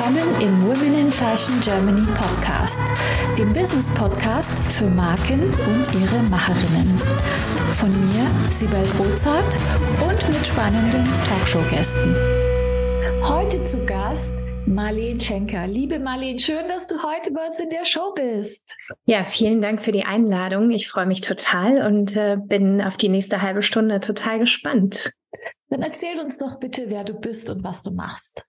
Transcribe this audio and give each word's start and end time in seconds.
willkommen 0.00 0.40
im 0.40 0.62
Women 0.62 0.98
in 0.98 1.12
Fashion 1.12 1.60
Germany 1.60 2.06
Podcast, 2.14 2.80
dem 3.36 3.52
Business 3.52 3.92
Podcast 3.92 4.50
für 4.70 4.86
Marken 4.86 5.42
und 5.42 5.94
ihre 6.00 6.22
Macherinnen. 6.30 6.96
Von 7.72 7.90
mir, 7.90 8.26
Sibel 8.50 8.82
Rozart 8.98 9.58
und 10.00 10.28
mit 10.28 10.46
spannenden 10.46 11.04
Talkshow-Gästen. 11.28 12.16
Heute 13.24 13.62
zu 13.62 13.84
Gast 13.84 14.42
Marlene 14.64 15.20
Schenker. 15.20 15.66
Liebe 15.66 15.98
Marlene, 15.98 16.38
schön, 16.38 16.66
dass 16.68 16.86
du 16.86 17.02
heute 17.02 17.32
bei 17.32 17.46
uns 17.46 17.60
in 17.60 17.68
der 17.68 17.84
Show 17.84 18.14
bist. 18.14 18.78
Ja, 19.04 19.22
vielen 19.22 19.60
Dank 19.60 19.82
für 19.82 19.92
die 19.92 20.04
Einladung. 20.04 20.70
Ich 20.70 20.88
freue 20.88 21.06
mich 21.06 21.20
total 21.20 21.86
und 21.86 22.16
äh, 22.16 22.38
bin 22.38 22.80
auf 22.80 22.96
die 22.96 23.10
nächste 23.10 23.42
halbe 23.42 23.60
Stunde 23.60 24.00
total 24.00 24.38
gespannt. 24.38 25.12
Dann 25.68 25.82
erzähl 25.82 26.18
uns 26.18 26.38
doch 26.38 26.58
bitte, 26.58 26.84
wer 26.88 27.04
du 27.04 27.12
bist 27.20 27.50
und 27.50 27.62
was 27.62 27.82
du 27.82 27.90
machst. 27.90 28.46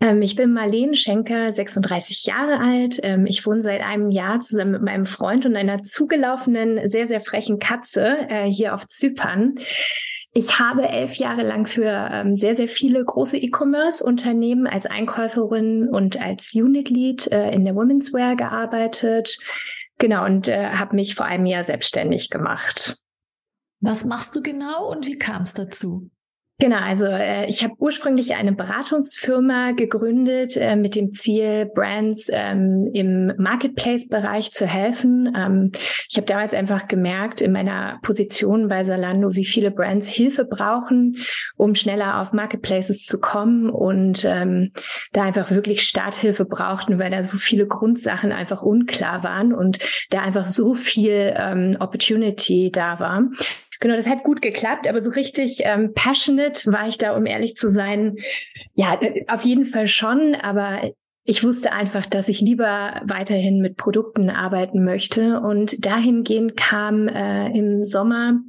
Ähm, 0.00 0.22
ich 0.22 0.36
bin 0.36 0.52
Marlene 0.52 0.94
Schenker, 0.94 1.50
36 1.50 2.24
Jahre 2.26 2.60
alt. 2.60 3.00
Ähm, 3.02 3.26
ich 3.26 3.44
wohne 3.46 3.62
seit 3.62 3.82
einem 3.82 4.10
Jahr 4.10 4.40
zusammen 4.40 4.72
mit 4.72 4.82
meinem 4.82 5.06
Freund 5.06 5.46
und 5.46 5.56
einer 5.56 5.82
zugelaufenen, 5.82 6.86
sehr, 6.88 7.06
sehr 7.06 7.20
frechen 7.20 7.58
Katze 7.58 8.16
äh, 8.28 8.44
hier 8.44 8.74
auf 8.74 8.86
Zypern. 8.86 9.56
Ich 10.34 10.60
habe 10.60 10.86
elf 10.86 11.14
Jahre 11.14 11.42
lang 11.42 11.66
für 11.66 12.10
ähm, 12.12 12.36
sehr, 12.36 12.54
sehr 12.54 12.68
viele 12.68 13.04
große 13.04 13.38
E-Commerce-Unternehmen 13.38 14.66
als 14.66 14.86
Einkäuferin 14.86 15.88
und 15.88 16.20
als 16.20 16.54
Unit 16.54 16.90
Lead 16.90 17.26
äh, 17.32 17.50
in 17.50 17.64
der 17.64 17.74
Women's 17.74 18.12
Wear 18.12 18.36
gearbeitet. 18.36 19.36
Genau, 19.98 20.24
und 20.24 20.46
äh, 20.46 20.70
habe 20.72 20.94
mich 20.94 21.14
vor 21.14 21.26
einem 21.26 21.46
Jahr 21.46 21.64
selbstständig 21.64 22.30
gemacht. 22.30 22.98
Was 23.80 24.04
machst 24.04 24.36
du 24.36 24.42
genau 24.42 24.88
und 24.90 25.08
wie 25.08 25.18
kam 25.18 25.42
es 25.42 25.54
dazu? 25.54 26.10
Genau, 26.60 26.78
also 26.78 27.06
äh, 27.06 27.46
ich 27.46 27.62
habe 27.62 27.74
ursprünglich 27.78 28.34
eine 28.34 28.50
Beratungsfirma 28.50 29.72
gegründet 29.72 30.56
äh, 30.56 30.74
mit 30.74 30.96
dem 30.96 31.12
Ziel, 31.12 31.70
Brands 31.72 32.28
ähm, 32.32 32.90
im 32.92 33.32
Marketplace-Bereich 33.38 34.50
zu 34.50 34.66
helfen. 34.66 35.32
Ähm, 35.36 35.70
ich 36.10 36.16
habe 36.16 36.26
damals 36.26 36.54
einfach 36.54 36.88
gemerkt 36.88 37.40
in 37.40 37.52
meiner 37.52 38.00
Position 38.02 38.66
bei 38.66 38.82
Salando, 38.82 39.36
wie 39.36 39.44
viele 39.44 39.70
Brands 39.70 40.08
Hilfe 40.08 40.44
brauchen, 40.44 41.18
um 41.56 41.76
schneller 41.76 42.20
auf 42.20 42.32
Marketplaces 42.32 43.04
zu 43.04 43.20
kommen 43.20 43.70
und 43.70 44.24
ähm, 44.24 44.72
da 45.12 45.22
einfach 45.22 45.52
wirklich 45.52 45.82
Starthilfe 45.82 46.44
brauchten, 46.44 46.98
weil 46.98 47.12
da 47.12 47.22
so 47.22 47.36
viele 47.36 47.68
Grundsachen 47.68 48.32
einfach 48.32 48.64
unklar 48.64 49.22
waren 49.22 49.54
und 49.54 49.78
da 50.10 50.22
einfach 50.22 50.46
so 50.46 50.74
viel 50.74 51.34
ähm, 51.36 51.76
Opportunity 51.78 52.72
da 52.72 52.98
war. 52.98 53.28
Genau, 53.80 53.94
das 53.94 54.08
hat 54.08 54.24
gut 54.24 54.42
geklappt, 54.42 54.88
aber 54.88 55.00
so 55.00 55.10
richtig 55.10 55.60
ähm, 55.64 55.92
passionate 55.94 56.70
war 56.72 56.88
ich 56.88 56.98
da, 56.98 57.16
um 57.16 57.26
ehrlich 57.26 57.54
zu 57.54 57.70
sein. 57.70 58.16
Ja, 58.74 58.98
auf 59.28 59.42
jeden 59.42 59.64
Fall 59.64 59.86
schon, 59.86 60.34
aber 60.34 60.92
ich 61.24 61.44
wusste 61.44 61.72
einfach, 61.72 62.06
dass 62.06 62.28
ich 62.28 62.40
lieber 62.40 63.02
weiterhin 63.04 63.60
mit 63.60 63.76
Produkten 63.76 64.30
arbeiten 64.30 64.82
möchte. 64.82 65.40
Und 65.40 65.84
dahingehend 65.84 66.56
kam 66.56 67.06
äh, 67.06 67.48
im 67.48 67.84
Sommer 67.84 68.40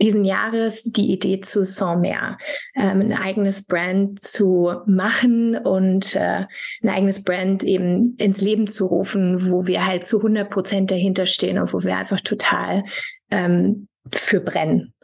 diesen 0.00 0.24
Jahres 0.24 0.84
die 0.84 1.12
Idee 1.12 1.40
zu 1.40 1.64
Saint-Mer, 1.64 2.38
ähm, 2.74 3.02
ein 3.02 3.12
eigenes 3.12 3.66
Brand 3.66 4.22
zu 4.24 4.72
machen 4.86 5.56
und 5.56 6.16
äh, 6.16 6.46
ein 6.82 6.88
eigenes 6.88 7.22
Brand 7.22 7.62
eben 7.64 8.16
ins 8.16 8.40
Leben 8.40 8.66
zu 8.66 8.86
rufen, 8.86 9.50
wo 9.50 9.66
wir 9.66 9.86
halt 9.86 10.06
zu 10.06 10.16
100 10.16 10.50
Prozent 10.50 10.90
dahinter 10.90 11.26
stehen 11.26 11.58
und 11.58 11.72
wo 11.72 11.82
wir 11.82 11.96
einfach 11.96 12.20
total 12.20 12.84
ähm, 13.30 13.86
für 14.12 14.40
brennen. 14.40 14.94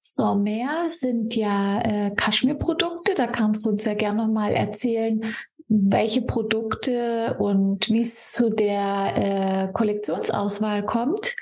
So, 0.00 0.34
mehr 0.34 0.86
sind 0.88 1.34
ja 1.34 1.80
äh, 1.80 2.10
Kaschmir-Produkte. 2.14 3.14
Da 3.14 3.26
kannst 3.26 3.66
du 3.66 3.70
uns 3.70 3.84
ja 3.84 3.94
gerne 3.94 4.28
mal 4.28 4.52
erzählen, 4.52 5.34
welche 5.68 6.22
Produkte 6.22 7.36
und 7.38 7.88
wie 7.88 8.00
es 8.00 8.32
zu 8.32 8.50
der 8.50 9.12
äh, 9.16 9.72
Kollektionsauswahl 9.72 10.84
kommt. 10.84 11.34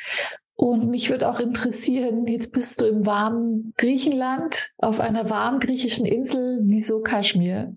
Und 0.55 0.88
mich 0.88 1.10
würde 1.10 1.28
auch 1.28 1.41
interessieren, 1.41 2.26
jetzt 2.26 2.53
bist 2.53 2.81
du 2.81 2.87
im 2.87 3.04
warmen 3.04 3.75
Griechenland, 3.76 4.71
auf 4.78 5.00
einer 5.00 5.28
warmen 5.28 5.59
griechischen 5.59 6.06
Insel. 6.06 6.60
Wieso 6.62 7.00
Kaschmir? 7.00 7.76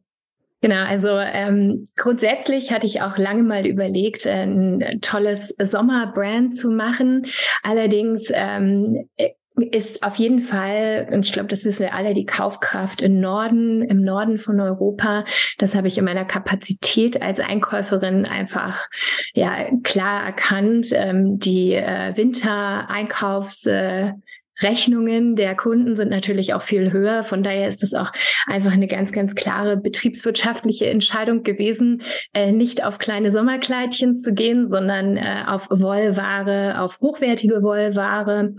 Genau, 0.65 0.83
also 0.83 1.09
ähm, 1.19 1.85
grundsätzlich 1.95 2.73
hatte 2.73 2.87
ich 2.87 3.03
auch 3.03 3.19
lange 3.19 3.43
mal 3.43 3.67
überlegt, 3.67 4.25
ein 4.25 4.97
tolles 4.99 5.49
Sommerbrand 5.61 6.55
zu 6.55 6.71
machen. 6.71 7.27
Allerdings 7.61 8.31
ähm, 8.33 9.07
ist 9.55 10.01
auf 10.01 10.15
jeden 10.15 10.39
Fall, 10.39 11.07
und 11.11 11.23
ich 11.23 11.33
glaube, 11.33 11.49
das 11.49 11.65
wissen 11.65 11.83
wir 11.83 11.93
alle, 11.93 12.15
die 12.15 12.25
Kaufkraft 12.25 13.03
im 13.03 13.19
Norden, 13.19 13.83
im 13.83 14.01
Norden 14.01 14.39
von 14.39 14.59
Europa. 14.59 15.23
Das 15.59 15.75
habe 15.75 15.87
ich 15.87 15.99
in 15.99 16.05
meiner 16.05 16.25
Kapazität 16.25 17.21
als 17.21 17.39
Einkäuferin 17.39 18.25
einfach 18.25 18.87
ja 19.35 19.67
klar 19.83 20.25
erkannt. 20.25 20.87
Ähm, 20.93 21.37
die 21.37 21.75
äh, 21.75 22.17
Wintereinkaufs 22.17 23.67
äh, 23.67 24.13
Rechnungen 24.61 25.35
der 25.35 25.55
Kunden 25.55 25.95
sind 25.97 26.09
natürlich 26.09 26.53
auch 26.53 26.61
viel 26.61 26.91
höher. 26.91 27.23
Von 27.23 27.43
daher 27.43 27.67
ist 27.67 27.83
es 27.83 27.93
auch 27.93 28.11
einfach 28.47 28.73
eine 28.73 28.87
ganz, 28.87 29.11
ganz 29.11 29.35
klare 29.35 29.77
betriebswirtschaftliche 29.77 30.87
Entscheidung 30.87 31.43
gewesen, 31.43 32.01
äh, 32.33 32.51
nicht 32.51 32.83
auf 32.83 32.99
kleine 32.99 33.31
Sommerkleidchen 33.31 34.15
zu 34.15 34.33
gehen, 34.33 34.67
sondern 34.67 35.17
äh, 35.17 35.43
auf 35.47 35.69
Wollware, 35.69 36.81
auf 36.81 36.99
hochwertige 37.01 37.61
Wollware. 37.61 38.53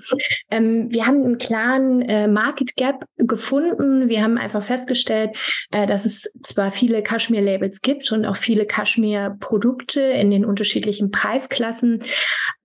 Ähm, 0.50 0.88
wir 0.90 1.06
haben 1.06 1.24
einen 1.24 1.38
klaren 1.38 2.02
äh, 2.02 2.28
Market 2.28 2.76
Gap 2.76 3.04
gefunden. 3.16 4.08
Wir 4.08 4.22
haben 4.22 4.38
einfach 4.38 4.62
festgestellt, 4.62 5.36
äh, 5.70 5.86
dass 5.86 6.04
es 6.04 6.32
zwar 6.42 6.70
viele 6.70 7.02
Kaschmir-Labels 7.02 7.80
gibt 7.80 8.10
und 8.12 8.24
auch 8.24 8.36
viele 8.36 8.66
Kaschmir-Produkte 8.66 10.00
in 10.00 10.30
den 10.30 10.44
unterschiedlichen 10.44 11.10
Preisklassen. 11.10 12.02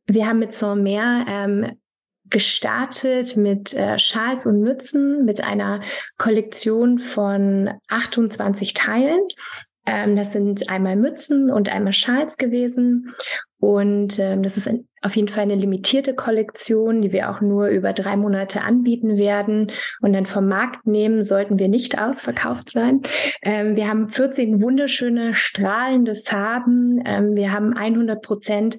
Wir 0.07 0.27
haben 0.27 0.39
mit 0.39 0.51
mehr 0.75 1.25
ähm, 1.27 1.77
gestartet 2.31 3.37
mit 3.37 3.73
äh, 3.73 3.99
Schals 3.99 4.47
und 4.47 4.61
Mützen, 4.61 5.25
mit 5.25 5.43
einer 5.43 5.81
Kollektion 6.17 6.97
von 6.97 7.69
28 7.89 8.73
Teilen. 8.73 9.21
Ähm, 9.85 10.15
das 10.15 10.31
sind 10.31 10.69
einmal 10.69 10.95
Mützen 10.95 11.51
und 11.51 11.69
einmal 11.69 11.93
Schals 11.93 12.37
gewesen. 12.37 13.11
Und 13.59 14.17
ähm, 14.17 14.41
das 14.41 14.57
ist 14.57 14.67
ein, 14.67 14.87
auf 15.01 15.15
jeden 15.15 15.27
Fall 15.27 15.43
eine 15.43 15.55
limitierte 15.55 16.13
Kollektion, 16.13 17.01
die 17.01 17.11
wir 17.11 17.29
auch 17.29 17.41
nur 17.41 17.67
über 17.67 17.93
drei 17.93 18.15
Monate 18.15 18.61
anbieten 18.61 19.17
werden 19.17 19.71
und 20.01 20.13
dann 20.13 20.25
vom 20.25 20.47
Markt 20.47 20.85
nehmen, 20.85 21.23
sollten 21.23 21.57
wir 21.57 21.67
nicht 21.67 21.99
ausverkauft 21.99 22.69
sein. 22.69 23.01
Ähm, 23.41 23.75
wir 23.75 23.87
haben 23.87 24.07
14 24.07 24.61
wunderschöne, 24.61 25.33
strahlende 25.33 26.15
Farben. 26.15 27.01
Ähm, 27.05 27.35
wir 27.35 27.51
haben 27.51 27.73
100 27.73 28.21
Prozent 28.21 28.77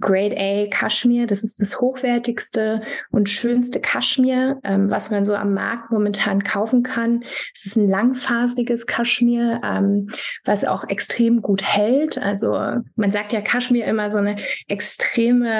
Grade 0.00 0.36
A 0.38 0.66
Kaschmir. 0.70 1.26
Das 1.26 1.44
ist 1.44 1.60
das 1.60 1.80
hochwertigste 1.80 2.82
und 3.10 3.28
schönste 3.28 3.80
Kaschmir, 3.80 4.58
ähm, 4.64 4.90
was 4.90 5.10
man 5.10 5.24
so 5.24 5.34
am 5.34 5.52
Markt 5.54 5.90
momentan 5.90 6.44
kaufen 6.44 6.82
kann. 6.82 7.24
Es 7.54 7.66
ist 7.66 7.76
ein 7.76 7.88
langfaseriges 7.88 8.86
Kaschmir, 8.86 9.60
ähm, 9.64 10.06
was 10.44 10.64
auch 10.64 10.88
extrem 10.88 11.42
gut 11.42 11.62
hält. 11.62 12.18
Also 12.18 12.58
man 12.96 13.10
sagt 13.10 13.32
ja 13.32 13.40
Kaschmir 13.40 13.86
immer 13.86 14.10
so 14.10 14.18
eine 14.18 14.36
extreme 14.68 15.57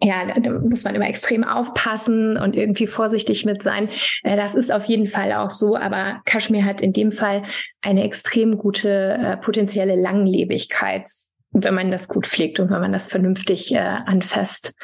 ja, 0.00 0.26
da 0.38 0.50
muss 0.50 0.84
man 0.84 0.94
immer 0.94 1.08
extrem 1.08 1.44
aufpassen 1.44 2.36
und 2.36 2.56
irgendwie 2.56 2.86
vorsichtig 2.86 3.44
mit 3.44 3.62
sein. 3.62 3.88
Äh, 4.22 4.36
das 4.36 4.54
ist 4.54 4.72
auf 4.72 4.84
jeden 4.84 5.06
Fall 5.06 5.32
auch 5.32 5.50
so, 5.50 5.76
aber 5.76 6.20
Kaschmir 6.24 6.64
hat 6.64 6.80
in 6.80 6.92
dem 6.92 7.12
Fall 7.12 7.42
eine 7.80 8.04
extrem 8.04 8.58
gute 8.58 9.14
äh, 9.14 9.36
potenzielle 9.36 9.94
Langlebigkeit, 9.94 11.08
wenn 11.52 11.74
man 11.74 11.90
das 11.90 12.08
gut 12.08 12.26
pflegt 12.26 12.60
und 12.60 12.70
wenn 12.70 12.80
man 12.80 12.92
das 12.92 13.06
vernünftig 13.06 13.74
äh, 13.74 13.78
anfasst. 13.78 14.74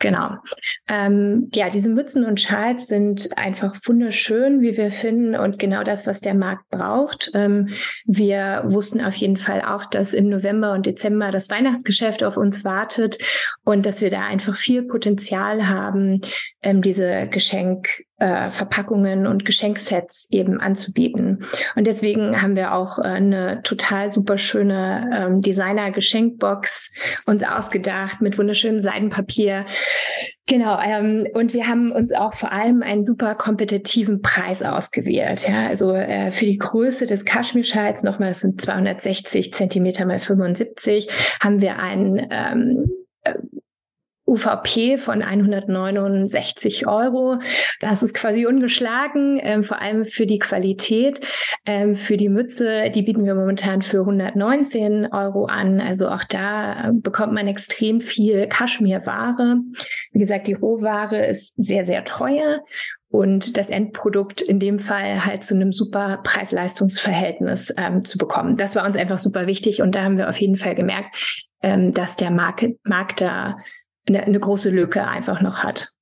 Genau. 0.00 0.36
Ähm, 0.88 1.50
ja, 1.52 1.70
diese 1.70 1.90
Mützen 1.90 2.24
und 2.24 2.40
Schals 2.40 2.86
sind 2.86 3.36
einfach 3.36 3.76
wunderschön, 3.84 4.60
wie 4.60 4.76
wir 4.76 4.92
finden, 4.92 5.34
und 5.34 5.58
genau 5.58 5.82
das, 5.82 6.06
was 6.06 6.20
der 6.20 6.34
Markt 6.34 6.68
braucht. 6.70 7.32
Ähm, 7.34 7.70
wir 8.06 8.62
wussten 8.66 9.00
auf 9.00 9.16
jeden 9.16 9.36
Fall 9.36 9.62
auch, 9.62 9.86
dass 9.86 10.14
im 10.14 10.28
November 10.28 10.72
und 10.72 10.86
Dezember 10.86 11.32
das 11.32 11.50
Weihnachtsgeschäft 11.50 12.22
auf 12.22 12.36
uns 12.36 12.64
wartet 12.64 13.18
und 13.64 13.86
dass 13.86 14.00
wir 14.00 14.10
da 14.10 14.24
einfach 14.24 14.54
viel 14.54 14.84
Potenzial 14.84 15.68
haben, 15.68 16.20
ähm, 16.62 16.80
diese 16.80 17.26
Geschenk 17.26 17.88
äh, 18.18 18.50
Verpackungen 18.50 19.26
und 19.26 19.44
Geschenksets 19.44 20.28
eben 20.30 20.60
anzubieten. 20.60 21.44
Und 21.76 21.86
deswegen 21.86 22.42
haben 22.42 22.56
wir 22.56 22.74
auch 22.74 22.98
äh, 22.98 23.02
eine 23.02 23.62
total 23.62 24.10
super 24.10 24.38
schöne 24.38 25.10
ähm, 25.14 25.40
Designer-Geschenkbox 25.40 26.92
uns 27.26 27.44
ausgedacht 27.44 28.20
mit 28.20 28.38
wunderschönem 28.38 28.80
Seidenpapier. 28.80 29.66
Genau, 30.48 30.80
ähm, 30.82 31.28
und 31.34 31.52
wir 31.52 31.68
haben 31.68 31.92
uns 31.92 32.12
auch 32.14 32.32
vor 32.32 32.52
allem 32.52 32.82
einen 32.82 33.04
super 33.04 33.34
kompetitiven 33.34 34.22
Preis 34.22 34.62
ausgewählt. 34.62 35.46
Ja, 35.46 35.68
also 35.68 35.92
äh, 35.92 36.30
für 36.30 36.46
die 36.46 36.56
Größe 36.56 37.06
des 37.06 37.26
Kaschmirschals 37.26 38.02
nochmal, 38.02 38.30
das 38.30 38.40
sind 38.40 38.60
260 38.60 39.52
Zentimeter 39.52 40.06
mal 40.06 40.18
75, 40.18 41.08
haben 41.42 41.60
wir 41.60 41.78
einen 41.78 42.26
ähm, 42.30 42.90
äh, 43.24 43.34
UVP 44.28 44.98
von 44.98 45.22
169 45.22 46.86
Euro. 46.86 47.38
Das 47.80 48.02
ist 48.02 48.14
quasi 48.14 48.46
ungeschlagen, 48.46 49.40
ähm, 49.42 49.62
vor 49.62 49.80
allem 49.80 50.04
für 50.04 50.26
die 50.26 50.38
Qualität. 50.38 51.20
Ähm, 51.66 51.96
für 51.96 52.16
die 52.16 52.28
Mütze, 52.28 52.90
die 52.90 53.02
bieten 53.02 53.24
wir 53.24 53.34
momentan 53.34 53.82
für 53.82 54.00
119 54.00 55.08
Euro 55.12 55.46
an. 55.46 55.80
Also 55.80 56.08
auch 56.08 56.24
da 56.24 56.90
bekommt 56.92 57.32
man 57.32 57.48
extrem 57.48 58.00
viel 58.00 58.46
Kaschmirware. 58.46 59.56
Wie 60.12 60.18
gesagt, 60.18 60.46
die 60.46 60.54
Rohware 60.54 61.26
ist 61.26 61.54
sehr, 61.56 61.84
sehr 61.84 62.04
teuer 62.04 62.60
und 63.10 63.56
das 63.56 63.70
Endprodukt 63.70 64.42
in 64.42 64.60
dem 64.60 64.78
Fall 64.78 65.24
halt 65.24 65.44
zu 65.44 65.54
einem 65.54 65.72
super 65.72 66.20
Preis-Leistungs-Verhältnis 66.22 67.72
ähm, 67.76 68.04
zu 68.04 68.18
bekommen. 68.18 68.56
Das 68.56 68.76
war 68.76 68.84
uns 68.84 68.96
einfach 68.96 69.18
super 69.18 69.46
wichtig 69.46 69.80
und 69.80 69.94
da 69.94 70.02
haben 70.02 70.18
wir 70.18 70.28
auf 70.28 70.38
jeden 70.40 70.56
Fall 70.56 70.74
gemerkt, 70.74 71.46
ähm, 71.62 71.92
dass 71.92 72.16
der 72.16 72.30
Markt, 72.30 72.66
Markt 72.84 73.20
da 73.20 73.56
eine, 74.08 74.24
eine 74.24 74.40
große 74.40 74.70
Lücke 74.70 75.06
einfach 75.06 75.40
noch 75.40 75.62
hat. 75.62 75.92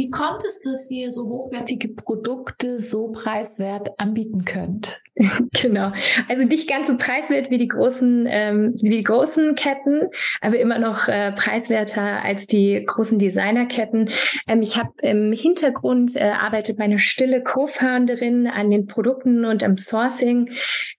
Wie 0.00 0.08
kommt 0.08 0.42
es, 0.46 0.62
dass 0.62 0.90
ihr 0.90 1.10
so 1.10 1.28
hochwertige 1.28 1.88
Produkte 1.88 2.80
so 2.80 3.12
preiswert 3.12 3.90
anbieten 3.98 4.46
könnt? 4.46 5.02
genau. 5.52 5.92
Also 6.28 6.44
nicht 6.44 6.68
ganz 6.68 6.86
so 6.86 6.96
preiswert 6.96 7.50
wie 7.50 7.58
die 7.58 7.68
großen, 7.68 8.26
ähm, 8.26 8.74
wie 8.80 8.88
die 8.88 9.02
großen 9.02 9.54
Ketten, 9.54 10.08
aber 10.40 10.58
immer 10.58 10.78
noch 10.78 11.08
äh, 11.08 11.32
preiswerter 11.32 12.22
als 12.22 12.46
die 12.46 12.82
großen 12.86 13.18
Designerketten. 13.18 14.08
Ähm, 14.48 14.62
ich 14.62 14.78
habe 14.78 14.90
im 15.02 15.32
Hintergrund 15.32 16.16
äh, 16.16 16.30
arbeitet 16.30 16.78
meine 16.78 16.98
stille 16.98 17.42
Co-Founderin 17.42 18.46
an 18.46 18.70
den 18.70 18.86
Produkten 18.86 19.44
und 19.44 19.62
am 19.62 19.76
Sourcing. 19.76 20.50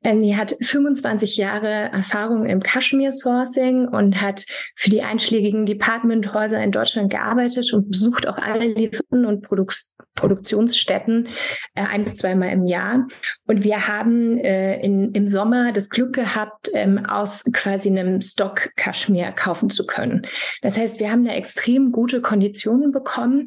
Ähm, 0.03 0.21
die 0.21 0.37
hat 0.37 0.55
25 0.61 1.37
Jahre 1.37 1.89
Erfahrung 1.91 2.45
im 2.45 2.61
Kaschmir-Sourcing 2.61 3.87
und 3.87 4.21
hat 4.21 4.45
für 4.75 4.91
die 4.91 5.01
einschlägigen 5.01 5.65
Departmenthäuser 5.65 6.61
in 6.61 6.71
Deutschland 6.71 7.09
gearbeitet 7.11 7.73
und 7.73 7.89
besucht 7.89 8.27
auch 8.27 8.37
alle 8.37 8.65
Lieferanten 8.91 9.25
und 9.25 9.41
Produk 9.41 9.73
Produktionsstätten 10.15 11.29
äh, 11.73 11.83
ein 11.83 12.03
bis 12.03 12.15
zweimal 12.17 12.49
im 12.49 12.65
Jahr. 12.65 13.07
Und 13.47 13.63
wir 13.63 13.87
haben 13.87 14.37
äh, 14.37 14.79
in, 14.81 15.13
im 15.13 15.27
Sommer 15.27 15.71
das 15.71 15.89
Glück 15.89 16.13
gehabt, 16.13 16.69
ähm, 16.73 17.05
aus 17.05 17.45
quasi 17.53 17.89
einem 17.89 18.19
Stock 18.19 18.71
Kaschmir 18.75 19.31
kaufen 19.31 19.69
zu 19.69 19.85
können. 19.85 20.23
Das 20.61 20.77
heißt, 20.77 20.99
wir 20.99 21.11
haben 21.11 21.23
da 21.23 21.33
extrem 21.33 21.91
gute 21.91 22.21
Konditionen 22.21 22.91
bekommen 22.91 23.45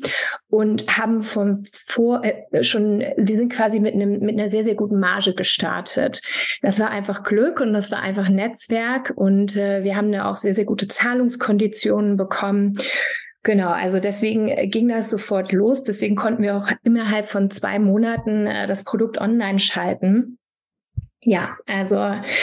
und 0.48 0.86
haben 0.96 1.22
von 1.22 1.54
vor 1.86 2.24
äh, 2.24 2.64
schon, 2.64 3.00
wir 3.00 3.36
sind 3.36 3.52
quasi 3.52 3.78
mit 3.78 3.94
einem 3.94 4.20
mit 4.20 4.38
einer 4.38 4.48
sehr 4.48 4.64
sehr 4.64 4.74
guten 4.74 4.98
Marge 4.98 5.34
gestartet. 5.34 6.22
Das 6.62 6.80
war 6.80 6.90
einfach 6.90 7.24
Glück 7.24 7.60
und 7.60 7.74
das 7.74 7.90
war 7.90 8.00
einfach 8.00 8.28
Netzwerk 8.28 9.12
und 9.14 9.56
äh, 9.56 9.84
wir 9.84 9.96
haben 9.96 10.10
da 10.10 10.30
auch 10.30 10.36
sehr 10.36 10.54
sehr 10.54 10.64
gute 10.64 10.88
Zahlungskonditionen 10.88 12.16
bekommen. 12.16 12.78
Genau, 13.44 13.68
also 13.68 14.00
deswegen 14.00 14.48
äh, 14.48 14.66
ging 14.66 14.88
das 14.88 15.10
sofort 15.10 15.52
los. 15.52 15.84
Deswegen 15.84 16.16
konnten 16.16 16.42
wir 16.42 16.56
auch 16.56 16.70
innerhalb 16.82 17.26
von 17.26 17.50
zwei 17.50 17.78
Monaten 17.78 18.46
äh, 18.46 18.66
das 18.66 18.84
Produkt 18.84 19.20
online 19.20 19.58
schalten. 19.58 20.38
Ja, 21.26 21.56
also 21.66 21.96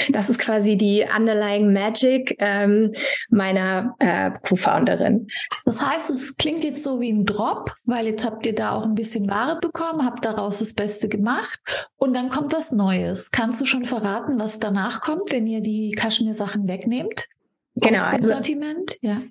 das 0.10 0.30
ist 0.30 0.40
quasi 0.40 0.76
die 0.76 1.06
underlying 1.16 1.72
Magic 1.72 2.36
ähm, 2.40 2.94
meiner 3.30 3.96
äh, 4.00 4.32
Co-Founderin. 4.48 5.28
Das 5.66 5.86
heißt, 5.86 6.10
es 6.10 6.36
klingt 6.36 6.64
jetzt 6.64 6.84
so 6.84 7.00
wie 7.00 7.12
ein 7.12 7.26
Drop, 7.26 7.76
weil 7.86 8.08
jetzt 8.08 8.26
habt 8.26 8.46
ihr 8.46 8.56
da 8.56 8.72
auch 8.72 8.84
ein 8.84 8.96
bisschen 8.96 9.30
Ware 9.30 9.60
bekommen, 9.60 10.04
habt 10.04 10.26
daraus 10.26 10.60
das 10.60 10.74
Beste 10.74 11.10
gemacht 11.10 11.60
und 11.98 12.16
dann 12.16 12.30
kommt 12.30 12.54
was 12.54 12.72
Neues. 12.72 13.30
Kannst 13.30 13.62
du 13.62 13.66
schon 13.66 13.86
verraten, 13.86 14.40
was 14.40 14.60
danach 14.60 15.02
kommt, 15.02 15.32
wenn 15.32 15.46
ihr 15.46 15.62
die 15.62 15.92
Kaschmir-Sachen 15.92 16.68
wegnehmt? 16.68 17.28
Genau. 17.76 18.02
Aus 18.02 18.10
dem 18.10 18.16
also, 18.16 18.28
Sortiment, 18.30 18.98
ja. 19.02 19.22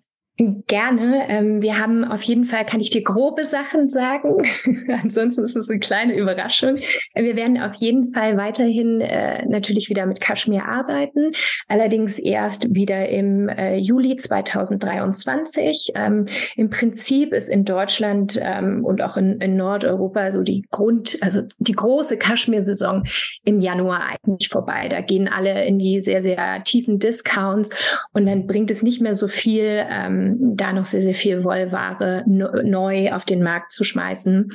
Gerne. 0.41 1.29
Ähm, 1.29 1.61
wir 1.61 1.79
haben 1.79 2.03
auf 2.03 2.23
jeden 2.23 2.47
Fall, 2.47 2.65
kann 2.65 2.81
ich 2.81 2.89
dir 2.89 3.03
grobe 3.03 3.45
Sachen 3.45 3.91
sagen. 3.91 4.43
Ansonsten 5.03 5.45
ist 5.45 5.55
es 5.55 5.69
eine 5.69 5.81
kleine 5.81 6.17
Überraschung. 6.17 6.77
Wir 7.15 7.37
werden 7.37 7.61
auf 7.61 7.75
jeden 7.75 8.15
Fall 8.15 8.39
weiterhin 8.39 9.03
äh, 9.03 9.45
natürlich 9.47 9.91
wieder 9.91 10.07
mit 10.07 10.23
Kaschmir 10.23 10.65
arbeiten. 10.65 11.33
Allerdings 11.69 12.19
erst 12.19 12.75
wieder 12.75 13.11
im 13.11 13.51
äh, 13.51 13.77
Juli 13.77 14.17
2023. 14.17 15.93
Ähm, 15.95 16.25
Im 16.57 16.71
Prinzip 16.71 17.35
ist 17.35 17.51
in 17.51 17.67
Deutschland 17.67 18.41
ähm, 18.43 18.83
und 18.83 19.03
auch 19.03 19.19
in, 19.19 19.43
in, 19.43 19.57
Nordeuropa 19.57 20.33
so 20.33 20.43
die 20.43 20.65
Grund, 20.71 21.19
also 21.21 21.43
die 21.59 21.73
große 21.73 22.17
Kaschmir-Saison 22.17 23.05
im 23.45 23.61
Januar 23.61 24.05
eigentlich 24.09 24.49
vorbei. 24.49 24.89
Da 24.89 25.03
gehen 25.03 25.29
alle 25.29 25.67
in 25.67 25.79
die 25.79 26.01
sehr, 26.01 26.23
sehr 26.23 26.63
tiefen 26.63 26.99
Discounts 26.99 27.71
und 28.15 28.25
dann 28.25 28.47
bringt 28.47 28.71
es 28.71 28.83
nicht 28.83 29.03
mehr 29.03 29.17
so 29.17 29.29
viel, 29.29 29.85
da 30.39 30.73
noch 30.73 30.85
sehr, 30.85 31.03
sehr 31.03 31.15
viel 31.15 31.45
Wollware 31.45 32.25
neu 32.27 33.13
auf 33.13 33.25
den 33.25 33.43
Markt 33.43 33.73
zu 33.73 33.85
schmeißen. 33.85 34.49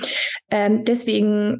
Ähm, 0.52 0.82
deswegen 0.86 1.60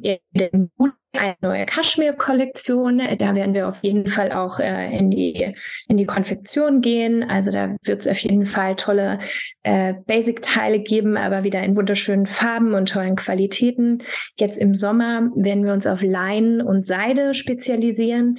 eine 1.16 1.36
neue 1.40 1.66
Kaschmir-Kollektion. 1.66 3.00
Da 3.18 3.34
werden 3.34 3.54
wir 3.54 3.68
auf 3.68 3.82
jeden 3.82 4.06
Fall 4.06 4.32
auch 4.32 4.60
äh, 4.60 4.96
in 4.96 5.10
die 5.10 5.54
in 5.88 5.96
die 5.96 6.06
Konfektion 6.06 6.80
gehen. 6.80 7.22
Also 7.22 7.50
da 7.50 7.76
wird 7.82 8.00
es 8.00 8.08
auf 8.08 8.18
jeden 8.18 8.44
Fall 8.44 8.76
tolle 8.76 9.20
äh, 9.62 9.94
Basic-Teile 10.06 10.80
geben, 10.80 11.16
aber 11.16 11.44
wieder 11.44 11.62
in 11.62 11.76
wunderschönen 11.76 12.26
Farben 12.26 12.74
und 12.74 12.88
tollen 12.88 13.16
Qualitäten. 13.16 14.02
Jetzt 14.38 14.58
im 14.58 14.74
Sommer 14.74 15.30
werden 15.34 15.64
wir 15.64 15.72
uns 15.72 15.86
auf 15.86 16.02
Leinen 16.02 16.60
und 16.60 16.84
Seide 16.84 17.34
spezialisieren. 17.34 18.38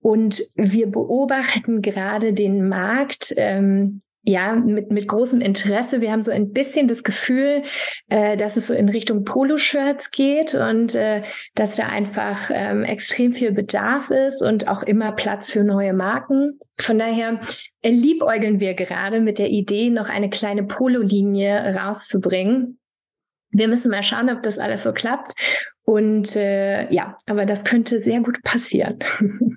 Und 0.00 0.42
wir 0.54 0.90
beobachten 0.90 1.82
gerade 1.82 2.32
den 2.32 2.68
Markt 2.68 3.34
ähm, 3.36 4.00
ja, 4.28 4.54
mit, 4.54 4.90
mit 4.90 5.08
großem 5.08 5.40
Interesse. 5.40 6.02
Wir 6.02 6.12
haben 6.12 6.22
so 6.22 6.30
ein 6.30 6.52
bisschen 6.52 6.86
das 6.86 7.02
Gefühl, 7.02 7.62
äh, 8.08 8.36
dass 8.36 8.58
es 8.58 8.66
so 8.66 8.74
in 8.74 8.90
Richtung 8.90 9.24
Poloshirts 9.24 10.10
geht 10.10 10.54
und 10.54 10.94
äh, 10.94 11.22
dass 11.54 11.76
da 11.76 11.86
einfach 11.86 12.50
ähm, 12.52 12.84
extrem 12.84 13.32
viel 13.32 13.52
Bedarf 13.52 14.10
ist 14.10 14.42
und 14.42 14.68
auch 14.68 14.82
immer 14.82 15.12
Platz 15.12 15.50
für 15.50 15.64
neue 15.64 15.94
Marken. 15.94 16.60
Von 16.78 16.98
daher 16.98 17.40
äh, 17.80 17.88
liebäugeln 17.88 18.60
wir 18.60 18.74
gerade 18.74 19.20
mit 19.20 19.38
der 19.38 19.48
Idee, 19.48 19.88
noch 19.88 20.10
eine 20.10 20.28
kleine 20.28 20.64
Polo-Linie 20.64 21.74
rauszubringen. 21.76 22.78
Wir 23.50 23.66
müssen 23.66 23.90
mal 23.90 24.02
schauen, 24.02 24.28
ob 24.28 24.42
das 24.42 24.58
alles 24.58 24.82
so 24.82 24.92
klappt. 24.92 25.32
Und 25.84 26.36
äh, 26.36 26.92
ja, 26.92 27.16
aber 27.26 27.46
das 27.46 27.64
könnte 27.64 28.02
sehr 28.02 28.20
gut 28.20 28.42
passieren. 28.42 28.98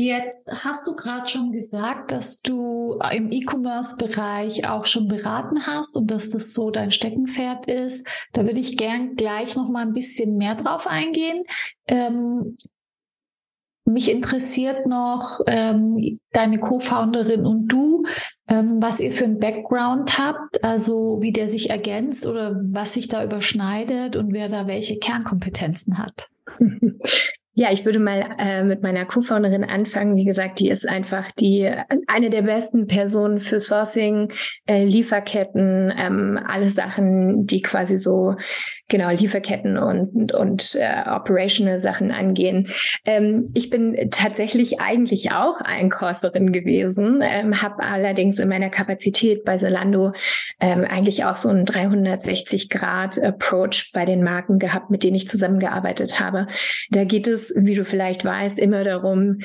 Jetzt 0.00 0.48
hast 0.62 0.86
du 0.86 0.94
gerade 0.94 1.26
schon 1.26 1.50
gesagt, 1.50 2.12
dass 2.12 2.40
du 2.40 3.00
im 3.10 3.32
E-Commerce-Bereich 3.32 4.64
auch 4.64 4.86
schon 4.86 5.08
beraten 5.08 5.66
hast 5.66 5.96
und 5.96 6.08
dass 6.08 6.30
das 6.30 6.54
so 6.54 6.70
dein 6.70 6.92
Steckenpferd 6.92 7.66
ist. 7.66 8.06
Da 8.32 8.44
würde 8.44 8.60
ich 8.60 8.76
gern 8.76 9.16
gleich 9.16 9.56
noch 9.56 9.68
mal 9.68 9.82
ein 9.84 9.94
bisschen 9.94 10.36
mehr 10.36 10.54
drauf 10.54 10.86
eingehen. 10.86 11.42
Ähm, 11.88 12.56
mich 13.86 14.08
interessiert 14.08 14.86
noch 14.86 15.40
ähm, 15.48 16.20
deine 16.30 16.60
Co-Founderin 16.60 17.44
und 17.44 17.66
du, 17.66 18.04
ähm, 18.46 18.80
was 18.80 19.00
ihr 19.00 19.10
für 19.10 19.24
einen 19.24 19.40
Background 19.40 20.16
habt, 20.16 20.62
also 20.62 21.18
wie 21.20 21.32
der 21.32 21.48
sich 21.48 21.70
ergänzt 21.70 22.28
oder 22.28 22.54
was 22.70 22.94
sich 22.94 23.08
da 23.08 23.24
überschneidet 23.24 24.14
und 24.14 24.32
wer 24.32 24.48
da 24.48 24.68
welche 24.68 25.00
Kernkompetenzen 25.00 25.98
hat. 25.98 26.28
Ja, 27.58 27.72
ich 27.72 27.84
würde 27.84 27.98
mal 27.98 28.24
äh, 28.38 28.62
mit 28.62 28.84
meiner 28.84 29.04
Co-Founderin 29.04 29.64
anfangen. 29.64 30.14
Wie 30.14 30.24
gesagt, 30.24 30.60
die 30.60 30.70
ist 30.70 30.88
einfach 30.88 31.32
die 31.32 31.68
eine 32.06 32.30
der 32.30 32.42
besten 32.42 32.86
Personen 32.86 33.40
für 33.40 33.58
Sourcing, 33.58 34.32
äh, 34.68 34.84
Lieferketten, 34.84 35.92
ähm, 35.98 36.38
alle 36.46 36.68
Sachen, 36.68 37.46
die 37.46 37.60
quasi 37.60 37.98
so 37.98 38.36
genau 38.88 39.10
Lieferketten 39.10 39.76
und 39.78 40.08
und, 40.14 40.32
und 40.34 40.74
äh, 40.74 41.08
operational 41.08 41.78
Sachen 41.78 42.10
angehen. 42.10 42.68
Ähm, 43.04 43.46
ich 43.54 43.70
bin 43.70 44.10
tatsächlich 44.10 44.80
eigentlich 44.80 45.32
auch 45.32 45.60
Einkäuferin 45.60 46.52
gewesen, 46.52 47.20
ähm, 47.22 47.60
habe 47.62 47.82
allerdings 47.82 48.38
in 48.38 48.48
meiner 48.48 48.70
Kapazität 48.70 49.44
bei 49.44 49.56
Zalando 49.56 50.12
ähm, 50.60 50.84
eigentlich 50.84 51.24
auch 51.24 51.34
so 51.34 51.48
einen 51.48 51.64
360 51.64 52.68
Grad 52.70 53.22
Approach 53.22 53.90
bei 53.92 54.04
den 54.04 54.22
Marken 54.22 54.58
gehabt, 54.58 54.90
mit 54.90 55.02
denen 55.02 55.16
ich 55.16 55.28
zusammengearbeitet 55.28 56.20
habe. 56.20 56.46
Da 56.90 57.04
geht 57.04 57.26
es 57.26 57.54
wie 57.56 57.74
du 57.74 57.84
vielleicht 57.84 58.24
weißt, 58.24 58.58
immer 58.58 58.84
darum, 58.84 59.38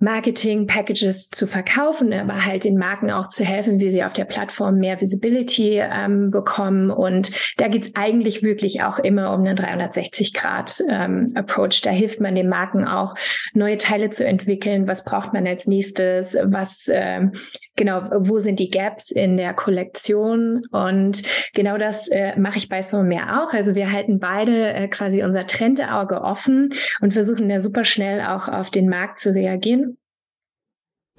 Marketing-Packages 0.00 1.28
zu 1.28 1.46
verkaufen, 1.46 2.12
aber 2.12 2.44
halt 2.44 2.64
den 2.64 2.76
Marken 2.76 3.10
auch 3.10 3.28
zu 3.28 3.44
helfen, 3.44 3.78
wie 3.80 3.90
sie 3.90 4.02
auf 4.02 4.14
der 4.14 4.24
Plattform 4.24 4.78
mehr 4.78 5.00
Visibility 5.00 5.78
ähm, 5.78 6.30
bekommen. 6.30 6.90
Und 6.90 7.30
da 7.58 7.68
geht's 7.68 7.92
eigentlich 7.94 8.42
wirklich 8.42 8.82
auch 8.82 8.98
immer 8.98 9.32
um 9.34 9.40
einen 9.40 9.56
360-Grad-Approach. 9.56 11.74
Ähm, 11.74 11.80
da 11.84 11.90
hilft 11.90 12.20
man 12.20 12.34
den 12.34 12.48
Marken 12.48 12.86
auch, 12.86 13.14
neue 13.52 13.76
Teile 13.76 14.08
zu 14.10 14.26
entwickeln. 14.26 14.88
Was 14.88 15.04
braucht 15.04 15.34
man 15.34 15.46
als 15.46 15.66
nächstes? 15.66 16.38
Was 16.44 16.88
ähm, 16.90 17.32
genau, 17.76 18.02
wo 18.18 18.38
sind 18.38 18.58
die 18.58 18.70
Gaps 18.70 19.10
in 19.10 19.36
der 19.36 19.52
Kollektion? 19.52 20.62
Und 20.70 21.24
genau 21.54 21.76
das 21.76 22.08
äh, 22.08 22.38
mache 22.38 22.56
ich 22.58 22.68
bei 22.68 22.80
So 22.80 23.02
mehr 23.02 23.42
auch. 23.42 23.52
Also 23.52 23.74
wir 23.74 23.92
halten 23.92 24.18
beide 24.18 24.72
äh, 24.72 24.88
quasi 24.88 25.22
unser 25.22 25.46
Trendeauge 25.46 26.22
offen 26.22 26.70
und 27.00 27.12
versuchen 27.12 27.50
da 27.50 27.60
super 27.60 27.84
schnell 27.84 28.22
auch 28.22 28.48
auf 28.48 28.70
den 28.70 28.88
Markt 28.88 29.18
zu 29.18 29.34
reagieren. 29.34 29.89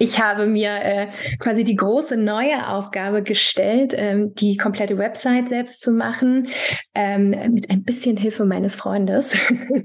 Ich 0.02 0.20
habe 0.20 0.46
mir 0.46 0.74
äh, 0.82 1.06
quasi 1.38 1.62
die 1.62 1.76
große 1.76 2.16
neue 2.16 2.66
Aufgabe 2.66 3.22
gestellt, 3.22 3.94
ähm, 3.96 4.34
die 4.34 4.56
komplette 4.56 4.98
Website 4.98 5.48
selbst 5.48 5.80
zu 5.80 5.92
machen, 5.92 6.48
ähm, 6.92 7.30
mit 7.52 7.70
ein 7.70 7.84
bisschen 7.84 8.16
Hilfe 8.16 8.44
meines 8.44 8.74
Freundes. 8.74 9.38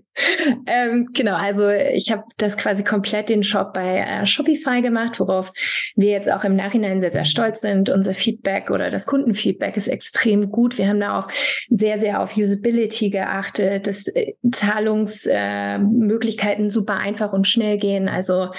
ähm, 0.66 1.10
genau, 1.14 1.36
also 1.36 1.70
ich 1.70 2.12
habe 2.12 2.24
das 2.38 2.58
quasi 2.58 2.84
komplett 2.84 3.30
den 3.30 3.44
Shop 3.44 3.74
bei 3.74 4.00
äh, 4.00 4.26
Shopify 4.26 4.82
gemacht, 4.82 5.20
worauf 5.20 5.54
wir 5.96 6.10
jetzt 6.10 6.32
auch 6.32 6.44
im 6.44 6.56
Nachhinein 6.56 7.00
sehr, 7.00 7.12
sehr 7.12 7.26
stolz 7.26 7.62
sind. 7.62 7.92
Unser 7.92 8.16
Feedback 8.16 8.72
oder 8.72 8.90
das 8.90 9.06
Kundenfeedback 9.06 9.78
ist 9.78 9.88
extrem 9.88 10.50
gut. 10.50 10.80
Wir 10.80 10.88
haben 10.88 11.00
da 11.00 11.20
auch 11.20 11.28
sehr, 11.70 12.00
sehr 12.00 12.24
auf 12.24 12.36
Usability 12.36 13.12
geachtet, 13.12 13.86
dass 13.86 14.08
äh, 14.08 14.34
Zahlungsmöglichkeiten 14.52 16.66
äh, 16.66 16.72
super 16.72 16.98
einfach 16.98 17.34
und 17.34 17.46
schnell 17.46 17.78
gehen. 17.78 18.10
Also 18.10 18.50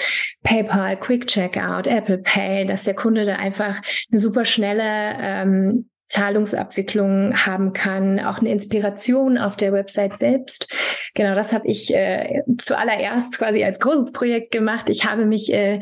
PayPal, 0.43 0.97
QuickCheck, 0.97 1.48
Checkout, 1.51 1.87
Apple 1.87 2.19
Pay, 2.19 2.65
dass 2.65 2.83
der 2.83 2.95
Kunde 2.95 3.25
da 3.25 3.35
einfach 3.35 3.81
eine 4.11 4.19
super 4.19 4.45
schnelle 4.45 5.17
ähm, 5.19 5.89
Zahlungsabwicklung 6.07 7.35
haben 7.45 7.73
kann, 7.73 8.19
auch 8.19 8.39
eine 8.39 8.51
Inspiration 8.51 9.37
auf 9.37 9.55
der 9.55 9.71
Website 9.73 10.17
selbst. 10.17 10.73
Genau, 11.13 11.35
das 11.35 11.53
habe 11.53 11.67
ich 11.67 11.93
äh, 11.93 12.41
zuallererst 12.57 13.37
quasi 13.37 13.63
als 13.63 13.79
großes 13.79 14.11
Projekt 14.11 14.51
gemacht. 14.51 14.89
Ich 14.89 15.05
habe 15.05 15.25
mich 15.25 15.53
äh, 15.53 15.81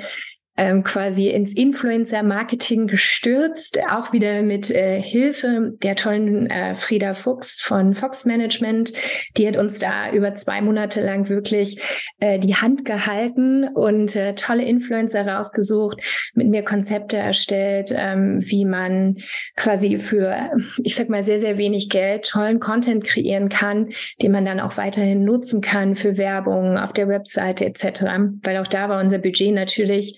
ähm, 0.58 0.84
quasi 0.84 1.30
ins 1.30 1.54
Influencer-Marketing 1.54 2.88
gestürzt, 2.88 3.80
auch 3.90 4.12
wieder 4.12 4.42
mit 4.42 4.72
äh, 4.72 5.00
Hilfe 5.00 5.74
der 5.84 5.96
tollen 5.96 6.50
äh, 6.50 6.74
Frieda 6.74 7.14
Fuchs 7.14 7.62
von 7.62 7.94
Fox 7.94 8.26
Management. 8.26 8.92
Die 9.38 9.48
hat 9.48 9.56
uns 9.56 9.78
da 9.78 10.12
über 10.12 10.34
zwei 10.34 10.62
Monate 10.62 11.02
lang 11.02 11.30
wirklich 11.30 11.80
äh, 12.20 12.40
die 12.40 12.56
Hand 12.56 12.86
gehalten 12.86 13.68
und 13.68 14.16
äh, 14.16 14.34
tolle 14.34 14.66
Influencer 14.66 15.28
rausgesucht, 15.28 16.02
mit 16.34 16.48
mir 16.48 16.64
Konzepte 16.64 17.18
erstellt, 17.18 17.94
ähm, 17.96 18.40
wie 18.42 18.66
man 18.66 19.18
quasi 19.56 19.98
für, 19.98 20.52
ich 20.84 20.96
sag 20.96 21.10
mal, 21.10 21.24
sehr, 21.24 21.40
sehr 21.40 21.60
wenig 21.60 21.90
Geld 21.90 22.28
tollen 22.28 22.60
Content 22.60 23.04
kreieren 23.04 23.50
kann, 23.50 23.90
den 24.24 24.32
man 24.32 24.46
dann 24.46 24.60
auch 24.60 24.78
weiterhin 24.78 25.24
nutzen 25.24 25.62
kann 25.62 25.96
für 25.96 26.18
Werbung 26.18 26.78
auf 26.78 26.94
der 26.94 27.08
Webseite 27.08 27.66
etc. 27.66 28.06
Weil 28.42 28.58
auch 28.58 28.68
da 28.68 28.90
war 28.90 29.00
unser 29.00 29.20
Budget 29.20 29.54
natürlich 29.54 30.18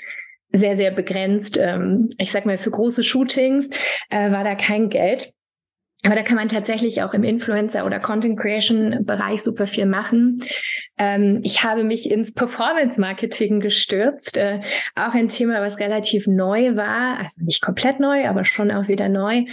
sehr, 0.51 0.75
sehr 0.75 0.91
begrenzt. 0.91 1.57
Ähm, 1.61 2.09
ich 2.17 2.31
sag 2.31 2.45
mal, 2.45 2.57
für 2.57 2.71
große 2.71 3.03
Shootings 3.03 3.69
äh, 4.09 4.31
war 4.31 4.43
da 4.43 4.55
kein 4.55 4.89
Geld. 4.89 5.31
Aber 6.03 6.15
da 6.15 6.21
kann 6.21 6.37
man 6.37 6.47
tatsächlich 6.47 7.03
auch 7.03 7.13
im 7.13 7.23
Influencer- 7.23 7.85
oder 7.85 7.99
Content-Creation-Bereich 7.99 9.43
super 9.43 9.67
viel 9.67 9.85
machen. 9.85 10.41
Ähm, 10.97 11.41
ich 11.43 11.63
habe 11.65 11.83
mich 11.83 12.09
ins 12.09 12.33
Performance-Marketing 12.33 13.59
gestürzt. 13.59 14.37
Äh, 14.37 14.61
auch 14.95 15.13
ein 15.13 15.27
Thema, 15.27 15.61
was 15.61 15.79
relativ 15.79 16.25
neu 16.25 16.77
war. 16.77 17.17
Also 17.19 17.43
nicht 17.43 17.61
komplett 17.61 17.99
neu, 17.99 18.29
aber 18.29 18.45
schon 18.45 18.71
auch 18.71 18.87
wieder 18.87 19.09
neu 19.09 19.43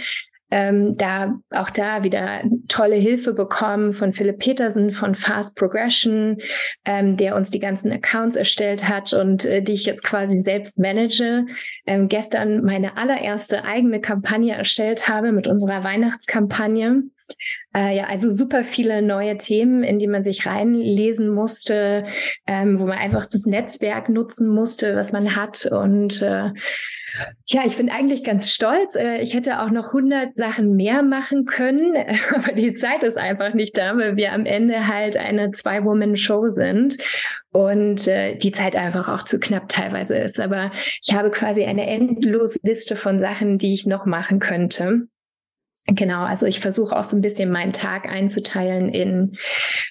ähm, 0.49 0.95
da 0.97 1.39
auch 1.53 1.69
da 1.69 2.03
wieder 2.03 2.43
tolle 2.67 2.95
Hilfe 2.95 3.33
bekommen 3.33 3.93
von 3.93 4.13
Philipp 4.13 4.39
Petersen 4.39 4.91
von 4.91 5.15
Fast 5.15 5.57
Progression, 5.57 6.37
ähm, 6.85 7.17
der 7.17 7.35
uns 7.35 7.51
die 7.51 7.59
ganzen 7.59 7.91
Accounts 7.91 8.35
erstellt 8.35 8.87
hat 8.87 9.13
und 9.13 9.45
äh, 9.45 9.61
die 9.61 9.73
ich 9.73 9.85
jetzt 9.85 10.03
quasi 10.03 10.39
selbst 10.39 10.79
manage. 10.79 11.45
Ähm, 11.85 12.07
gestern 12.07 12.63
meine 12.63 12.97
allererste 12.97 13.65
eigene 13.65 13.99
Kampagne 13.99 14.55
erstellt 14.55 15.09
habe 15.09 15.31
mit 15.31 15.47
unserer 15.47 15.83
Weihnachtskampagne. 15.83 17.03
Äh, 17.75 17.95
ja, 17.95 18.05
also 18.05 18.29
super 18.31 18.63
viele 18.63 19.01
neue 19.01 19.37
Themen, 19.37 19.83
in 19.83 19.99
die 19.99 20.07
man 20.07 20.23
sich 20.23 20.45
reinlesen 20.45 21.29
musste, 21.29 22.05
ähm, 22.47 22.79
wo 22.79 22.85
man 22.85 22.97
einfach 22.97 23.25
das 23.25 23.45
Netzwerk 23.45 24.09
nutzen 24.09 24.49
musste, 24.49 24.95
was 24.95 25.11
man 25.11 25.35
hat. 25.35 25.65
Und 25.65 26.21
äh, 26.21 26.51
ja, 27.45 27.61
ich 27.65 27.77
bin 27.77 27.89
eigentlich 27.89 28.23
ganz 28.23 28.51
stolz. 28.51 28.95
Äh, 28.95 29.21
ich 29.21 29.33
hätte 29.33 29.61
auch 29.61 29.69
noch 29.69 29.87
100 29.87 30.35
Sachen 30.35 30.75
mehr 30.75 31.03
machen 31.03 31.45
können, 31.45 31.95
aber 32.35 32.53
die 32.53 32.73
Zeit 32.73 33.03
ist 33.03 33.17
einfach 33.17 33.53
nicht 33.53 33.77
da, 33.77 33.97
weil 33.97 34.17
wir 34.17 34.33
am 34.33 34.45
Ende 34.45 34.87
halt 34.87 35.17
eine 35.17 35.51
Zwei-Woman-Show 35.51 36.49
sind 36.49 36.97
und 37.51 38.07
äh, 38.07 38.35
die 38.35 38.51
Zeit 38.51 38.75
einfach 38.75 39.09
auch 39.09 39.23
zu 39.23 39.39
knapp 39.39 39.69
teilweise 39.69 40.17
ist. 40.17 40.39
Aber 40.39 40.71
ich 41.05 41.13
habe 41.13 41.31
quasi 41.31 41.63
eine 41.63 41.87
endlose 41.87 42.59
Liste 42.63 42.95
von 42.95 43.19
Sachen, 43.19 43.57
die 43.57 43.73
ich 43.73 43.85
noch 43.85 44.05
machen 44.05 44.39
könnte. 44.39 45.07
Genau, 45.87 46.23
also 46.23 46.45
ich 46.45 46.59
versuche 46.59 46.95
auch 46.95 47.05
so 47.05 47.15
ein 47.15 47.21
bisschen 47.21 47.49
meinen 47.49 47.71
Tag 47.71 48.11
einzuteilen 48.11 48.89
in 48.89 49.37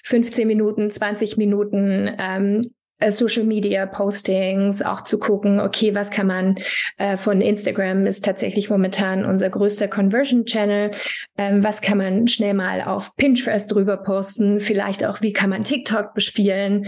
15 0.03 0.47
Minuten, 0.47 0.91
20 0.91 1.37
Minuten 1.37 2.09
ähm, 2.19 2.61
äh, 2.99 3.11
Social 3.11 3.43
Media 3.43 3.85
Postings, 3.85 4.81
auch 4.81 5.01
zu 5.01 5.19
gucken, 5.19 5.59
okay, 5.59 5.95
was 5.95 6.09
kann 6.09 6.27
man 6.27 6.55
äh, 6.97 7.17
von 7.17 7.41
Instagram 7.41 8.05
ist 8.05 8.25
tatsächlich 8.25 8.69
momentan 8.69 9.25
unser 9.25 9.49
größter 9.49 9.87
Conversion 9.87 10.45
Channel. 10.45 10.91
Ähm, 11.37 11.63
was 11.63 11.81
kann 11.81 11.97
man 11.97 12.27
schnell 12.27 12.53
mal 12.53 12.81
auf 12.81 13.15
Pinterest 13.15 13.71
drüber 13.71 13.97
posten? 13.97 14.59
Vielleicht 14.59 15.05
auch, 15.05 15.21
wie 15.21 15.33
kann 15.33 15.49
man 15.49 15.63
TikTok 15.63 16.13
bespielen? 16.13 16.87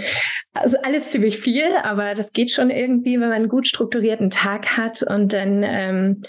Also 0.53 0.77
alles 0.83 1.11
ziemlich 1.11 1.39
viel, 1.39 1.75
aber 1.83 2.15
das 2.15 2.33
geht 2.33 2.51
schon 2.51 2.69
irgendwie, 2.69 3.13
wenn 3.13 3.29
man 3.29 3.33
einen 3.33 3.49
gut 3.49 3.67
strukturierten 3.67 4.29
Tag 4.29 4.77
hat 4.77 5.03
und 5.03 5.33
dann 5.33 5.63
ähm, 5.63 6.21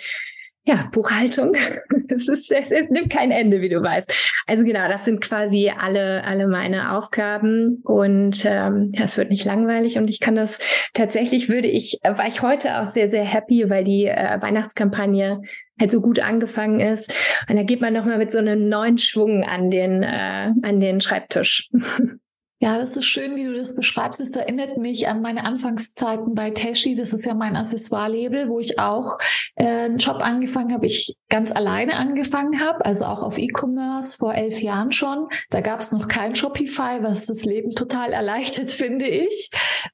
ja, 0.71 0.89
Buchhaltung. 0.93 1.55
es, 2.09 2.29
ist, 2.29 2.53
es, 2.53 2.71
es 2.71 2.91
nimmt 2.91 3.11
kein 3.11 3.33
Ende, 3.33 3.61
wie 3.61 3.69
du 3.69 3.83
weißt. 3.83 4.15
Also 4.47 4.65
genau, 4.65 4.89
das 4.89 5.05
sind 5.05 5.21
quasi 5.21 5.71
alle, 5.77 6.23
alle 6.25 6.47
meine 6.47 6.97
Aufgaben 6.97 7.83
und 7.85 8.45
ähm, 8.45 8.93
ja, 8.95 9.03
es 9.03 9.19
wird 9.19 9.31
nicht 9.31 9.45
langweilig 9.45 9.99
und 9.99 10.09
ich 10.09 10.21
kann 10.21 10.37
das 10.37 10.61
tatsächlich 10.95 11.49
würde 11.49 11.67
ich, 11.67 11.99
war 12.05 12.27
ich 12.27 12.43
heute 12.43 12.81
auch 12.81 12.87
sehr, 12.87 13.09
sehr 13.09 13.25
happy, 13.25 13.69
weil 13.69 13.85
die 13.85 14.07
äh, 14.07 14.41
Weihnachtskampagne 14.41 15.43
halt 15.81 15.91
so 15.91 16.01
gut 16.01 16.21
angefangen 16.21 16.79
ist. 16.79 17.15
Und 17.49 17.57
da 17.57 17.65
geht 17.65 17.81
man 17.81 17.93
nochmal 17.93 18.19
mit 18.19 18.31
so 18.31 18.39
einem 18.39 18.69
neuen 18.69 18.99
Schwung 18.99 19.43
an 19.43 19.71
den, 19.71 20.03
äh, 20.03 20.53
an 20.63 20.79
den 20.79 21.01
Schreibtisch. 21.01 21.69
Ja, 22.63 22.79
das 22.79 22.95
ist 22.95 23.07
schön, 23.07 23.37
wie 23.37 23.45
du 23.45 23.55
das 23.55 23.75
beschreibst. 23.75 24.21
Es 24.21 24.37
erinnert 24.37 24.77
mich 24.77 25.09
an 25.09 25.23
meine 25.23 25.45
Anfangszeiten 25.45 26.35
bei 26.35 26.51
Teshi. 26.51 26.95
Das 26.95 27.15
ist 27.15 27.25
ja 27.25 27.33
mein 27.33 27.57
Accessoire-Label, 27.57 28.51
wo 28.51 28.61
ich 28.61 28.79
auch 28.79 29.17
äh, 29.55 29.65
einen 29.65 29.97
Job 29.97 30.17
angefangen 30.21 30.75
habe. 30.75 30.85
Ich 30.85 31.17
ganz 31.31 31.53
alleine 31.53 31.97
angefangen 31.97 32.61
habe, 32.61 32.85
also 32.85 33.07
auch 33.07 33.23
auf 33.23 33.39
E-Commerce 33.39 34.19
vor 34.19 34.35
elf 34.35 34.61
Jahren 34.61 34.93
schon. 34.93 35.29
Da 35.49 35.63
gab 35.63 35.81
es 35.81 35.91
noch 35.91 36.07
kein 36.07 36.35
Shopify, 36.35 36.99
was 37.01 37.25
das 37.25 37.47
Leben 37.47 37.71
total 37.71 38.13
erleichtert, 38.13 38.71
finde 38.71 39.07
ich. 39.07 39.51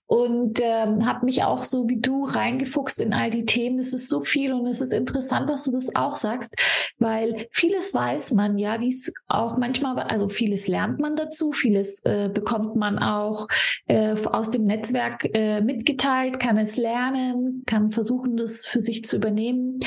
Und 0.06 0.58
ähm, 0.60 1.06
habe 1.06 1.24
mich 1.24 1.44
auch 1.44 1.62
so 1.62 1.88
wie 1.88 2.00
du 2.00 2.24
reingefuchst 2.24 3.00
in 3.00 3.12
all 3.12 3.30
die 3.30 3.44
Themen. 3.44 3.78
Es 3.78 3.92
ist 3.92 4.08
so 4.08 4.22
viel 4.22 4.52
und 4.52 4.66
es 4.66 4.80
ist 4.80 4.92
interessant, 4.92 5.48
dass 5.48 5.62
du 5.62 5.70
das 5.70 5.94
auch 5.94 6.16
sagst, 6.16 6.52
weil 6.98 7.46
vieles 7.52 7.94
weiß 7.94 8.32
man 8.32 8.58
ja, 8.58 8.80
wie 8.80 8.88
es 8.88 9.12
auch 9.28 9.56
manchmal, 9.56 10.00
also 10.00 10.26
vieles 10.26 10.66
lernt 10.66 10.98
man 10.98 11.14
dazu, 11.14 11.52
vieles 11.52 12.00
äh, 12.04 12.28
bekommt 12.28 12.55
bekommt 12.56 12.76
man 12.76 12.98
auch 12.98 13.46
äh, 13.86 14.16
aus 14.26 14.50
dem 14.50 14.64
Netzwerk 14.64 15.28
äh, 15.34 15.60
mitgeteilt, 15.60 16.40
kann 16.40 16.58
es 16.58 16.76
lernen, 16.76 17.62
kann 17.66 17.90
versuchen, 17.90 18.36
das 18.36 18.64
für 18.66 18.80
sich 18.80 19.04
zu 19.04 19.16
übernehmen. 19.16 19.78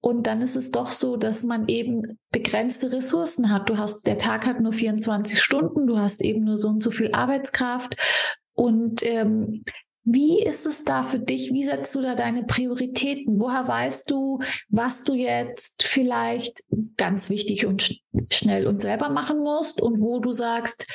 Und 0.00 0.26
dann 0.26 0.42
ist 0.42 0.56
es 0.56 0.70
doch 0.70 0.90
so, 0.90 1.16
dass 1.16 1.44
man 1.44 1.68
eben 1.68 2.18
begrenzte 2.30 2.92
Ressourcen 2.92 3.50
hat. 3.50 3.68
Du 3.68 3.76
hast, 3.76 4.06
der 4.06 4.18
Tag 4.18 4.46
hat 4.46 4.60
nur 4.60 4.72
24 4.72 5.40
Stunden, 5.40 5.86
du 5.86 5.98
hast 5.98 6.22
eben 6.22 6.44
nur 6.44 6.56
so 6.56 6.68
und 6.68 6.82
so 6.82 6.90
viel 6.90 7.12
Arbeitskraft. 7.12 7.96
Und 8.54 9.04
ähm, 9.04 9.64
wie 10.04 10.40
ist 10.40 10.66
es 10.66 10.84
da 10.84 11.02
für 11.02 11.18
dich? 11.18 11.52
Wie 11.52 11.64
setzt 11.64 11.92
du 11.96 12.00
da 12.00 12.14
deine 12.14 12.44
Prioritäten? 12.44 13.40
Woher 13.40 13.66
weißt 13.66 14.08
du, 14.08 14.38
was 14.68 15.02
du 15.02 15.14
jetzt 15.14 15.82
vielleicht 15.82 16.62
ganz 16.96 17.28
wichtig 17.28 17.66
und 17.66 17.82
sch 17.82 18.00
schnell 18.32 18.68
und 18.68 18.80
selber 18.80 19.10
machen 19.10 19.38
musst 19.38 19.82
und 19.82 20.00
wo 20.00 20.20
du 20.20 20.30
sagst, 20.30 20.86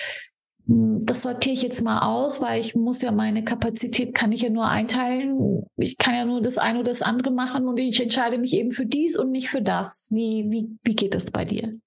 das 0.65 1.23
sortiere 1.23 1.53
ich 1.53 1.63
jetzt 1.63 1.83
mal 1.83 1.99
aus, 1.99 2.41
weil 2.41 2.59
ich 2.59 2.75
muss 2.75 3.01
ja 3.01 3.11
meine 3.11 3.43
Kapazität 3.43 4.13
kann 4.13 4.31
ich 4.31 4.41
ja 4.41 4.49
nur 4.49 4.67
einteilen. 4.67 5.65
Ich 5.77 5.97
kann 5.97 6.15
ja 6.15 6.25
nur 6.25 6.41
das 6.41 6.57
eine 6.57 6.79
oder 6.79 6.89
das 6.89 7.01
andere 7.01 7.31
machen 7.31 7.67
und 7.67 7.77
ich 7.77 8.01
entscheide 8.01 8.37
mich 8.37 8.53
eben 8.53 8.71
für 8.71 8.85
dies 8.85 9.17
und 9.17 9.31
nicht 9.31 9.49
für 9.49 9.61
das. 9.61 10.07
Wie, 10.11 10.47
wie, 10.49 10.77
wie 10.83 10.95
geht 10.95 11.15
das 11.15 11.31
bei 11.31 11.45
dir? 11.45 11.79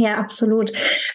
Ja, 0.00 0.18
absolut. 0.18 0.70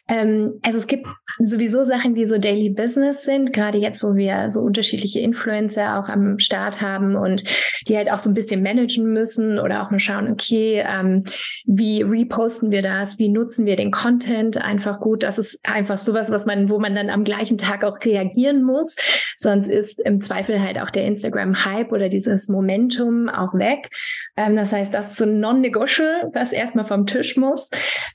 Ähm, 0.10 0.60
also 0.62 0.78
es 0.78 0.88
gibt 0.88 1.08
sowieso 1.40 1.86
Sachen, 1.86 2.16
die 2.16 2.26
so 2.26 2.38
Daily 2.38 2.70
Business 2.70 3.24
sind, 3.24 3.54
gerade 3.54 3.78
jetzt, 3.78 4.04
wo 4.04 4.16
wir 4.16 4.50
so 4.50 4.60
unterschiedliche 4.60 5.22
Influencer 5.22 5.98
auch 5.98 6.10
am 6.10 6.38
Start 6.38 6.82
haben 6.82 7.16
und 7.16 7.46
die 7.88 7.96
halt 7.96 8.12
auch 8.12 8.18
so 8.18 8.30
ein 8.30 8.34
bisschen 8.34 8.62
managen 8.62 9.06
müssen 9.14 9.58
oder 9.58 9.84
auch 9.84 9.90
mal 9.90 10.00
schauen, 10.00 10.30
okay, 10.30 10.84
ähm, 10.86 11.24
wie 11.66 12.02
reposten 12.02 12.72
wir 12.72 12.82
das, 12.82 13.20
wie 13.20 13.30
nutzen 13.30 13.66
wir 13.66 13.78
den 13.78 13.92
Content 13.92 14.58
einfach 14.58 15.00
gut. 15.00 15.24
Das 15.24 15.40
ist 15.40 15.62
einfach 15.64 15.98
sowas, 15.98 16.30
was 16.30 16.46
man, 16.46 16.70
wo 16.70 16.78
man 16.78 16.94
dann 16.94 17.10
am 17.10 17.24
gleichen 17.24 17.58
Tag 17.58 17.86
auch 17.86 17.98
reagieren 18.04 18.64
muss. 18.64 18.98
Sonst 19.38 19.68
ist 19.68 20.02
im 20.02 20.20
Zweifel 20.20 20.62
halt 20.62 20.78
auch 20.78 20.90
der 20.90 21.06
Instagram-Hype 21.06 21.94
oder 21.94 22.10
dieses 22.10 22.50
Momentum 22.50 23.30
auch 23.30 23.54
weg. 23.54 23.88
Ähm, 24.36 24.58
das 24.58 24.74
heißt, 24.74 24.94
das 24.94 25.12
ist 25.12 25.18
so 25.20 25.24
ein 25.24 25.40
Non-Negotiable, 25.40 26.32
was 26.34 26.52
erstmal 26.52 26.84
vom 26.84 27.06
Tisch 27.06 27.38
muss. 27.38 27.70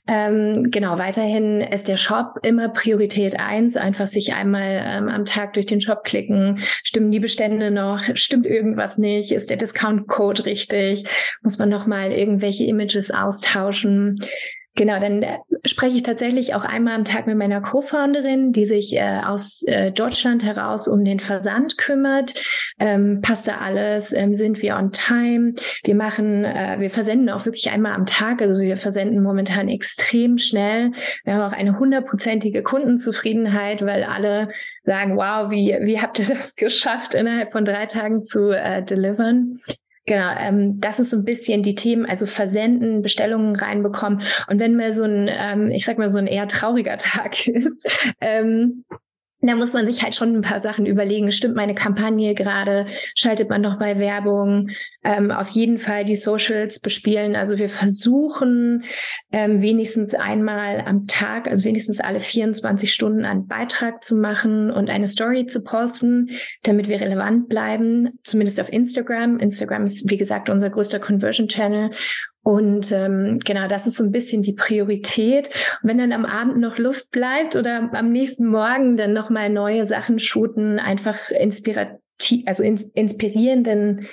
Ähm, 0.07 0.58
ähm, 0.59 0.71
genau, 0.71 0.97
weiterhin 0.97 1.61
ist 1.61 1.87
der 1.87 1.97
Shop 1.97 2.39
immer 2.43 2.69
Priorität 2.69 3.39
eins. 3.39 3.75
Einfach 3.75 4.07
sich 4.07 4.33
einmal 4.33 4.81
ähm, 4.85 5.09
am 5.09 5.25
Tag 5.25 5.53
durch 5.53 5.65
den 5.65 5.81
Shop 5.81 6.03
klicken. 6.03 6.57
Stimmen 6.83 7.11
die 7.11 7.19
Bestände 7.19 7.71
noch? 7.71 8.01
Stimmt 8.15 8.45
irgendwas 8.45 8.97
nicht? 8.97 9.31
Ist 9.31 9.49
der 9.49 9.57
Discount-Code 9.57 10.45
richtig? 10.45 11.05
Muss 11.41 11.57
man 11.57 11.69
nochmal 11.69 12.11
irgendwelche 12.11 12.65
Images 12.65 13.11
austauschen? 13.11 14.15
Genau, 14.79 14.97
dann 14.97 15.23
äh, 15.23 15.39
spreche 15.65 15.97
ich 15.97 16.03
tatsächlich 16.03 16.55
auch 16.55 16.63
einmal 16.63 16.95
am 16.95 17.03
Tag 17.03 17.27
mit 17.27 17.35
meiner 17.35 17.59
Co-Founderin, 17.59 18.53
die 18.53 18.65
sich 18.65 18.95
äh, 18.95 19.19
aus 19.25 19.61
äh, 19.63 19.91
Deutschland 19.91 20.41
heraus 20.41 20.87
um 20.87 21.03
den 21.03 21.19
Versand 21.19 21.77
kümmert. 21.77 22.41
Ähm, 22.79 23.19
passt 23.21 23.49
da 23.49 23.57
alles? 23.57 24.13
Ähm, 24.13 24.35
sind 24.35 24.61
wir 24.61 24.77
on 24.77 24.93
time? 24.93 25.55
Wir 25.83 25.95
machen, 25.95 26.45
äh, 26.45 26.77
wir 26.79 26.89
versenden 26.89 27.29
auch 27.29 27.45
wirklich 27.45 27.69
einmal 27.71 27.91
am 27.91 28.05
Tag. 28.05 28.41
Also 28.41 28.61
wir 28.61 28.77
versenden 28.77 29.21
momentan 29.21 29.67
extrem 29.67 30.37
schnell. 30.37 30.93
Wir 31.25 31.33
haben 31.33 31.51
auch 31.51 31.57
eine 31.57 31.77
hundertprozentige 31.77 32.63
Kundenzufriedenheit, 32.63 33.85
weil 33.85 34.05
alle 34.05 34.47
sagen, 34.83 35.17
wow, 35.17 35.51
wie, 35.51 35.77
wie 35.81 35.99
habt 35.99 36.19
ihr 36.19 36.25
das 36.33 36.55
geschafft, 36.55 37.15
innerhalb 37.15 37.51
von 37.51 37.65
drei 37.65 37.85
Tagen 37.85 38.21
zu 38.21 38.51
äh, 38.51 38.81
delivern? 38.81 39.59
Genau, 40.09 40.33
ähm, 40.39 40.81
das 40.81 40.99
ist 40.99 41.11
so 41.11 41.17
ein 41.17 41.23
bisschen 41.23 41.61
die 41.61 41.75
Themen, 41.75 42.07
also 42.07 42.25
versenden, 42.25 43.03
Bestellungen 43.03 43.55
reinbekommen. 43.55 44.23
Und 44.49 44.59
wenn 44.59 44.75
mal 44.75 44.91
so 44.91 45.03
ein, 45.03 45.29
ähm, 45.29 45.67
ich 45.67 45.85
sag 45.85 45.99
mal, 45.99 46.09
so 46.09 46.17
ein 46.17 46.25
eher 46.25 46.47
trauriger 46.47 46.97
Tag 46.97 47.47
ist, 47.47 47.87
ähm, 48.19 48.85
da 49.41 49.55
muss 49.55 49.73
man 49.73 49.85
sich 49.85 50.03
halt 50.03 50.15
schon 50.15 50.35
ein 50.35 50.41
paar 50.41 50.59
Sachen 50.59 50.85
überlegen. 50.85 51.31
Stimmt 51.31 51.55
meine 51.55 51.73
Kampagne 51.73 52.33
gerade? 52.33 52.87
Schaltet 53.15 53.49
man 53.49 53.61
noch 53.61 53.79
bei 53.79 53.97
Werbung? 53.97 54.69
Ähm, 55.03 55.31
auf 55.31 55.49
jeden 55.49 55.77
Fall 55.77 56.03
die 56.03 56.17
Socials 56.17 56.79
bespielen. 56.79 57.35
Also 57.35 57.57
wir 57.57 57.69
versuchen 57.69 58.83
ähm, 59.31 59.61
wenigstens 59.61 60.13
einmal 60.13 60.81
am 60.85 61.07
Tag, 61.07 61.47
also 61.47 61.63
wenigstens 61.63 62.01
alle 62.01 62.19
24 62.19 62.93
Stunden 62.93 63.23
einen 63.23 63.47
Beitrag 63.47 64.03
zu 64.03 64.17
machen 64.17 64.71
und 64.71 64.89
eine 64.89 65.07
Story 65.07 65.45
zu 65.45 65.63
posten, 65.63 66.31
damit 66.63 66.89
wir 66.89 66.99
relevant 66.99 67.47
bleiben. 67.47 68.19
Zumindest 68.23 68.59
auf 68.59 68.71
Instagram. 68.71 69.39
Instagram 69.39 69.85
ist, 69.85 70.09
wie 70.09 70.17
gesagt, 70.17 70.49
unser 70.49 70.69
größter 70.69 70.99
Conversion 70.99 71.47
Channel. 71.47 71.91
Und 72.41 72.91
ähm, 72.91 73.39
genau, 73.43 73.67
das 73.67 73.85
ist 73.85 73.97
so 73.97 74.03
ein 74.03 74.11
bisschen 74.11 74.41
die 74.41 74.53
Priorität. 74.53 75.49
Und 75.81 75.89
wenn 75.89 75.97
dann 75.97 76.13
am 76.13 76.25
Abend 76.25 76.57
noch 76.57 76.77
Luft 76.77 77.11
bleibt 77.11 77.55
oder 77.55 77.89
am 77.93 78.11
nächsten 78.11 78.47
Morgen 78.47 78.97
dann 78.97 79.13
nochmal 79.13 79.49
neue 79.49 79.85
Sachen 79.85 80.19
shooten, 80.19 80.79
einfach 80.79 81.17
inspirativ, 81.31 82.43
also 82.45 82.63
ins, 82.63 82.89
inspirierenden 82.91 84.07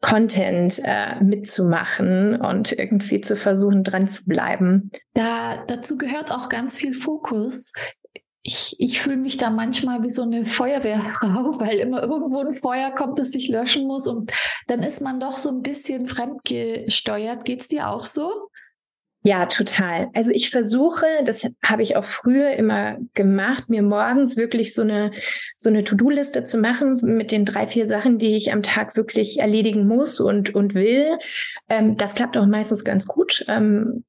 Content 0.00 0.80
äh, 0.84 1.22
mitzumachen 1.22 2.40
und 2.40 2.72
irgendwie 2.72 3.20
zu 3.20 3.34
versuchen, 3.34 3.82
dran 3.82 4.06
zu 4.06 4.26
bleiben. 4.26 4.90
Da, 5.14 5.64
dazu 5.66 5.98
gehört 5.98 6.30
auch 6.30 6.48
ganz 6.48 6.76
viel 6.76 6.94
Fokus 6.94 7.72
ich, 8.48 8.74
ich 8.78 8.98
fühle 8.98 9.18
mich 9.18 9.36
da 9.36 9.50
manchmal 9.50 10.02
wie 10.02 10.08
so 10.08 10.22
eine 10.22 10.46
Feuerwehrfrau, 10.46 11.28
weil 11.60 11.78
immer 11.80 12.02
irgendwo 12.02 12.40
ein 12.40 12.54
Feuer 12.54 12.90
kommt, 12.90 13.18
das 13.18 13.34
ich 13.34 13.48
löschen 13.48 13.86
muss 13.86 14.08
und 14.08 14.32
dann 14.66 14.82
ist 14.82 15.02
man 15.02 15.20
doch 15.20 15.36
so 15.36 15.50
ein 15.50 15.60
bisschen 15.60 16.06
fremdgesteuert. 16.06 17.44
Geht's 17.44 17.68
dir 17.68 17.88
auch 17.88 18.06
so? 18.06 18.50
Ja, 19.22 19.46
total. 19.46 20.10
Also 20.14 20.30
ich 20.32 20.50
versuche, 20.50 21.06
das 21.24 21.50
habe 21.64 21.82
ich 21.82 21.96
auch 21.96 22.04
früher 22.04 22.52
immer 22.52 22.98
gemacht, 23.14 23.68
mir 23.68 23.82
morgens 23.82 24.36
wirklich 24.36 24.72
so 24.72 24.82
eine 24.82 25.10
so 25.56 25.70
eine 25.70 25.82
To-Do-Liste 25.82 26.44
zu 26.44 26.58
machen 26.58 26.96
mit 27.02 27.32
den 27.32 27.44
drei 27.44 27.66
vier 27.66 27.84
Sachen, 27.84 28.18
die 28.18 28.36
ich 28.36 28.52
am 28.52 28.62
Tag 28.62 28.96
wirklich 28.96 29.40
erledigen 29.40 29.88
muss 29.88 30.20
und 30.20 30.54
und 30.54 30.74
will. 30.74 31.18
Ähm, 31.68 31.96
das 31.96 32.14
klappt 32.14 32.36
auch 32.36 32.46
meistens 32.46 32.84
ganz 32.84 33.06
gut, 33.06 33.44
ähm, 33.48 34.04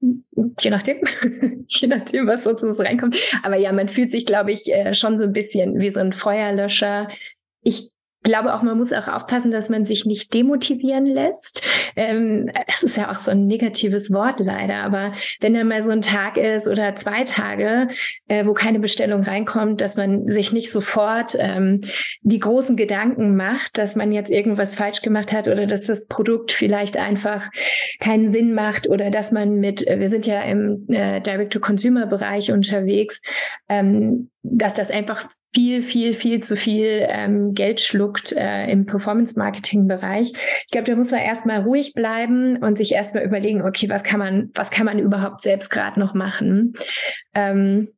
je 0.60 0.70
nachdem, 0.70 1.01
je 1.68 1.88
nachdem, 1.88 2.28
was 2.28 2.44
so 2.44 2.84
reinkommt. 2.84 3.18
Aber 3.42 3.58
ja, 3.58 3.72
man 3.72 3.89
fühlt 3.89 4.12
sich, 4.12 4.28
glaube 4.28 4.51
ich, 4.51 4.72
äh, 4.72 4.94
schon 4.94 5.18
so 5.18 5.25
ein 5.25 5.34
bisschen 5.34 5.80
wie 5.80 5.89
so 5.89 6.01
ein 6.01 6.13
Feuerlöscher. 6.13 7.08
Ich 7.63 7.89
glaube 8.24 8.54
auch, 8.54 8.62
man 8.62 8.78
muss 8.78 8.94
auch 8.94 9.08
aufpassen, 9.08 9.52
dass 9.52 9.70
man 9.70 9.86
sich 9.86 10.06
nicht 10.06 10.34
demotivieren 10.34 11.06
lässt. 11.06 11.64
Ähm, 11.96 12.52
das 12.68 12.84
ist 12.84 12.98
ja 12.98 13.10
auch 13.12 13.16
so 13.16 13.32
ein 13.32 13.48
negatives 13.48 14.12
Wort 14.12 14.40
leider, 14.40 14.84
aber 14.84 15.14
wenn 15.40 15.54
da 15.54 15.64
mal 15.64 15.82
so 15.82 15.92
ein 15.92 16.02
Tag 16.02 16.38
ist 16.38 16.68
oder 16.68 16.96
zwei 16.96 17.24
Tage, 17.24 17.88
äh, 18.28 18.46
wo 18.46 18.54
keine 18.54 18.80
Bestellung 18.80 19.24
reinkommt, 19.24 19.82
dass 19.82 19.96
man 19.96 20.28
sich 20.28 20.52
nicht 20.52 20.72
sofort 20.72 21.36
ähm, 21.40 21.82
die 22.22 22.40
großen 22.40 22.76
Gedanken 22.76 23.36
macht, 23.36 23.78
dass 23.78 23.96
man 23.96 24.12
jetzt 24.12 24.32
irgendwas 24.32 24.76
falsch 24.76 25.02
gemacht 25.02 25.32
hat 25.32 25.48
oder 25.48 25.66
dass 25.66 25.82
das 25.84 26.08
Produkt 26.08 26.52
vielleicht 26.52 26.98
einfach 26.98 27.50
keinen 28.00 28.30
Sinn 28.30 28.54
macht 28.54 28.89
oder 28.89 29.12
dass 29.12 29.32
man 29.32 29.56
mit, 29.60 29.88
äh, 29.88 30.00
wir 30.00 30.10
sind 30.10 30.26
ja 30.26 30.41
im 30.41 30.86
äh, 30.89 31.22
Direct-to-Consumer-Bereich 31.22 32.52
unterwegs, 32.52 33.22
ähm, 33.70 34.30
dass 34.43 34.74
das 34.74 34.91
einfach 34.91 35.30
viel, 35.54 35.82
viel, 35.82 36.14
viel 36.14 36.42
zu 36.42 36.56
viel 36.56 37.06
ähm, 37.08 37.54
Geld 37.54 37.82
schluckt 37.82 38.34
äh, 38.34 38.70
im 38.72 38.86
Performance-Marketing-Bereich. 38.86 40.32
Ich 40.32 40.72
glaube, 40.72 40.86
da 40.86 40.96
muss 40.96 41.12
man 41.12 41.22
erstmal 41.22 41.62
ruhig 41.62 41.94
bleiben 41.94 42.58
und 42.58 42.78
sich 42.78 42.94
erstmal 42.94 43.24
überlegen, 43.24 43.64
okay, 43.64 43.90
was 43.90 44.04
kann 44.04 44.20
man, 44.20 44.52
was 44.54 44.70
kann 44.70 44.86
man 44.86 45.00
überhaupt 45.00 45.42
selbst 45.42 45.70
gerade 45.70 46.00
noch 46.00 46.14
machen? 46.14 46.74
Ähm, 47.34 47.90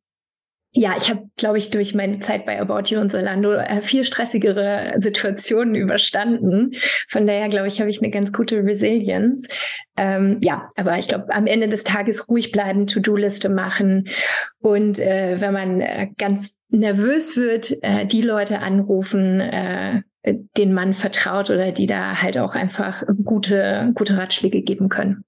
ja, 0.74 0.94
ich 0.98 1.10
habe, 1.10 1.24
glaube 1.36 1.58
ich, 1.58 1.70
durch 1.70 1.94
meine 1.94 2.20
Zeit 2.20 2.46
bei 2.46 2.62
About 2.62 2.84
You 2.86 3.02
und 3.02 3.10
Zalando 3.10 3.52
äh, 3.52 3.82
viel 3.82 4.06
stressigere 4.06 4.94
Situationen 4.98 5.76
überstanden. 5.76 6.72
Von 7.10 7.28
daher, 7.28 7.50
glaube 7.50 7.68
ich, 7.68 7.82
habe 7.82 7.90
ich 7.90 8.02
eine 8.02 8.10
ganz 8.10 8.32
gute 8.32 8.64
Resilience. 8.64 9.50
Ähm, 9.98 10.40
ja, 10.42 10.70
aber 10.78 10.98
ich 10.98 11.10
glaube, 11.10 11.26
am 11.30 11.46
Ende 11.46 11.68
des 11.68 11.84
Tages 11.84 12.30
ruhig 12.30 12.54
bleiben, 12.54 12.88
To-Do-Liste 12.88 13.50
machen 13.50 14.08
und 14.62 14.98
äh, 15.00 15.42
wenn 15.42 15.52
man 15.54 15.82
äh, 15.82 16.08
ganz 16.18 16.61
nervös 16.71 17.38
wird, 17.38 17.77
äh, 17.81 18.05
die 18.05 18.21
Leute 18.21 18.60
anrufen, 18.60 19.39
äh, 19.39 20.01
den 20.57 20.73
man 20.73 20.93
vertraut 20.93 21.49
oder 21.49 21.71
die 21.71 21.88
da 21.88 22.21
halt 22.21 22.38
auch 22.38 22.55
einfach 22.55 23.03
gute, 23.23 23.91
gute 23.95 24.17
Ratschläge 24.17 24.62
geben 24.62 24.89
können. 24.89 25.23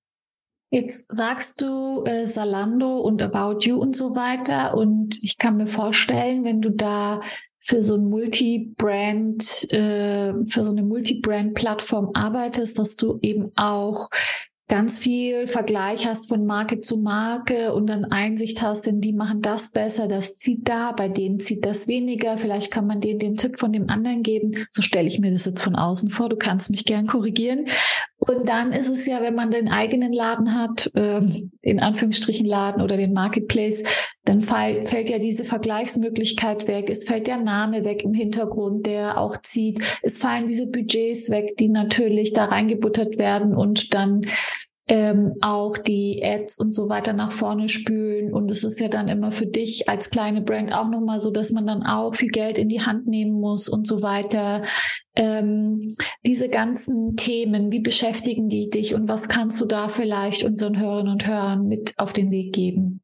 Jetzt 0.69 1.13
sagst 1.13 1.61
du 1.61 2.03
äh, 2.05 2.25
Salando 2.25 2.97
und 2.97 3.21
About 3.21 3.59
You 3.61 3.77
und 3.77 3.95
so 3.95 4.15
weiter. 4.15 4.75
Und 4.75 5.21
ich 5.21 5.37
kann 5.37 5.57
mir 5.57 5.67
vorstellen, 5.67 6.43
wenn 6.43 6.61
du 6.61 6.71
da 6.71 7.21
für 7.59 7.83
so 7.83 7.95
ein 7.95 8.05
Multi-Brand, 8.05 9.71
äh, 9.71 10.33
für 10.47 10.63
so 10.63 10.71
eine 10.71 10.81
Multi-Brand-Plattform 10.81 12.11
arbeitest, 12.15 12.79
dass 12.79 12.95
du 12.95 13.19
eben 13.21 13.51
auch 13.55 14.09
ganz 14.73 14.97
viel 14.97 15.45
Vergleich 15.45 16.07
hast 16.07 16.29
von 16.29 16.47
Marke 16.47 16.79
zu 16.79 16.97
Marke 16.97 17.75
und 17.75 17.85
dann 17.85 18.05
Einsicht 18.05 18.63
hast, 18.63 18.87
denn 18.87 19.01
die 19.01 19.13
machen 19.13 19.39
das 19.39 19.69
besser, 19.69 20.07
das 20.07 20.33
zieht 20.33 20.67
da, 20.67 20.93
bei 20.93 21.09
denen 21.09 21.39
zieht 21.39 21.63
das 21.63 21.87
weniger, 21.87 22.39
vielleicht 22.39 22.71
kann 22.71 22.87
man 22.87 22.99
denen 22.99 23.19
den 23.19 23.35
Tipp 23.35 23.59
von 23.59 23.71
dem 23.71 23.87
anderen 23.91 24.23
geben. 24.23 24.65
So 24.71 24.81
stelle 24.81 25.05
ich 25.05 25.19
mir 25.19 25.31
das 25.31 25.45
jetzt 25.45 25.61
von 25.61 25.75
außen 25.75 26.09
vor, 26.09 26.27
du 26.27 26.37
kannst 26.37 26.71
mich 26.71 26.85
gern 26.85 27.05
korrigieren. 27.05 27.67
Und 28.17 28.47
dann 28.47 28.71
ist 28.71 28.89
es 28.89 29.05
ja, 29.05 29.21
wenn 29.21 29.35
man 29.35 29.51
den 29.51 29.67
eigenen 29.67 30.13
Laden 30.13 30.57
hat, 30.57 30.89
äh, 30.95 31.21
in 31.61 31.79
Anführungsstrichen 31.79 32.45
Laden 32.45 32.81
oder 32.81 32.95
den 32.95 33.13
Marketplace, 33.13 33.83
dann 34.23 34.39
fall, 34.39 34.85
fällt 34.85 35.09
ja 35.09 35.19
diese 35.19 35.43
Vergleichsmöglichkeit 35.43 36.67
weg. 36.67 36.89
Es 36.89 37.03
fällt 37.03 37.27
der 37.27 37.37
Name 37.37 37.83
weg 37.83 38.03
im 38.05 38.13
Hintergrund, 38.13 38.85
der 38.85 39.17
auch 39.17 39.35
zieht. 39.37 39.81
Es 40.01 40.17
fallen 40.17 40.47
diese 40.47 40.67
Budgets 40.67 41.29
weg, 41.29 41.57
die 41.57 41.67
natürlich 41.67 42.31
da 42.31 42.45
reingebuttert 42.45 43.17
werden 43.17 43.53
und 43.53 43.93
dann 43.93 44.25
ähm, 44.87 45.35
auch 45.41 45.77
die 45.77 46.21
Ads 46.23 46.59
und 46.59 46.75
so 46.75 46.89
weiter 46.89 47.13
nach 47.13 47.31
vorne 47.31 47.69
spülen. 47.69 48.33
Und 48.33 48.51
es 48.51 48.63
ist 48.63 48.79
ja 48.79 48.89
dann 48.89 49.07
immer 49.07 49.31
für 49.31 49.45
dich 49.45 49.87
als 49.87 50.09
kleine 50.09 50.41
Brand 50.41 50.73
auch 50.73 50.89
nochmal 50.89 51.19
so, 51.19 51.31
dass 51.31 51.51
man 51.51 51.65
dann 51.65 51.83
auch 51.83 52.15
viel 52.15 52.29
Geld 52.29 52.57
in 52.57 52.67
die 52.67 52.81
Hand 52.81 53.07
nehmen 53.07 53.39
muss 53.39 53.69
und 53.69 53.87
so 53.87 54.01
weiter. 54.01 54.63
Ähm, 55.15 55.91
diese 56.25 56.49
ganzen 56.49 57.15
Themen, 57.15 57.71
wie 57.71 57.79
beschäftigen 57.79 58.49
die 58.49 58.69
dich 58.69 58.93
und 58.93 59.07
was 59.07 59.29
kannst 59.29 59.61
du 59.61 59.65
da 59.65 59.87
vielleicht 59.87 60.43
unseren 60.43 60.79
Hörerinnen 60.79 61.13
und 61.13 61.27
Hörern 61.27 61.67
mit 61.67 61.93
auf 61.97 62.11
den 62.11 62.31
Weg 62.31 62.53
geben? 62.53 63.01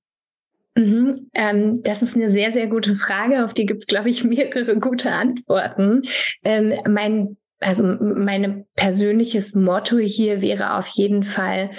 Mhm, 0.76 1.30
ähm, 1.34 1.82
das 1.84 2.02
ist 2.02 2.16
eine 2.16 2.32
sehr, 2.32 2.52
sehr 2.52 2.68
gute 2.68 2.96
Frage. 2.96 3.44
Auf 3.44 3.54
die 3.54 3.66
gibt 3.66 3.82
es, 3.82 3.88
glaube 3.88 4.10
ich, 4.10 4.24
mehrere 4.26 4.80
gute 4.80 5.12
Antworten. 5.12 6.04
Ähm, 6.44 6.74
mein 6.90 7.38
also 7.60 7.84
mein 8.00 8.66
persönliches 8.76 9.56
Motto 9.56 9.98
hier 9.98 10.42
wäre 10.42 10.76
auf 10.76 10.88
jeden 10.88 11.24
Fall, 11.24 11.72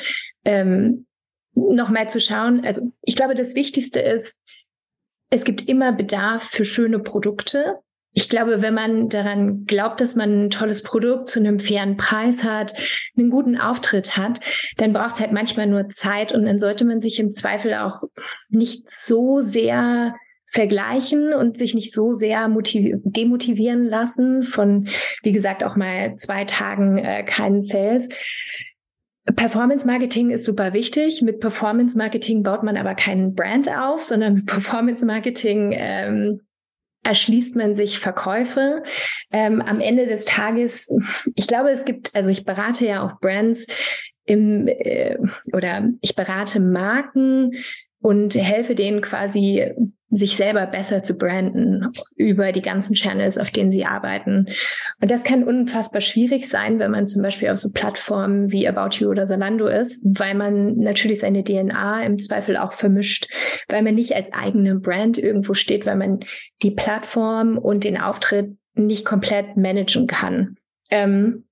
ähm, 0.44 1.06
noch 1.54 1.90
mal 1.90 2.08
zu 2.08 2.20
schauen. 2.20 2.64
Also 2.64 2.92
ich 3.02 3.16
glaube, 3.16 3.34
das 3.34 3.54
Wichtigste 3.54 4.00
ist, 4.00 4.40
es 5.30 5.44
gibt 5.44 5.68
immer 5.68 5.92
Bedarf 5.92 6.42
für 6.42 6.64
schöne 6.64 6.98
Produkte. 6.98 7.78
Ich 8.12 8.28
glaube, 8.28 8.60
wenn 8.60 8.74
man 8.74 9.08
daran 9.08 9.64
glaubt, 9.66 10.00
dass 10.00 10.16
man 10.16 10.46
ein 10.46 10.50
tolles 10.50 10.82
Produkt 10.82 11.28
zu 11.28 11.38
einem 11.38 11.60
fairen 11.60 11.96
Preis 11.96 12.42
hat, 12.42 12.74
einen 13.16 13.30
guten 13.30 13.56
Auftritt 13.56 14.16
hat, 14.16 14.40
dann 14.78 14.92
braucht 14.92 15.14
es 15.14 15.20
halt 15.20 15.32
manchmal 15.32 15.68
nur 15.68 15.88
Zeit 15.90 16.32
und 16.32 16.44
dann 16.44 16.58
sollte 16.58 16.84
man 16.84 17.00
sich 17.00 17.20
im 17.20 17.30
Zweifel 17.30 17.74
auch 17.74 18.02
nicht 18.48 18.90
so 18.90 19.40
sehr 19.40 20.16
vergleichen 20.50 21.32
und 21.32 21.56
sich 21.56 21.74
nicht 21.74 21.92
so 21.92 22.12
sehr 22.12 22.48
demotivieren 22.48 23.84
lassen 23.84 24.42
von, 24.42 24.88
wie 25.22 25.32
gesagt, 25.32 25.62
auch 25.62 25.76
mal 25.76 26.16
zwei 26.16 26.44
Tagen 26.44 26.98
äh, 26.98 27.24
keinen 27.24 27.62
Sales. 27.62 28.08
Performance 29.36 29.86
Marketing 29.86 30.30
ist 30.30 30.44
super 30.44 30.72
wichtig. 30.72 31.22
Mit 31.22 31.40
Performance 31.40 31.96
Marketing 31.96 32.42
baut 32.42 32.64
man 32.64 32.76
aber 32.76 32.94
keinen 32.94 33.34
Brand 33.34 33.68
auf, 33.68 34.02
sondern 34.02 34.34
mit 34.34 34.46
Performance 34.46 35.06
Marketing 35.06 35.72
ähm, 35.72 36.40
erschließt 37.04 37.54
man 37.54 37.76
sich 37.76 37.98
Verkäufe. 38.00 38.82
Ähm, 39.30 39.62
am 39.62 39.80
Ende 39.80 40.06
des 40.06 40.24
Tages, 40.24 40.88
ich 41.36 41.46
glaube, 41.46 41.70
es 41.70 41.84
gibt, 41.84 42.14
also 42.16 42.30
ich 42.30 42.44
berate 42.44 42.86
ja 42.86 43.06
auch 43.06 43.20
Brands 43.20 43.68
im 44.26 44.66
äh, 44.68 45.16
oder 45.52 45.88
ich 46.00 46.16
berate 46.16 46.60
Marken 46.60 47.52
und 48.00 48.34
helfe 48.34 48.74
denen 48.74 49.00
quasi 49.00 49.72
sich 50.10 50.36
selber 50.36 50.66
besser 50.66 51.04
zu 51.04 51.16
branden 51.16 51.92
über 52.16 52.50
die 52.50 52.62
ganzen 52.62 52.94
Channels, 52.94 53.38
auf 53.38 53.50
denen 53.50 53.70
sie 53.70 53.84
arbeiten. 53.84 54.46
Und 55.00 55.10
das 55.10 55.22
kann 55.22 55.44
unfassbar 55.44 56.00
schwierig 56.00 56.48
sein, 56.48 56.80
wenn 56.80 56.90
man 56.90 57.06
zum 57.06 57.22
Beispiel 57.22 57.48
auf 57.48 57.58
so 57.58 57.70
Plattformen 57.70 58.50
wie 58.50 58.66
About 58.66 58.96
You 58.96 59.10
oder 59.10 59.24
Zalando 59.24 59.68
ist, 59.68 60.04
weil 60.18 60.34
man 60.34 60.76
natürlich 60.78 61.20
seine 61.20 61.44
DNA 61.44 62.02
im 62.02 62.18
Zweifel 62.18 62.56
auch 62.56 62.72
vermischt, 62.72 63.28
weil 63.68 63.82
man 63.82 63.94
nicht 63.94 64.16
als 64.16 64.32
eigene 64.32 64.74
Brand 64.80 65.16
irgendwo 65.16 65.54
steht, 65.54 65.86
weil 65.86 65.96
man 65.96 66.20
die 66.62 66.72
Plattform 66.72 67.56
und 67.56 67.84
den 67.84 67.96
Auftritt 67.96 68.56
nicht 68.74 69.04
komplett 69.04 69.56
managen 69.56 70.08
kann. 70.08 70.56
Ähm, 70.90 71.44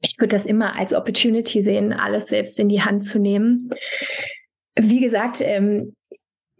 ich 0.00 0.14
würde 0.18 0.36
das 0.36 0.46
immer 0.46 0.76
als 0.76 0.94
Opportunity 0.94 1.62
sehen, 1.62 1.92
alles 1.92 2.28
selbst 2.28 2.58
in 2.58 2.68
die 2.68 2.82
Hand 2.82 3.04
zu 3.04 3.18
nehmen. 3.18 3.70
Wie 4.78 5.00
gesagt, 5.00 5.40
ähm, 5.40 5.94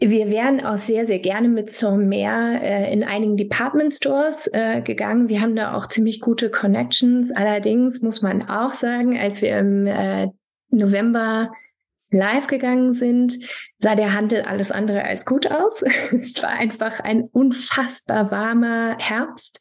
wir 0.00 0.30
wären 0.30 0.64
auch 0.64 0.76
sehr, 0.76 1.06
sehr 1.06 1.18
gerne 1.18 1.48
mit 1.48 1.70
Sommer 1.70 2.62
äh, 2.62 2.92
in 2.92 3.02
einigen 3.02 3.36
Department 3.36 3.94
Stores 3.94 4.48
äh, 4.52 4.80
gegangen. 4.80 5.28
Wir 5.28 5.40
haben 5.40 5.56
da 5.56 5.74
auch 5.74 5.88
ziemlich 5.88 6.20
gute 6.20 6.50
Connections. 6.50 7.32
Allerdings 7.32 8.00
muss 8.02 8.22
man 8.22 8.48
auch 8.48 8.72
sagen, 8.72 9.18
als 9.18 9.42
wir 9.42 9.58
im 9.58 9.86
äh, 9.86 10.28
November 10.70 11.52
live 12.10 12.46
gegangen 12.46 12.94
sind, 12.94 13.38
sah 13.78 13.94
der 13.94 14.14
Handel 14.14 14.42
alles 14.42 14.70
andere 14.70 15.04
als 15.04 15.26
gut 15.26 15.50
aus. 15.50 15.82
es 16.22 16.42
war 16.42 16.50
einfach 16.50 17.00
ein 17.00 17.22
unfassbar 17.22 18.30
warmer 18.30 18.96
Herbst 18.98 19.60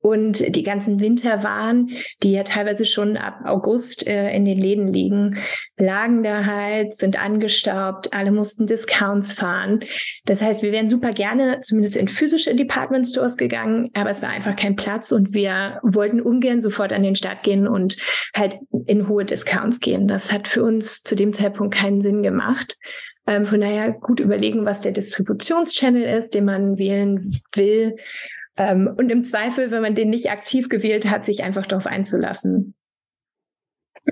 und 0.00 0.54
die 0.54 0.62
ganzen 0.62 1.00
Winterwaren, 1.00 1.90
die 2.22 2.32
ja 2.32 2.44
teilweise 2.44 2.86
schon 2.86 3.16
ab 3.16 3.40
August 3.44 4.06
äh, 4.06 4.30
in 4.34 4.44
den 4.44 4.58
Läden 4.58 4.88
liegen, 4.88 5.38
lagen 5.76 6.22
da 6.22 6.44
halt, 6.44 6.94
sind 6.94 7.20
angestaubt, 7.20 8.14
alle 8.14 8.30
mussten 8.30 8.66
Discounts 8.66 9.32
fahren. 9.32 9.80
Das 10.24 10.40
heißt, 10.40 10.62
wir 10.62 10.72
wären 10.72 10.88
super 10.88 11.12
gerne 11.12 11.60
zumindest 11.60 11.96
in 11.96 12.08
physische 12.08 12.54
Department 12.54 13.06
Stores 13.06 13.36
gegangen, 13.36 13.90
aber 13.94 14.10
es 14.10 14.22
war 14.22 14.30
einfach 14.30 14.54
kein 14.54 14.76
Platz 14.76 15.10
und 15.10 15.34
wir 15.34 15.80
wollten 15.82 16.20
ungern 16.20 16.60
sofort 16.60 16.92
an 16.92 17.02
den 17.02 17.16
Start 17.16 17.42
gehen 17.42 17.66
und 17.66 17.96
halt 18.36 18.58
in 18.86 19.08
hohe 19.08 19.24
Discounts 19.24 19.80
gehen. 19.80 20.06
Das 20.06 20.32
hat 20.32 20.46
für 20.46 20.62
uns 20.62 21.02
zu 21.02 21.16
dem 21.16 21.32
Zeitpunkt 21.32 21.74
keinen 21.74 22.02
Sinn 22.02 22.22
gemacht. 22.22 22.78
Ähm, 23.26 23.44
von 23.44 23.60
daher 23.60 23.92
gut 23.92 24.20
überlegen, 24.20 24.64
was 24.64 24.82
der 24.82 24.92
Distributionschannel 24.92 26.02
ist, 26.02 26.34
den 26.34 26.44
man 26.44 26.78
wählen 26.78 27.18
will 27.54 27.96
und 28.58 29.10
im 29.10 29.24
Zweifel, 29.24 29.70
wenn 29.70 29.82
man 29.82 29.94
den 29.94 30.10
nicht 30.10 30.30
aktiv 30.30 30.68
gewählt 30.68 31.10
hat, 31.10 31.24
sich 31.24 31.42
einfach 31.42 31.66
darauf 31.66 31.86
einzulassen. 31.86 32.74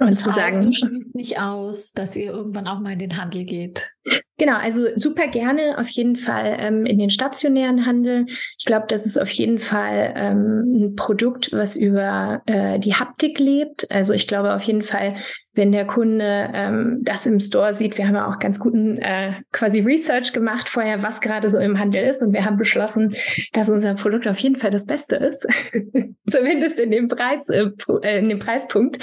Und 0.01 0.09
das 0.09 0.23
zu 0.23 0.35
heißt, 0.35 0.63
sagen, 0.63 0.67
du 0.67 0.73
schließt 0.73 1.15
nicht 1.15 1.41
aus, 1.41 1.93
dass 1.93 2.17
ihr 2.17 2.31
irgendwann 2.31 2.67
auch 2.67 2.81
mal 2.81 2.93
in 2.93 2.99
den 2.99 3.17
Handel 3.17 3.45
geht. 3.45 3.93
Genau, 4.39 4.57
also 4.57 4.87
super 4.97 5.29
gerne 5.29 5.79
auf 5.79 5.89
jeden 5.89 6.15
Fall 6.15 6.57
ähm, 6.61 6.85
in 6.85 6.99
den 6.99 7.09
stationären 7.09 7.87
Handel. 7.87 8.27
Ich 8.29 8.67
glaube, 8.67 8.85
das 8.89 9.07
ist 9.07 9.17
auf 9.17 9.31
jeden 9.31 9.59
Fall 9.59 10.13
ähm, 10.15 10.73
ein 10.75 10.95
Produkt, 10.95 11.53
was 11.53 11.75
über 11.75 12.43
äh, 12.47 12.79
die 12.79 12.95
Haptik 12.95 13.39
lebt. 13.39 13.91
Also 13.91 14.13
ich 14.13 14.29
glaube 14.29 14.55
auf 14.55 14.63
jeden 14.63 14.83
Fall, 14.83 15.15
wenn 15.55 15.73
der 15.73 15.87
Kunde 15.87 16.51
ähm, 16.53 16.99
das 17.03 17.25
im 17.25 17.41
Store 17.41 17.73
sieht, 17.73 17.97
wir 17.97 18.07
haben 18.07 18.15
ja 18.15 18.29
auch 18.29 18.39
ganz 18.39 18.61
guten 18.61 18.99
äh, 18.99 19.33
quasi 19.53 19.81
Research 19.81 20.35
gemacht 20.35 20.69
vorher, 20.69 21.03
was 21.03 21.23
gerade 21.23 21.49
so 21.49 21.59
im 21.59 21.79
Handel 21.79 22.05
ist 22.05 22.21
und 22.21 22.35
wir 22.35 22.45
haben 22.45 22.59
beschlossen, 22.59 23.15
dass 23.55 23.71
unser 23.71 23.95
Produkt 23.95 24.29
auf 24.29 24.39
jeden 24.39 24.57
Fall 24.57 24.71
das 24.71 24.85
Beste 24.85 25.17
ist, 25.17 25.47
zumindest 26.29 26.79
in 26.79 26.91
dem 26.91 27.09
Preis, 27.09 27.49
äh, 27.49 27.71
äh, 28.03 28.19
in 28.19 28.29
dem 28.29 28.39
Preispunkt. 28.39 28.99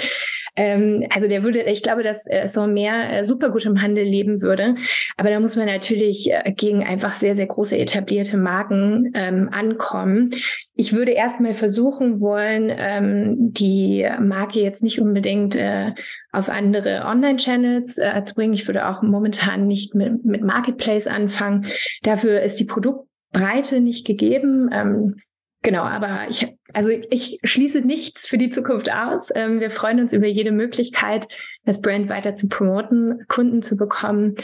Ähm, 0.56 1.06
also 1.10 1.28
der 1.28 1.42
würde, 1.42 1.62
ich 1.62 1.82
glaube, 1.82 2.02
dass 2.02 2.26
äh, 2.28 2.46
so 2.46 2.66
mehr 2.66 3.18
äh, 3.18 3.24
super 3.24 3.50
gut 3.50 3.64
im 3.64 3.82
Handel 3.82 4.04
leben 4.04 4.40
würde. 4.40 4.76
Aber 5.16 5.30
da 5.30 5.40
muss 5.40 5.56
man 5.56 5.66
natürlich 5.66 6.30
äh, 6.30 6.52
gegen 6.52 6.84
einfach 6.84 7.14
sehr, 7.14 7.34
sehr 7.34 7.46
große 7.46 7.76
etablierte 7.76 8.36
Marken 8.36 9.10
ähm, 9.14 9.48
ankommen. 9.50 10.30
Ich 10.74 10.92
würde 10.92 11.12
erstmal 11.12 11.54
versuchen 11.54 12.20
wollen, 12.20 12.70
ähm, 12.76 13.52
die 13.52 14.08
Marke 14.20 14.60
jetzt 14.60 14.82
nicht 14.82 15.00
unbedingt 15.00 15.56
äh, 15.56 15.92
auf 16.32 16.48
andere 16.48 17.04
Online-Channels 17.06 17.98
äh, 17.98 18.22
zu 18.24 18.34
bringen. 18.34 18.54
Ich 18.54 18.66
würde 18.66 18.88
auch 18.88 19.02
momentan 19.02 19.66
nicht 19.66 19.94
mit, 19.94 20.24
mit 20.24 20.42
Marketplace 20.42 21.06
anfangen. 21.06 21.66
Dafür 22.02 22.42
ist 22.42 22.58
die 22.60 22.64
Produktbreite 22.64 23.80
nicht 23.80 24.06
gegeben. 24.06 24.68
Ähm, 24.72 25.16
Genau, 25.64 25.82
aber 25.82 26.26
ich, 26.28 26.54
also 26.74 26.90
ich 26.90 27.38
schließe 27.42 27.80
nichts 27.80 28.26
für 28.26 28.36
die 28.36 28.50
Zukunft 28.50 28.92
aus. 28.92 29.30
Ähm, 29.34 29.60
wir 29.60 29.70
freuen 29.70 29.98
uns 29.98 30.12
über 30.12 30.26
jede 30.26 30.52
Möglichkeit, 30.52 31.26
das 31.64 31.80
Brand 31.80 32.10
weiter 32.10 32.34
zu 32.34 32.48
promoten, 32.48 33.26
Kunden 33.28 33.62
zu 33.62 33.78
bekommen. 33.78 34.34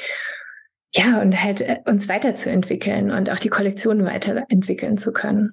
Ja, 0.94 1.20
und 1.20 1.40
halt 1.40 1.60
äh, 1.60 1.76
uns 1.84 2.08
weiterzuentwickeln 2.08 3.10
und 3.10 3.28
auch 3.28 3.38
die 3.38 3.50
Kollektion 3.50 4.02
weiterentwickeln 4.06 4.96
zu 4.96 5.12
können. 5.12 5.52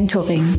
mentoring. 0.00 0.58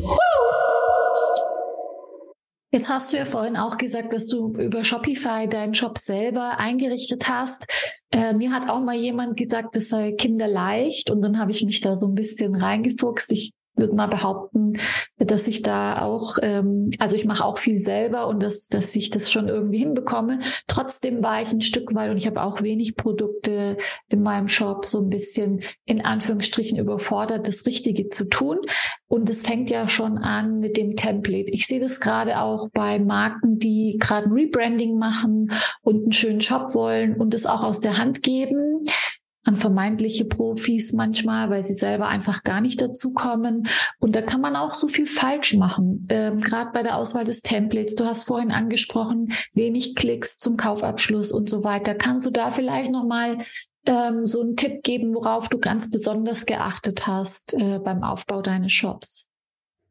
Jetzt 2.70 2.88
hast 2.88 3.12
du 3.12 3.18
ja 3.18 3.24
vorhin 3.24 3.56
auch 3.56 3.76
gesagt, 3.76 4.12
dass 4.14 4.28
du 4.28 4.54
über 4.54 4.82
Shopify 4.84 5.46
deinen 5.48 5.74
Shop 5.74 5.98
selber 5.98 6.58
eingerichtet 6.58 7.28
hast. 7.28 7.66
Äh, 8.10 8.32
mir 8.34 8.52
hat 8.52 8.70
auch 8.70 8.80
mal 8.80 8.94
jemand 8.94 9.36
gesagt, 9.36 9.74
das 9.74 9.88
sei 9.88 10.12
kinderleicht 10.12 11.10
und 11.10 11.20
dann 11.22 11.38
habe 11.38 11.50
ich 11.50 11.64
mich 11.64 11.80
da 11.80 11.94
so 11.96 12.06
ein 12.06 12.14
bisschen 12.14 12.54
reingefuchst. 12.54 13.32
Ich 13.32 13.52
würde 13.82 13.94
mal 13.94 14.06
behaupten, 14.06 14.78
dass 15.18 15.46
ich 15.46 15.60
da 15.60 16.00
auch, 16.00 16.38
ähm, 16.40 16.90
also 16.98 17.16
ich 17.16 17.26
mache 17.26 17.44
auch 17.44 17.58
viel 17.58 17.80
selber 17.80 18.28
und 18.28 18.42
dass, 18.42 18.68
dass 18.68 18.96
ich 18.96 19.10
das 19.10 19.30
schon 19.30 19.48
irgendwie 19.48 19.78
hinbekomme. 19.78 20.38
Trotzdem 20.68 21.22
war 21.22 21.42
ich 21.42 21.52
ein 21.52 21.60
Stück 21.60 21.94
weit 21.94 22.10
und 22.10 22.16
ich 22.16 22.26
habe 22.26 22.42
auch 22.42 22.62
wenig 22.62 22.96
Produkte 22.96 23.76
in 24.08 24.22
meinem 24.22 24.48
Shop 24.48 24.86
so 24.86 25.02
ein 25.02 25.10
bisschen 25.10 25.60
in 25.84 26.04
Anführungsstrichen 26.04 26.78
überfordert, 26.78 27.48
das 27.48 27.66
Richtige 27.66 28.06
zu 28.06 28.28
tun. 28.28 28.58
Und 29.08 29.28
es 29.28 29.42
fängt 29.42 29.68
ja 29.68 29.88
schon 29.88 30.16
an 30.16 30.60
mit 30.60 30.76
dem 30.76 30.96
Template. 30.96 31.52
Ich 31.52 31.66
sehe 31.66 31.80
das 31.80 32.00
gerade 32.00 32.40
auch 32.40 32.70
bei 32.72 32.98
Marken, 32.98 33.58
die 33.58 33.98
gerade 34.00 34.28
ein 34.28 34.32
Rebranding 34.32 34.96
machen 34.96 35.52
und 35.82 36.02
einen 36.02 36.12
schönen 36.12 36.40
Shop 36.40 36.74
wollen 36.74 37.16
und 37.16 37.34
es 37.34 37.44
auch 37.44 37.62
aus 37.62 37.80
der 37.80 37.98
Hand 37.98 38.22
geben 38.22 38.84
an 39.44 39.56
vermeintliche 39.56 40.24
Profis 40.24 40.92
manchmal, 40.92 41.50
weil 41.50 41.62
sie 41.62 41.74
selber 41.74 42.08
einfach 42.08 42.44
gar 42.44 42.60
nicht 42.60 42.80
dazukommen. 42.80 43.68
Und 43.98 44.14
da 44.14 44.22
kann 44.22 44.40
man 44.40 44.56
auch 44.56 44.72
so 44.72 44.88
viel 44.88 45.06
falsch 45.06 45.54
machen, 45.54 46.06
ähm, 46.08 46.36
gerade 46.40 46.70
bei 46.72 46.82
der 46.82 46.96
Auswahl 46.96 47.24
des 47.24 47.42
Templates. 47.42 47.96
Du 47.96 48.04
hast 48.04 48.24
vorhin 48.24 48.52
angesprochen, 48.52 49.32
wenig 49.52 49.94
Klicks 49.94 50.38
zum 50.38 50.56
Kaufabschluss 50.56 51.32
und 51.32 51.48
so 51.48 51.64
weiter. 51.64 51.94
Kannst 51.94 52.26
du 52.26 52.30
da 52.30 52.50
vielleicht 52.50 52.92
nochmal 52.92 53.38
ähm, 53.84 54.24
so 54.24 54.42
einen 54.42 54.56
Tipp 54.56 54.82
geben, 54.82 55.14
worauf 55.14 55.48
du 55.48 55.58
ganz 55.58 55.90
besonders 55.90 56.46
geachtet 56.46 57.06
hast 57.06 57.54
äh, 57.54 57.80
beim 57.80 58.04
Aufbau 58.04 58.42
deines 58.42 58.72
Shops? 58.72 59.31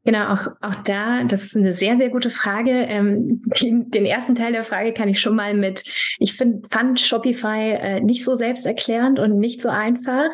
Genau, 0.04 0.32
auch, 0.32 0.46
auch 0.60 0.74
da, 0.84 1.22
das 1.24 1.44
ist 1.44 1.56
eine 1.56 1.74
sehr, 1.74 1.96
sehr 1.96 2.10
gute 2.10 2.30
Frage. 2.30 2.70
Ähm, 2.70 3.40
den 3.60 4.04
ersten 4.04 4.34
Teil 4.34 4.52
der 4.52 4.64
Frage 4.64 4.92
kann 4.92 5.08
ich 5.08 5.20
schon 5.20 5.36
mal 5.36 5.54
mit, 5.54 5.84
ich 6.18 6.32
find, 6.34 6.68
fand 6.68 6.98
Shopify 6.98 7.72
äh, 7.72 8.00
nicht 8.00 8.24
so 8.24 8.34
selbsterklärend 8.34 9.20
und 9.20 9.38
nicht 9.38 9.62
so 9.62 9.68
einfach. 9.68 10.28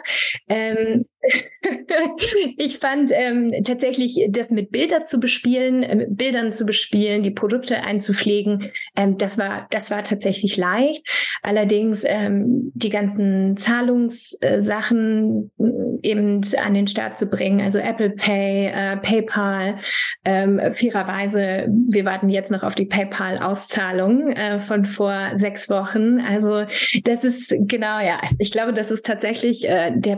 Ähm, 0.49 1.05
ich 2.57 2.79
fand 2.79 3.11
ähm, 3.13 3.53
tatsächlich, 3.65 4.29
das 4.31 4.51
mit 4.51 4.71
Bilder 4.71 5.05
zu 5.05 5.19
bespielen, 5.19 5.83
äh, 5.83 5.97
mit 5.97 6.17
Bildern 6.17 6.53
zu 6.53 6.65
bespielen, 6.65 7.23
die 7.23 7.31
Produkte 7.31 7.83
einzupflegen, 7.83 8.71
ähm, 8.97 9.19
das 9.19 9.39
war, 9.39 9.67
das 9.71 9.91
war 9.91 10.03
tatsächlich 10.03 10.57
leicht. 10.57 11.09
Allerdings 11.43 12.05
ähm, 12.07 12.71
die 12.75 12.91
ganzen 12.91 13.57
Zahlungssachen 13.57 15.51
äh, 15.59 16.09
eben 16.09 16.41
an 16.65 16.75
den 16.75 16.87
Start 16.87 17.19
zu 17.19 17.27
bringen, 17.27 17.61
also 17.61 17.79
Apple 17.79 18.11
Pay, 18.11 18.67
äh, 18.67 18.97
PayPal, 18.99 19.79
ähm, 20.25 20.61
fairerweise, 20.71 21.67
wir 21.89 22.05
warten 22.05 22.29
jetzt 22.29 22.53
noch 22.53 22.63
auf 22.63 22.77
die 22.77 22.87
PayPal-Auszahlung 22.87 24.31
äh, 24.33 24.59
von 24.61 24.85
vor 24.85 25.31
sechs 25.35 25.69
Wochen. 25.69 26.21
Also 26.21 26.65
das 27.05 27.25
ist 27.25 27.55
genau, 27.59 27.99
ja, 28.01 28.21
ich 28.39 28.53
glaube, 28.53 28.73
das 28.73 28.91
ist 28.91 29.05
tatsächlich 29.05 29.63
der 29.63 30.17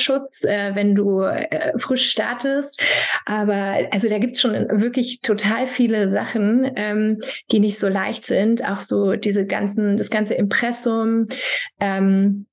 PayPal-Käuferschutz, 0.00 0.44
äh, 0.44 0.74
wenn 0.74 0.94
du 0.94 1.22
äh, 1.22 1.78
frisch 1.78 2.10
startest. 2.10 2.82
Aber 3.26 3.78
also 3.90 4.08
da 4.08 4.18
gibt's 4.18 4.40
schon 4.40 4.52
wirklich 4.70 5.20
total 5.20 5.66
viele 5.66 6.08
Sachen, 6.10 6.70
ähm, 6.76 7.18
die 7.50 7.60
nicht 7.60 7.78
so 7.78 7.88
leicht 7.88 8.24
sind. 8.24 8.64
Auch 8.64 8.80
so 8.80 9.14
diese 9.14 9.46
ganzen, 9.46 9.96
das 9.96 10.10
ganze 10.10 10.34
Impressum. 10.34 11.26
Ähm, 11.78 12.46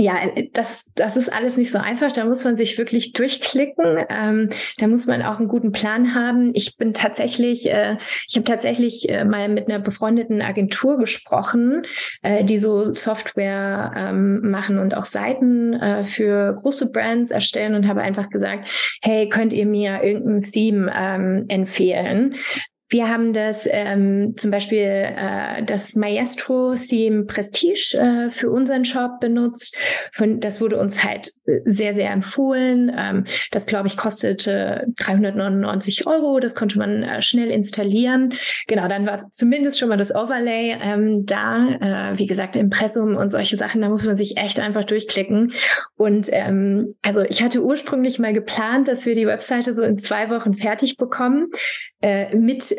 ja, 0.00 0.14
das, 0.54 0.84
das 0.94 1.16
ist 1.16 1.30
alles 1.30 1.58
nicht 1.58 1.70
so 1.70 1.78
einfach. 1.78 2.10
Da 2.10 2.24
muss 2.24 2.44
man 2.44 2.56
sich 2.56 2.78
wirklich 2.78 3.12
durchklicken. 3.12 4.06
Ähm, 4.08 4.48
da 4.78 4.86
muss 4.86 5.06
man 5.06 5.22
auch 5.22 5.38
einen 5.38 5.48
guten 5.48 5.72
Plan 5.72 6.14
haben. 6.14 6.52
Ich 6.54 6.78
bin 6.78 6.94
tatsächlich, 6.94 7.70
äh, 7.70 7.98
ich 8.26 8.34
habe 8.34 8.44
tatsächlich 8.44 9.08
äh, 9.10 9.24
mal 9.26 9.48
mit 9.50 9.68
einer 9.68 9.78
befreundeten 9.78 10.40
Agentur 10.40 10.96
gesprochen, 10.96 11.82
äh, 12.22 12.44
die 12.44 12.58
so 12.58 12.94
Software 12.94 13.92
ähm, 13.94 14.50
machen 14.50 14.78
und 14.78 14.96
auch 14.96 15.04
Seiten 15.04 15.74
äh, 15.74 16.02
für 16.02 16.54
große 16.54 16.90
Brands 16.90 17.30
erstellen 17.30 17.74
und 17.74 17.86
habe 17.86 18.00
einfach 18.00 18.30
gesagt, 18.30 18.98
hey, 19.02 19.28
könnt 19.28 19.52
ihr 19.52 19.66
mir 19.66 20.02
irgendein 20.02 20.42
Theme 20.42 20.90
ähm, 20.96 21.44
empfehlen? 21.48 22.34
Wir 22.90 23.08
haben 23.08 23.32
das 23.32 23.68
ähm, 23.70 24.34
zum 24.36 24.50
Beispiel 24.50 24.80
äh, 24.80 25.62
das 25.62 25.94
Maestro 25.94 26.74
Theme 26.74 27.24
Prestige 27.24 27.96
äh, 27.96 28.30
für 28.30 28.50
unseren 28.50 28.84
Shop 28.84 29.20
benutzt. 29.20 29.78
Von, 30.12 30.40
das 30.40 30.60
wurde 30.60 30.76
uns 30.76 31.04
halt 31.04 31.30
sehr, 31.64 31.94
sehr 31.94 32.10
empfohlen. 32.10 32.90
Ähm, 32.96 33.24
das, 33.52 33.66
glaube 33.66 33.86
ich, 33.86 33.96
kostete 33.96 34.88
399 34.98 36.08
Euro. 36.08 36.40
Das 36.40 36.56
konnte 36.56 36.78
man 36.78 37.04
äh, 37.04 37.22
schnell 37.22 37.50
installieren. 37.50 38.34
Genau, 38.66 38.88
dann 38.88 39.06
war 39.06 39.30
zumindest 39.30 39.78
schon 39.78 39.88
mal 39.88 39.96
das 39.96 40.12
Overlay 40.12 40.76
ähm, 40.82 41.24
da. 41.26 42.10
Äh, 42.10 42.18
wie 42.18 42.26
gesagt, 42.26 42.56
Impressum 42.56 43.14
und 43.14 43.30
solche 43.30 43.56
Sachen, 43.56 43.82
da 43.82 43.88
muss 43.88 44.04
man 44.04 44.16
sich 44.16 44.36
echt 44.36 44.58
einfach 44.58 44.84
durchklicken. 44.84 45.52
Und 45.96 46.28
ähm, 46.32 46.96
also 47.02 47.22
ich 47.22 47.44
hatte 47.44 47.62
ursprünglich 47.62 48.18
mal 48.18 48.32
geplant, 48.32 48.88
dass 48.88 49.06
wir 49.06 49.14
die 49.14 49.28
Webseite 49.28 49.74
so 49.74 49.82
in 49.82 49.98
zwei 49.98 50.28
Wochen 50.28 50.54
fertig 50.54 50.96
bekommen 50.96 51.46
äh, 52.02 52.34
mit, 52.34 52.74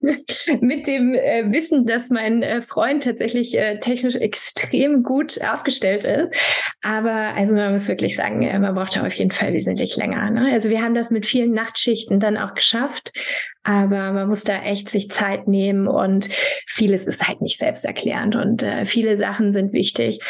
mit 0.60 0.86
dem 0.86 1.14
äh, 1.14 1.44
Wissen, 1.52 1.86
dass 1.86 2.10
mein 2.10 2.42
äh, 2.42 2.60
Freund 2.60 3.04
tatsächlich 3.04 3.56
äh, 3.56 3.78
technisch 3.78 4.16
extrem 4.16 5.02
gut 5.02 5.38
aufgestellt 5.44 6.04
ist. 6.04 6.34
Aber 6.82 7.34
also 7.34 7.54
man 7.54 7.72
muss 7.72 7.88
wirklich 7.88 8.16
sagen, 8.16 8.42
äh, 8.42 8.58
man 8.58 8.74
braucht 8.74 8.98
auf 8.98 9.14
jeden 9.14 9.30
Fall 9.30 9.52
wesentlich 9.52 9.96
länger. 9.96 10.30
Ne? 10.30 10.52
Also 10.52 10.70
wir 10.70 10.82
haben 10.82 10.94
das 10.94 11.10
mit 11.10 11.26
vielen 11.26 11.52
Nachtschichten 11.52 12.20
dann 12.20 12.36
auch 12.36 12.54
geschafft. 12.54 13.12
Aber 13.66 14.12
man 14.12 14.28
muss 14.28 14.44
da 14.44 14.62
echt 14.62 14.88
sich 14.90 15.10
Zeit 15.10 15.48
nehmen 15.48 15.88
und 15.88 16.28
vieles 16.68 17.04
ist 17.04 17.26
halt 17.26 17.40
nicht 17.40 17.58
selbsterklärend 17.58 18.36
und 18.36 18.62
äh, 18.62 18.84
viele 18.84 19.16
Sachen 19.16 19.52
sind 19.52 19.72
wichtig. 19.72 20.20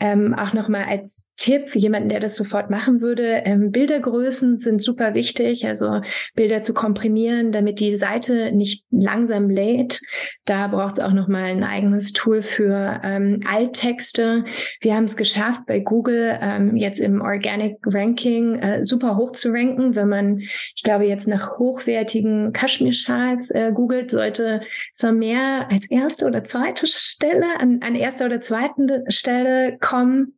Ähm, 0.00 0.32
auch 0.32 0.54
nochmal 0.54 0.84
als 0.84 1.28
Tipp 1.36 1.68
für 1.68 1.78
jemanden, 1.78 2.08
der 2.08 2.20
das 2.20 2.36
sofort 2.36 2.70
machen 2.70 3.02
würde, 3.02 3.42
ähm, 3.44 3.70
Bildergrößen 3.70 4.56
sind 4.56 4.82
super 4.82 5.12
wichtig, 5.12 5.66
also 5.66 6.00
Bilder 6.34 6.62
zu 6.62 6.72
komprimieren, 6.72 7.52
damit 7.52 7.80
die 7.80 7.96
Seite 7.96 8.50
nicht 8.52 8.86
langsam 9.16 9.48
lädt. 9.48 10.00
Da 10.44 10.68
braucht 10.68 10.98
es 10.98 11.04
auch 11.04 11.12
nochmal 11.12 11.44
ein 11.44 11.64
eigenes 11.64 12.12
Tool 12.12 12.42
für 12.42 13.00
ähm, 13.02 13.40
Alttexte. 13.48 14.44
Wir 14.80 14.94
haben 14.94 15.04
es 15.04 15.16
geschafft, 15.16 15.62
bei 15.66 15.80
Google 15.80 16.38
ähm, 16.40 16.76
jetzt 16.76 17.00
im 17.00 17.20
Organic 17.20 17.78
Ranking 17.84 18.56
äh, 18.56 18.84
super 18.84 19.16
hoch 19.16 19.32
zu 19.32 19.50
ranken, 19.50 19.96
wenn 19.96 20.08
man, 20.08 20.38
ich 20.38 20.82
glaube, 20.84 21.04
jetzt 21.04 21.28
nach 21.28 21.58
hochwertigen 21.58 22.52
Kaschmir 22.52 22.92
Charts 22.92 23.50
äh, 23.50 23.72
googelt, 23.72 24.10
sollte 24.10 24.60
mehr 25.12 25.68
als 25.70 25.88
erste 25.90 26.26
oder 26.26 26.44
zweite 26.44 26.86
Stelle, 26.86 27.58
an, 27.58 27.80
an 27.82 27.94
erster 27.94 28.26
oder 28.26 28.40
zweiten 28.40 28.88
Stelle 29.08 29.78
kommen. 29.78 30.35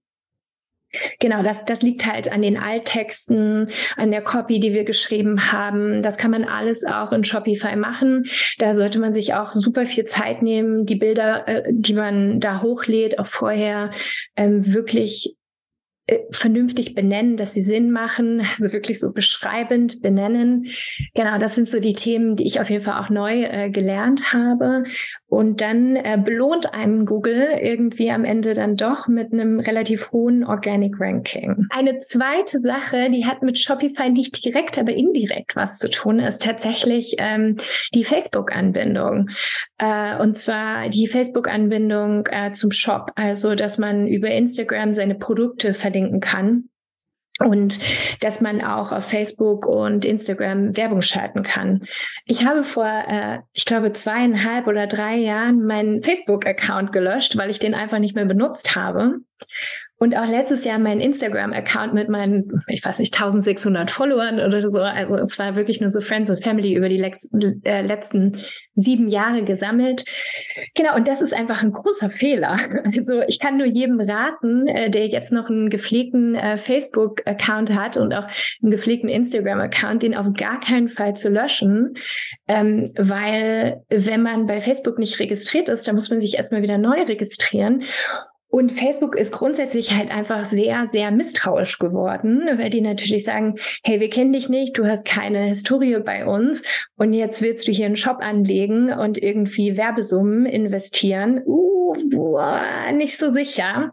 Genau, 1.20 1.42
das, 1.42 1.64
das 1.66 1.82
liegt 1.82 2.06
halt 2.06 2.32
an 2.32 2.40
den 2.40 2.56
Alttexten, 2.56 3.68
an 3.96 4.10
der 4.10 4.22
Copy, 4.22 4.58
die 4.58 4.72
wir 4.72 4.84
geschrieben 4.84 5.52
haben. 5.52 6.02
Das 6.02 6.16
kann 6.16 6.30
man 6.30 6.44
alles 6.44 6.84
auch 6.84 7.12
in 7.12 7.24
Shopify 7.24 7.76
machen. 7.76 8.24
Da 8.58 8.72
sollte 8.72 8.98
man 8.98 9.12
sich 9.12 9.34
auch 9.34 9.52
super 9.52 9.84
viel 9.84 10.06
Zeit 10.06 10.42
nehmen, 10.42 10.86
die 10.86 10.96
Bilder, 10.96 11.46
äh, 11.46 11.64
die 11.70 11.92
man 11.92 12.40
da 12.40 12.62
hochlädt, 12.62 13.18
auch 13.18 13.26
vorher 13.26 13.90
ähm, 14.36 14.72
wirklich 14.72 15.36
äh, 16.08 16.20
vernünftig 16.30 16.94
benennen, 16.94 17.36
dass 17.36 17.52
sie 17.52 17.60
Sinn 17.60 17.90
machen, 17.90 18.40
also 18.58 18.72
wirklich 18.72 18.98
so 18.98 19.12
beschreibend 19.12 20.00
benennen. 20.00 20.66
Genau, 21.14 21.38
das 21.38 21.54
sind 21.54 21.68
so 21.68 21.80
die 21.80 21.94
Themen, 21.94 22.34
die 22.34 22.46
ich 22.46 22.60
auf 22.60 22.70
jeden 22.70 22.82
Fall 22.82 23.02
auch 23.02 23.10
neu 23.10 23.42
äh, 23.42 23.70
gelernt 23.70 24.32
habe. 24.32 24.84
Und 25.30 25.60
dann 25.60 25.96
äh, 25.96 26.18
belohnt 26.22 26.72
einen 26.72 27.04
Google 27.04 27.48
irgendwie 27.60 28.10
am 28.10 28.24
Ende 28.24 28.54
dann 28.54 28.76
doch 28.76 29.08
mit 29.08 29.30
einem 29.32 29.60
relativ 29.60 30.10
hohen 30.10 30.42
Organic 30.42 30.94
Ranking. 30.98 31.66
Eine 31.68 31.98
zweite 31.98 32.60
Sache, 32.60 33.10
die 33.10 33.26
hat 33.26 33.42
mit 33.42 33.58
Shopify 33.58 34.08
nicht 34.08 34.42
direkt, 34.42 34.78
aber 34.78 34.92
indirekt 34.92 35.54
was 35.54 35.76
zu 35.76 35.90
tun, 35.90 36.18
ist 36.18 36.42
tatsächlich 36.42 37.16
ähm, 37.18 37.56
die 37.94 38.04
Facebook-Anbindung. 38.04 39.28
Äh, 39.76 40.16
und 40.18 40.34
zwar 40.34 40.88
die 40.88 41.06
Facebook-Anbindung 41.06 42.26
äh, 42.30 42.52
zum 42.52 42.72
Shop. 42.72 43.10
Also, 43.14 43.54
dass 43.54 43.76
man 43.76 44.06
über 44.06 44.30
Instagram 44.30 44.94
seine 44.94 45.14
Produkte 45.14 45.74
verlinken 45.74 46.20
kann. 46.20 46.70
Und 47.38 47.80
dass 48.20 48.40
man 48.40 48.62
auch 48.62 48.90
auf 48.90 49.08
Facebook 49.08 49.64
und 49.64 50.04
Instagram 50.04 50.76
Werbung 50.76 51.02
schalten 51.02 51.44
kann. 51.44 51.86
Ich 52.24 52.44
habe 52.44 52.64
vor, 52.64 52.86
äh, 52.86 53.38
ich 53.54 53.64
glaube, 53.64 53.92
zweieinhalb 53.92 54.66
oder 54.66 54.88
drei 54.88 55.16
Jahren 55.16 55.64
meinen 55.64 56.00
Facebook-Account 56.00 56.92
gelöscht, 56.92 57.36
weil 57.36 57.50
ich 57.50 57.60
den 57.60 57.74
einfach 57.74 58.00
nicht 58.00 58.16
mehr 58.16 58.24
benutzt 58.24 58.74
habe. 58.74 59.18
Und 60.00 60.16
auch 60.16 60.28
letztes 60.28 60.64
Jahr 60.64 60.78
mein 60.78 61.00
Instagram-Account 61.00 61.92
mit 61.92 62.08
meinen, 62.08 62.62
ich 62.68 62.84
weiß 62.84 63.00
nicht, 63.00 63.12
1600 63.14 63.90
Followern 63.90 64.38
oder 64.38 64.68
so. 64.68 64.80
Also 64.80 65.16
es 65.16 65.38
war 65.40 65.56
wirklich 65.56 65.80
nur 65.80 65.90
so 65.90 66.00
Friends 66.00 66.30
and 66.30 66.42
Family 66.42 66.74
über 66.74 66.88
die 66.88 67.00
äh, 67.00 67.82
letzten 67.82 68.40
sieben 68.76 69.08
Jahre 69.08 69.42
gesammelt. 69.42 70.04
Genau, 70.76 70.94
und 70.94 71.08
das 71.08 71.20
ist 71.20 71.34
einfach 71.34 71.64
ein 71.64 71.72
großer 71.72 72.10
Fehler. 72.10 72.58
Also 72.98 73.22
ich 73.26 73.38
kann 73.38 73.58
nur 73.58 73.66
jedem 73.66 74.00
raten, 74.00 74.66
äh, 74.66 74.90
der 74.90 75.08
jetzt 75.08 75.32
noch 75.32 75.48
einen 75.48 75.68
gepflegten 75.68 76.34
äh, 76.34 76.58
Facebook-Account 76.58 77.74
hat 77.74 77.96
und 77.96 78.12
auch 78.14 78.26
einen 78.62 78.70
gepflegten 78.70 79.08
Instagram-Account, 79.08 80.02
den 80.02 80.16
auf 80.16 80.32
gar 80.34 80.60
keinen 80.60 80.88
Fall 80.88 81.14
zu 81.14 81.28
löschen. 81.28 81.94
Ähm, 82.46 82.90
weil 82.96 83.82
wenn 83.90 84.22
man 84.22 84.46
bei 84.46 84.60
Facebook 84.60 84.98
nicht 84.98 85.18
registriert 85.20 85.68
ist, 85.68 85.86
dann 85.86 85.96
muss 85.96 86.10
man 86.10 86.20
sich 86.20 86.34
erstmal 86.36 86.62
wieder 86.62 86.78
neu 86.78 87.02
registrieren. 87.02 87.82
Und 88.50 88.72
Facebook 88.72 89.14
ist 89.14 89.32
grundsätzlich 89.32 89.94
halt 89.94 90.10
einfach 90.10 90.44
sehr, 90.44 90.88
sehr 90.88 91.10
misstrauisch 91.10 91.78
geworden, 91.78 92.48
weil 92.56 92.70
die 92.70 92.80
natürlich 92.80 93.24
sagen, 93.24 93.56
hey, 93.84 94.00
wir 94.00 94.08
kennen 94.08 94.32
dich 94.32 94.48
nicht, 94.48 94.78
du 94.78 94.86
hast 94.86 95.04
keine 95.04 95.44
Historie 95.44 95.98
bei 96.00 96.24
uns 96.24 96.64
und 96.96 97.12
jetzt 97.12 97.42
willst 97.42 97.68
du 97.68 97.72
hier 97.72 97.86
einen 97.86 97.96
Shop 97.96 98.18
anlegen 98.20 98.90
und 98.90 99.22
irgendwie 99.22 99.76
Werbesummen 99.76 100.46
investieren. 100.46 101.42
Uh, 101.44 101.94
boah, 102.10 102.62
nicht 102.92 103.18
so 103.18 103.30
sicher. 103.30 103.92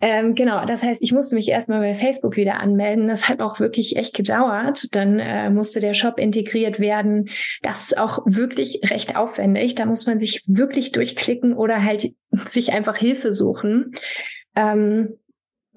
Ähm, 0.00 0.34
genau, 0.34 0.66
das 0.66 0.82
heißt, 0.82 1.00
ich 1.02 1.12
musste 1.12 1.36
mich 1.36 1.48
erstmal 1.48 1.80
bei 1.80 1.94
Facebook 1.94 2.36
wieder 2.36 2.60
anmelden. 2.60 3.08
Das 3.08 3.28
hat 3.28 3.40
auch 3.40 3.60
wirklich 3.60 3.96
echt 3.96 4.14
gedauert. 4.14 4.94
Dann 4.94 5.18
äh, 5.18 5.48
musste 5.48 5.80
der 5.80 5.94
Shop 5.94 6.18
integriert 6.18 6.80
werden. 6.80 7.30
Das 7.62 7.84
ist 7.84 7.98
auch 7.98 8.18
wirklich 8.26 8.80
recht 8.90 9.16
aufwendig. 9.16 9.74
Da 9.74 9.86
muss 9.86 10.06
man 10.06 10.18
sich 10.20 10.42
wirklich 10.46 10.92
durchklicken 10.92 11.54
oder 11.54 11.82
halt 11.82 12.08
sich 12.30 12.72
einfach 12.72 12.96
Hilfe 12.96 13.32
suchen. 13.32 13.92
Ähm, 14.54 15.18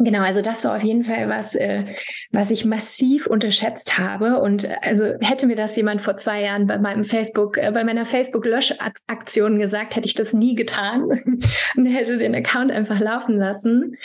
Genau, 0.02 0.22
also 0.22 0.42
das 0.42 0.64
war 0.64 0.78
auf 0.78 0.84
jeden 0.84 1.04
Fall 1.04 1.28
was, 1.28 1.56
äh, 1.56 1.84
was 2.32 2.52
ich 2.52 2.64
massiv 2.64 3.28
unterschätzt 3.28 3.98
habe. 3.98 4.40
Und 4.40 4.64
äh, 4.64 4.78
also 4.82 5.14
hätte 5.20 5.46
mir 5.46 5.58
das 5.58 5.76
jemand 5.76 6.02
vor 6.02 6.16
zwei 6.16 6.42
Jahren 6.42 6.68
bei 6.68 6.78
meinem 6.78 7.04
Facebook, 7.04 7.58
äh, 7.58 7.70
bei 7.74 7.84
meiner 7.84 8.06
Facebook-Löschaktion 8.06 9.60
gesagt, 9.60 9.98
hätte 9.98 10.08
ich 10.08 10.16
das 10.16 10.32
nie 10.32 10.56
getan 10.56 11.04
und 11.76 11.86
hätte 11.86 12.16
den 12.16 12.34
Account 12.34 12.72
einfach 12.72 13.00
laufen 13.00 13.38
lassen. 13.38 13.98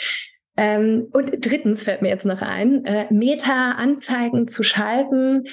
Ähm, 0.57 1.07
und 1.13 1.31
drittens 1.45 1.83
fällt 1.83 2.01
mir 2.01 2.09
jetzt 2.09 2.25
noch 2.25 2.41
ein, 2.41 2.83
äh, 2.83 3.05
Meta-Anzeigen 3.09 4.49
zu 4.49 4.63
schalten. 4.63 5.45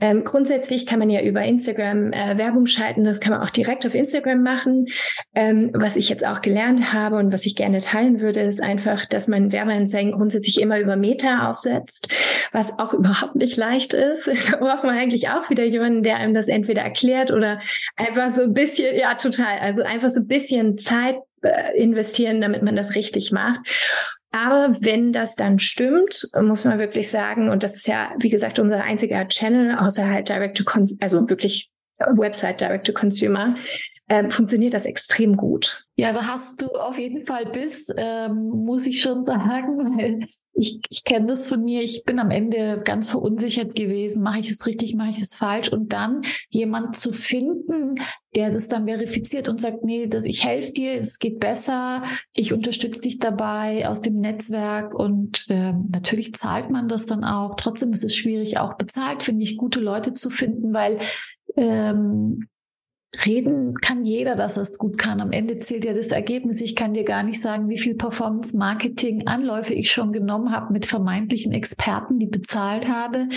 Ähm, 0.00 0.24
grundsätzlich 0.24 0.86
kann 0.86 0.98
man 0.98 1.10
ja 1.10 1.22
über 1.22 1.42
Instagram 1.42 2.12
äh, 2.12 2.38
Werbung 2.38 2.66
schalten. 2.66 3.04
Das 3.04 3.20
kann 3.20 3.32
man 3.32 3.42
auch 3.42 3.50
direkt 3.50 3.84
auf 3.86 3.94
Instagram 3.94 4.42
machen. 4.42 4.86
Ähm, 5.34 5.70
was 5.74 5.96
ich 5.96 6.08
jetzt 6.08 6.24
auch 6.26 6.40
gelernt 6.40 6.92
habe 6.92 7.16
und 7.16 7.32
was 7.32 7.46
ich 7.46 7.56
gerne 7.56 7.78
teilen 7.78 8.20
würde, 8.20 8.40
ist 8.40 8.62
einfach, 8.62 9.06
dass 9.06 9.28
man 9.28 9.52
Werbeanzeigen 9.52 10.12
grundsätzlich 10.12 10.60
immer 10.60 10.80
über 10.80 10.96
Meta 10.96 11.48
aufsetzt, 11.48 12.08
was 12.52 12.78
auch 12.78 12.92
überhaupt 12.98 13.36
nicht 13.36 13.56
leicht 13.56 13.94
ist. 13.94 14.30
Da 14.48 14.56
braucht 14.56 14.84
man 14.84 14.96
eigentlich 14.96 15.28
auch 15.28 15.50
wieder 15.50 15.64
jemanden, 15.64 16.02
der 16.02 16.16
einem 16.16 16.32
das 16.32 16.48
entweder 16.48 16.80
erklärt 16.82 17.30
oder 17.30 17.60
einfach 17.96 18.30
so 18.30 18.42
ein 18.42 18.54
bisschen, 18.54 18.96
ja, 18.96 19.14
total. 19.14 19.58
Also 19.58 19.82
einfach 19.82 20.08
so 20.08 20.20
ein 20.20 20.26
bisschen 20.26 20.78
Zeit 20.78 21.16
äh, 21.42 21.76
investieren, 21.76 22.40
damit 22.40 22.62
man 22.62 22.76
das 22.76 22.94
richtig 22.94 23.30
macht. 23.30 23.60
Aber 24.30 24.76
wenn 24.80 25.12
das 25.12 25.36
dann 25.36 25.58
stimmt, 25.58 26.28
muss 26.40 26.64
man 26.64 26.78
wirklich 26.78 27.08
sagen, 27.08 27.48
und 27.48 27.62
das 27.62 27.76
ist 27.76 27.88
ja, 27.88 28.12
wie 28.18 28.28
gesagt, 28.28 28.58
unser 28.58 28.82
einziger 28.84 29.26
Channel, 29.26 29.78
außer 29.78 30.08
halt 30.08 30.28
Direct 30.28 30.58
to 30.58 30.64
Consumer, 30.64 31.02
also 31.02 31.28
wirklich 31.30 31.70
Website 31.98 32.60
Direct 32.60 32.86
to 32.86 32.92
Consumer, 32.92 33.54
ähm, 34.08 34.30
funktioniert 34.30 34.74
das 34.74 34.86
extrem 34.86 35.36
gut. 35.36 35.86
Ja, 35.96 36.12
da 36.12 36.26
hast 36.26 36.62
du 36.62 36.68
auf 36.68 36.98
jeden 36.98 37.26
Fall 37.26 37.46
Biss, 37.46 37.92
ähm, 37.96 38.48
muss 38.48 38.86
ich 38.86 39.02
schon 39.02 39.24
sagen, 39.24 40.24
ich, 40.54 40.80
ich 40.88 41.04
kenne 41.04 41.26
das 41.26 41.48
von 41.48 41.62
mir. 41.62 41.82
Ich 41.82 42.04
bin 42.04 42.18
am 42.18 42.30
Ende 42.30 42.80
ganz 42.84 43.10
verunsichert 43.10 43.74
gewesen. 43.74 44.22
Mache 44.22 44.38
ich 44.38 44.48
es 44.48 44.64
richtig, 44.64 44.94
mache 44.94 45.10
ich 45.10 45.20
es 45.20 45.34
falsch? 45.34 45.72
Und 45.72 45.92
dann 45.92 46.22
jemand 46.50 46.96
zu 46.96 47.12
finden, 47.12 47.96
der 48.34 48.50
das 48.50 48.68
dann 48.68 48.86
verifiziert 48.86 49.48
und 49.48 49.60
sagt, 49.60 49.84
nee, 49.84 50.06
das, 50.06 50.24
ich 50.24 50.44
helfe 50.44 50.72
dir, 50.72 50.94
es 50.94 51.18
geht 51.18 51.40
besser, 51.40 52.04
ich 52.32 52.52
unterstütze 52.52 53.02
dich 53.02 53.18
dabei 53.18 53.88
aus 53.88 54.00
dem 54.00 54.14
Netzwerk 54.14 54.94
und 54.94 55.46
äh, 55.48 55.72
natürlich 55.72 56.34
zahlt 56.34 56.70
man 56.70 56.88
das 56.88 57.06
dann 57.06 57.24
auch. 57.24 57.56
Trotzdem 57.56 57.92
ist 57.92 58.04
es 58.04 58.14
schwierig, 58.16 58.58
auch 58.58 58.74
bezahlt, 58.74 59.22
finde 59.22 59.42
ich, 59.42 59.56
gute 59.56 59.80
Leute 59.80 60.12
zu 60.12 60.30
finden, 60.30 60.72
weil 60.72 61.00
ähm, 61.56 62.48
Reden 63.24 63.74
kann 63.76 64.04
jeder, 64.04 64.36
dass 64.36 64.58
er 64.58 64.62
es 64.62 64.76
gut 64.76 64.98
kann. 64.98 65.22
Am 65.22 65.32
Ende 65.32 65.58
zählt 65.58 65.86
ja 65.86 65.94
das 65.94 66.08
Ergebnis. 66.08 66.60
Ich 66.60 66.76
kann 66.76 66.92
dir 66.92 67.04
gar 67.04 67.22
nicht 67.22 67.40
sagen, 67.40 67.70
wie 67.70 67.78
viel 67.78 67.94
Performance-Marketing-Anläufe 67.94 69.72
ich 69.72 69.90
schon 69.90 70.12
genommen 70.12 70.52
habe 70.52 70.74
mit 70.74 70.84
vermeintlichen 70.84 71.52
Experten, 71.52 72.18
die 72.18 72.26
bezahlt 72.26 72.86
habe, 72.86 73.28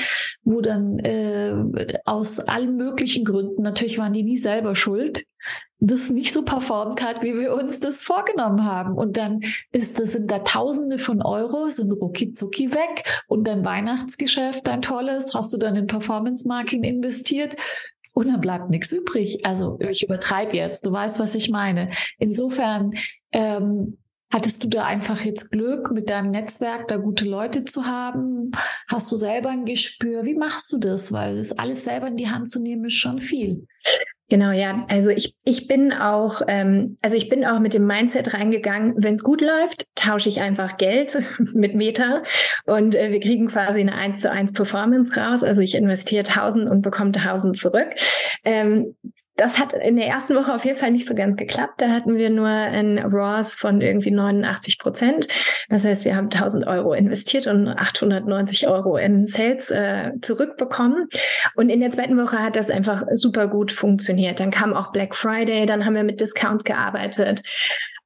wo 0.44 0.60
dann 0.60 1.00
äh, 1.00 1.56
aus 2.04 2.40
allen 2.40 2.76
möglichen 2.76 3.24
Gründen, 3.24 3.62
natürlich 3.62 3.98
waren 3.98 4.12
die 4.12 4.24
nie 4.24 4.38
selber 4.38 4.76
schuld, 4.76 5.24
das 5.80 6.10
nicht 6.10 6.34
so 6.34 6.44
performt 6.44 7.02
hat, 7.02 7.24
wie 7.24 7.34
wir 7.34 7.54
uns 7.54 7.80
das 7.80 8.04
vorgenommen 8.04 8.66
haben. 8.66 8.94
Und 8.94 9.16
dann 9.16 9.40
ist 9.72 10.00
das, 10.00 10.12
sind 10.12 10.30
da 10.30 10.40
Tausende 10.40 10.98
von 10.98 11.22
Euro, 11.22 11.68
sind 11.68 11.92
rucki 11.92 12.34
weg. 12.74 13.24
Und 13.28 13.48
dein 13.48 13.64
Weihnachtsgeschäft, 13.64 14.68
dein 14.68 14.82
tolles, 14.82 15.34
hast 15.34 15.54
du 15.54 15.58
dann 15.58 15.78
in 15.78 15.88
Performance-Marketing 15.88 16.84
investiert 16.84 17.56
und 18.22 18.32
dann 18.32 18.42
bleibt 18.42 18.70
nichts 18.70 18.92
übrig. 18.94 19.46
Also 19.46 19.80
ich 19.80 20.04
übertreibe 20.04 20.56
jetzt, 20.56 20.86
du 20.86 20.92
weißt, 20.92 21.20
was 21.20 21.34
ich 21.34 21.50
meine. 21.50 21.90
Insofern 22.20 22.94
ähm, 23.32 23.98
hattest 24.32 24.64
du 24.64 24.70
da 24.70 24.86
einfach 24.86 25.22
jetzt 25.22 25.52
Glück, 25.52 25.92
mit 25.92 26.10
deinem 26.10 26.30
Netzwerk 26.30 26.88
da 26.88 26.98
gute 26.98 27.26
Leute 27.26 27.66
zu 27.66 27.86
haben? 27.86 28.52
Hast 28.88 29.12
du 29.12 29.16
selber 29.16 29.50
ein 29.50 29.66
Gespür? 29.66 30.24
Wie 30.24 30.36
machst 30.36 30.72
du 30.72 30.78
das? 30.78 31.12
Weil 31.12 31.38
das 31.38 31.58
alles 31.58 31.84
selber 31.84 32.08
in 32.08 32.18
die 32.18 32.30
Hand 32.30 32.50
zu 32.50 32.62
nehmen, 32.62 32.86
ist 32.86 32.94
schon 32.94 33.20
viel. 33.20 33.66
Genau, 34.32 34.52
ja. 34.52 34.82
Also 34.88 35.10
ich, 35.10 35.36
ich 35.44 35.67
bin 35.67 35.91
auch, 35.91 36.41
ähm, 36.48 36.96
also 37.02 37.17
ich 37.17 37.28
bin 37.28 37.44
auch 37.44 37.60
mit 37.60 37.74
dem 37.74 37.86
Mindset 37.86 38.34
reingegangen, 38.34 38.94
wenn 38.96 39.15
es 39.15 39.24
gut 39.24 39.41
läuft, 39.41 39.88
tausche 39.96 40.30
ich 40.30 40.39
einfach 40.39 40.78
Geld 40.78 41.22
mit 41.54 41.76
Meta 41.76 42.24
und 42.65 42.96
äh, 42.96 43.12
wir 43.12 43.20
kriegen 43.20 43.50
quasi 43.50 43.82
eine 43.82 43.94
1 43.94 44.22
zu 44.22 44.32
1 44.32 44.54
Performance 44.54 45.20
raus. 45.20 45.44
Also 45.44 45.62
ich 45.62 45.76
investiere 45.76 46.24
1000 46.26 46.70
und 46.70 46.82
bekomme 46.82 47.12
1000 47.13 47.58
zurück. 47.58 47.89
Ähm, 48.46 48.96
das 49.42 49.58
hat 49.58 49.74
in 49.74 49.96
der 49.96 50.06
ersten 50.06 50.36
Woche 50.36 50.54
auf 50.54 50.66
jeden 50.66 50.78
Fall 50.78 50.92
nicht 50.92 51.08
so 51.08 51.16
ganz 51.16 51.36
geklappt. 51.36 51.82
Da 51.82 51.90
hatten 51.90 52.16
wir 52.16 52.30
nur 52.30 52.48
ein 52.48 53.00
ROAS 53.00 53.56
von 53.56 53.82
irgendwie 53.82 54.12
89 54.12 54.78
Prozent. 54.78 55.28
Das 55.68 55.84
heißt, 55.84 56.06
wir 56.06 56.16
haben 56.16 56.26
1000 56.26 56.68
Euro 56.68 56.94
investiert 56.94 57.48
und 57.48 57.68
890 57.68 58.68
Euro 58.68 58.98
in 58.98 59.26
Sales 59.26 59.72
äh, 59.72 60.12
zurückbekommen. 60.22 61.08
Und 61.56 61.70
in 61.70 61.80
der 61.80 61.90
zweiten 61.90 62.18
Woche 62.18 62.38
hat 62.38 62.56
das 62.56 62.70
einfach 62.70 63.04
super 63.14 63.48
gut 63.48 63.72
funktioniert. 63.72 64.40
Dann 64.40 64.52
kam 64.52 64.76
auch 64.76 64.92
Black 64.92 65.16
Friday, 65.16 65.66
dann 65.66 65.86
haben 65.86 65.96
wir 65.96 66.04
mit 66.04 66.22
Discounts 66.22 66.64
gearbeitet. 66.64 67.42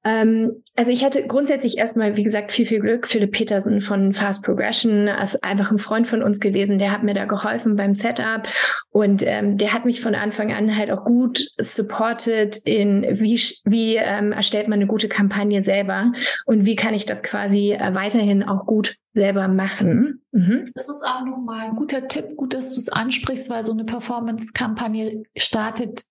Ähm, 0.05 0.61
also 0.75 0.91
ich 0.91 1.03
hatte 1.03 1.25
grundsätzlich 1.25 1.77
erstmal, 1.77 2.15
wie 2.15 2.23
gesagt, 2.23 2.51
viel, 2.51 2.65
viel 2.65 2.79
Glück. 2.79 3.07
Philipp 3.07 3.31
Petersen 3.31 3.81
von 3.81 4.13
Fast 4.13 4.43
Progression 4.43 5.07
ist 5.07 5.43
einfach 5.43 5.71
ein 5.71 5.79
Freund 5.79 6.07
von 6.07 6.21
uns 6.21 6.39
gewesen. 6.39 6.77
Der 6.77 6.91
hat 6.91 7.01
mir 7.01 7.15
da 7.15 7.25
geholfen 7.25 7.75
beim 7.75 7.95
Setup 7.95 8.47
und 8.91 9.23
ähm, 9.25 9.57
der 9.57 9.73
hat 9.73 9.85
mich 9.85 10.01
von 10.01 10.13
Anfang 10.13 10.53
an 10.53 10.77
halt 10.77 10.91
auch 10.91 11.05
gut 11.05 11.39
supported 11.57 12.57
in, 12.65 13.03
wie, 13.19 13.41
wie 13.65 13.95
ähm, 13.95 14.31
erstellt 14.31 14.67
man 14.67 14.79
eine 14.79 14.87
gute 14.87 15.07
Kampagne 15.07 15.63
selber 15.63 16.11
und 16.45 16.65
wie 16.65 16.75
kann 16.75 16.93
ich 16.93 17.05
das 17.05 17.23
quasi 17.23 17.71
äh, 17.71 17.95
weiterhin 17.95 18.43
auch 18.43 18.67
gut 18.67 18.95
selber 19.13 19.47
machen. 19.47 20.21
Mhm. 20.31 20.71
Das 20.75 20.89
ist 20.89 21.03
auch 21.03 21.25
nochmal 21.25 21.67
ein 21.67 21.75
guter 21.75 22.07
Tipp, 22.07 22.35
gut, 22.35 22.53
dass 22.53 22.75
du 22.75 22.79
es 22.79 22.89
ansprichst, 22.89 23.49
weil 23.49 23.63
so 23.63 23.71
eine 23.71 23.85
Performance-Kampagne 23.85 25.23
startet 25.35 26.01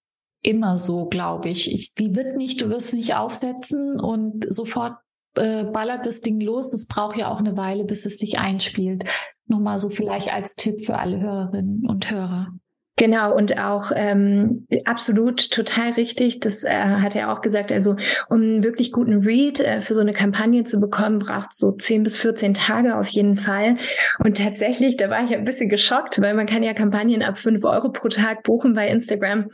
immer 0.44 0.76
so, 0.76 1.06
glaube 1.06 1.48
ich. 1.48 1.72
ich. 1.72 1.94
Die 1.94 2.14
wird 2.14 2.36
nicht, 2.36 2.62
du 2.62 2.68
wirst 2.68 2.94
nicht 2.94 3.14
aufsetzen 3.14 3.98
und 3.98 4.44
sofort 4.52 4.98
äh, 5.34 5.64
ballert 5.64 6.06
das 6.06 6.20
Ding 6.20 6.40
los. 6.40 6.72
Es 6.72 6.86
braucht 6.86 7.16
ja 7.16 7.32
auch 7.32 7.38
eine 7.38 7.56
Weile, 7.56 7.84
bis 7.84 8.06
es 8.06 8.18
sich 8.18 8.38
einspielt. 8.38 9.04
Nochmal 9.46 9.78
so 9.78 9.88
vielleicht 9.88 10.32
als 10.32 10.54
Tipp 10.54 10.80
für 10.80 10.98
alle 10.98 11.20
Hörerinnen 11.20 11.86
und 11.88 12.10
Hörer. 12.10 12.48
Genau, 12.96 13.34
und 13.34 13.58
auch 13.58 13.90
ähm, 13.96 14.68
absolut 14.84 15.50
total 15.50 15.90
richtig. 15.92 16.38
Das 16.38 16.62
äh, 16.62 16.70
hat 16.70 17.16
er 17.16 17.32
auch 17.32 17.40
gesagt. 17.40 17.72
Also, 17.72 17.96
um 18.28 18.40
einen 18.40 18.62
wirklich 18.62 18.92
guten 18.92 19.24
Read 19.24 19.58
äh, 19.58 19.80
für 19.80 19.94
so 19.94 20.00
eine 20.00 20.12
Kampagne 20.12 20.62
zu 20.62 20.78
bekommen, 20.78 21.18
braucht 21.18 21.56
so 21.56 21.72
10 21.72 22.04
bis 22.04 22.18
14 22.18 22.54
Tage 22.54 22.96
auf 22.96 23.08
jeden 23.08 23.34
Fall. 23.34 23.78
Und 24.20 24.38
tatsächlich, 24.38 24.96
da 24.96 25.10
war 25.10 25.24
ich 25.24 25.34
ein 25.34 25.44
bisschen 25.44 25.68
geschockt, 25.68 26.20
weil 26.20 26.34
man 26.34 26.46
kann 26.46 26.62
ja 26.62 26.72
Kampagnen 26.72 27.22
ab 27.22 27.36
5 27.36 27.64
Euro 27.64 27.90
pro 27.90 28.06
Tag 28.06 28.44
buchen 28.44 28.74
bei 28.74 28.86
Instagram. 28.86 29.48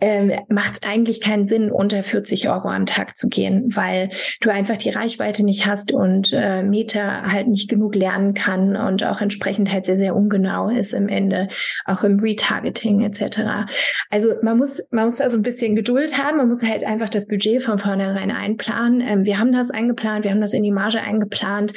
Ähm, 0.00 0.32
Macht 0.48 0.72
es 0.82 0.88
eigentlich 0.88 1.20
keinen 1.20 1.46
Sinn, 1.46 1.70
unter 1.70 2.02
40 2.02 2.48
Euro 2.48 2.68
am 2.68 2.86
Tag 2.86 3.14
zu 3.14 3.28
gehen, 3.28 3.76
weil 3.76 4.08
du 4.40 4.48
einfach 4.48 4.78
die 4.78 4.90
Reichweite 4.90 5.44
nicht 5.44 5.66
hast 5.66 5.92
und 5.92 6.32
äh, 6.32 6.62
Meta 6.62 7.24
halt 7.30 7.48
nicht 7.48 7.68
genug 7.68 7.94
lernen 7.94 8.32
kann 8.32 8.74
und 8.74 9.04
auch 9.04 9.20
entsprechend 9.20 9.70
halt 9.70 9.84
sehr, 9.84 9.98
sehr 9.98 10.16
ungenau 10.16 10.70
ist 10.70 10.94
im 10.94 11.08
Ende, 11.08 11.48
auch 11.84 12.02
im 12.02 12.20
Retargeting. 12.20 12.85
Marketing 12.86 13.02
etc. 13.02 13.70
Also 14.10 14.34
man 14.42 14.58
muss, 14.58 14.88
man 14.90 15.04
muss 15.04 15.16
da 15.16 15.28
so 15.28 15.36
ein 15.36 15.42
bisschen 15.42 15.74
Geduld 15.74 16.18
haben, 16.18 16.38
man 16.38 16.48
muss 16.48 16.66
halt 16.66 16.84
einfach 16.84 17.08
das 17.08 17.26
Budget 17.26 17.62
von 17.62 17.78
vornherein 17.78 18.30
einplanen. 18.30 19.00
Ähm, 19.00 19.24
wir 19.24 19.38
haben 19.38 19.52
das 19.52 19.70
eingeplant, 19.70 20.24
wir 20.24 20.30
haben 20.30 20.40
das 20.40 20.52
in 20.52 20.62
die 20.62 20.72
Marge 20.72 21.00
eingeplant 21.00 21.72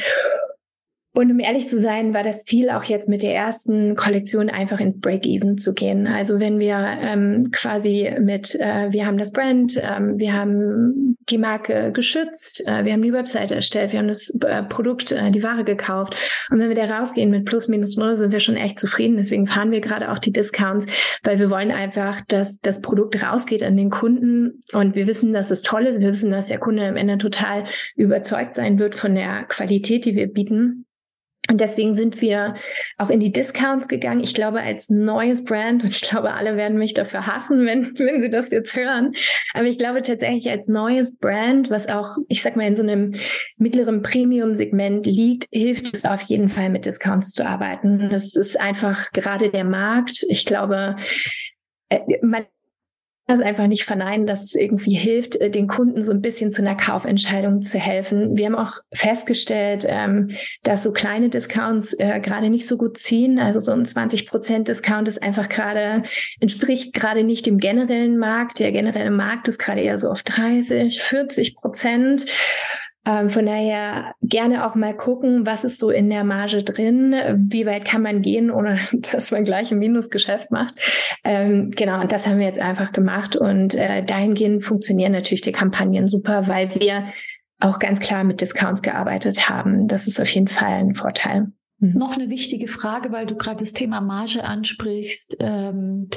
und 1.11 1.31
um 1.31 1.39
ehrlich 1.39 1.67
zu 1.67 1.79
sein, 1.79 2.13
war 2.13 2.21
das 2.21 2.43
Ziel 2.45 2.69
auch 2.69 2.83
jetzt 2.83 3.09
mit 3.09 3.23
der 3.23 3.33
ersten 3.33 3.95
Kollektion 3.95 4.49
einfach 4.49 4.79
ins 4.79 4.99
Break-Even 4.99 5.57
zu 5.57 5.73
gehen. 5.73 6.05
Also 6.05 6.39
wenn 6.39 6.59
wir 6.59 6.77
ähm, 7.01 7.49
quasi 7.51 8.15
mit, 8.19 8.53
äh, 8.55 8.91
wir 8.91 9.07
haben 9.07 9.17
das 9.17 9.31
Brand, 9.31 9.81
ähm, 9.83 10.19
wir 10.19 10.33
haben 10.33 11.17
die 11.29 11.39
Marke 11.39 11.91
geschützt, 11.91 12.65
äh, 12.67 12.85
wir 12.85 12.93
haben 12.93 13.01
die 13.01 13.11
Webseite 13.11 13.55
erstellt, 13.55 13.91
wir 13.91 13.99
haben 13.99 14.07
das 14.07 14.37
äh, 14.45 14.61
Produkt, 14.61 15.11
äh, 15.11 15.31
die 15.31 15.41
Ware 15.41 15.63
gekauft. 15.63 16.15
Und 16.51 16.59
wenn 16.59 16.69
wir 16.69 16.75
da 16.75 16.85
rausgehen 16.85 17.31
mit 17.31 17.45
plus 17.45 17.67
minus 17.67 17.97
null, 17.97 18.15
sind 18.15 18.31
wir 18.31 18.39
schon 18.39 18.55
echt 18.55 18.77
zufrieden. 18.77 19.17
Deswegen 19.17 19.47
fahren 19.47 19.71
wir 19.71 19.81
gerade 19.81 20.11
auch 20.11 20.19
die 20.19 20.31
Discounts, 20.31 20.85
weil 21.23 21.39
wir 21.39 21.49
wollen 21.49 21.71
einfach, 21.71 22.21
dass 22.27 22.59
das 22.59 22.81
Produkt 22.81 23.21
rausgeht 23.23 23.63
an 23.63 23.75
den 23.75 23.89
Kunden. 23.89 24.59
Und 24.73 24.93
wir 24.93 25.07
wissen, 25.07 25.33
dass 25.33 25.49
es 25.49 25.63
toll 25.63 25.87
ist. 25.87 25.99
Wir 25.99 26.09
wissen, 26.09 26.29
dass 26.29 26.47
der 26.47 26.59
Kunde 26.59 26.87
am 26.87 26.95
Ende 26.95 27.17
total 27.17 27.63
überzeugt 27.95 28.53
sein 28.53 28.77
wird 28.77 28.93
von 28.93 29.15
der 29.15 29.45
Qualität, 29.45 30.05
die 30.05 30.15
wir 30.15 30.27
bieten. 30.27 30.85
Und 31.49 31.59
deswegen 31.61 31.95
sind 31.95 32.21
wir 32.21 32.53
auch 32.97 33.09
in 33.09 33.19
die 33.19 33.31
Discounts 33.31 33.87
gegangen. 33.87 34.21
Ich 34.23 34.35
glaube, 34.35 34.61
als 34.61 34.89
neues 34.89 35.45
Brand, 35.45 35.83
und 35.83 35.89
ich 35.89 36.01
glaube, 36.01 36.33
alle 36.33 36.55
werden 36.57 36.77
mich 36.77 36.93
dafür 36.93 37.25
hassen, 37.25 37.65
wenn, 37.65 37.85
wenn 37.97 38.21
sie 38.21 38.29
das 38.29 38.51
jetzt 38.51 38.75
hören. 38.75 39.13
Aber 39.53 39.65
ich 39.65 39.79
glaube 39.79 40.03
tatsächlich 40.03 40.49
als 40.49 40.67
neues 40.67 41.17
Brand, 41.17 41.71
was 41.71 41.89
auch, 41.89 42.17
ich 42.27 42.43
sag 42.43 42.55
mal, 42.55 42.67
in 42.67 42.75
so 42.75 42.83
einem 42.83 43.15
mittleren 43.57 44.03
Premium-Segment 44.03 45.07
liegt, 45.07 45.47
hilft 45.51 45.95
es 45.95 46.05
auf 46.05 46.21
jeden 46.23 46.49
Fall 46.49 46.69
mit 46.69 46.85
Discounts 46.85 47.31
zu 47.31 47.45
arbeiten. 47.45 48.09
Das 48.11 48.35
ist 48.35 48.59
einfach 48.59 49.11
gerade 49.11 49.49
der 49.49 49.63
Markt. 49.63 50.23
Ich 50.29 50.45
glaube, 50.45 50.97
äh, 51.89 51.99
man 52.21 52.45
das 53.29 53.41
einfach 53.41 53.67
nicht 53.67 53.83
verneinen, 53.83 54.25
dass 54.25 54.43
es 54.43 54.55
irgendwie 54.55 54.95
hilft, 54.95 55.35
äh, 55.35 55.49
den 55.49 55.67
Kunden 55.67 56.01
so 56.01 56.11
ein 56.11 56.21
bisschen 56.21 56.51
zu 56.51 56.61
einer 56.61 56.75
Kaufentscheidung 56.75 57.61
zu 57.61 57.77
helfen. 57.77 58.35
Wir 58.35 58.47
haben 58.47 58.55
auch 58.55 58.73
festgestellt, 58.91 59.85
ähm, 59.87 60.29
dass 60.63 60.83
so 60.83 60.91
kleine 60.91 61.29
Discounts 61.29 61.93
äh, 61.93 62.19
gerade 62.19 62.49
nicht 62.49 62.67
so 62.67 62.77
gut 62.77 62.97
ziehen. 62.97 63.39
Also 63.39 63.59
so 63.59 63.71
ein 63.71 63.85
20 63.85 64.27
Prozent 64.27 64.67
Discount 64.67 65.07
ist 65.07 65.21
einfach 65.21 65.47
gerade, 65.47 66.03
entspricht 66.39 66.93
gerade 66.93 67.23
nicht 67.23 67.45
dem 67.45 67.59
generellen 67.59 68.17
Markt. 68.17 68.59
Der 68.59 68.71
generelle 68.71 69.11
Markt 69.11 69.47
ist 69.47 69.59
gerade 69.59 69.81
eher 69.81 69.99
so 69.99 70.09
auf 70.09 70.23
30, 70.23 71.01
40 71.01 71.55
Prozent. 71.55 72.25
Ähm, 73.09 73.29
von 73.29 73.47
daher 73.47 74.13
gerne 74.21 74.67
auch 74.67 74.75
mal 74.75 74.95
gucken, 74.95 75.47
was 75.47 75.63
ist 75.63 75.79
so 75.79 75.89
in 75.89 76.11
der 76.11 76.23
Marge 76.23 76.61
drin, 76.63 77.13
wie 77.49 77.65
weit 77.65 77.83
kann 77.83 78.03
man 78.03 78.21
gehen, 78.21 78.51
ohne 78.51 78.77
dass 79.11 79.31
man 79.31 79.45
gleich 79.45 79.71
ein 79.71 79.79
Minusgeschäft 79.79 80.51
macht. 80.51 80.75
Ähm, 81.23 81.71
genau, 81.75 82.01
und 82.01 82.11
das 82.11 82.27
haben 82.27 82.37
wir 82.37 82.45
jetzt 82.45 82.59
einfach 82.59 82.91
gemacht 82.91 83.35
und 83.35 83.73
äh, 83.73 84.03
dahingehend 84.03 84.63
funktionieren 84.63 85.11
natürlich 85.11 85.41
die 85.41 85.51
Kampagnen 85.51 86.07
super, 86.07 86.47
weil 86.47 86.75
wir 86.75 87.05
auch 87.59 87.79
ganz 87.79 87.99
klar 87.99 88.23
mit 88.23 88.41
Discounts 88.41 88.83
gearbeitet 88.83 89.49
haben. 89.49 89.87
Das 89.87 90.05
ist 90.05 90.21
auf 90.21 90.29
jeden 90.29 90.47
Fall 90.47 90.73
ein 90.73 90.93
Vorteil. 90.93 91.47
Mhm. 91.79 91.93
Noch 91.93 92.15
eine 92.15 92.29
wichtige 92.29 92.67
Frage, 92.67 93.11
weil 93.11 93.25
du 93.25 93.35
gerade 93.35 93.57
das 93.57 93.73
Thema 93.73 94.01
Marge 94.01 94.43
ansprichst. 94.43 95.37
Ähm, 95.39 96.09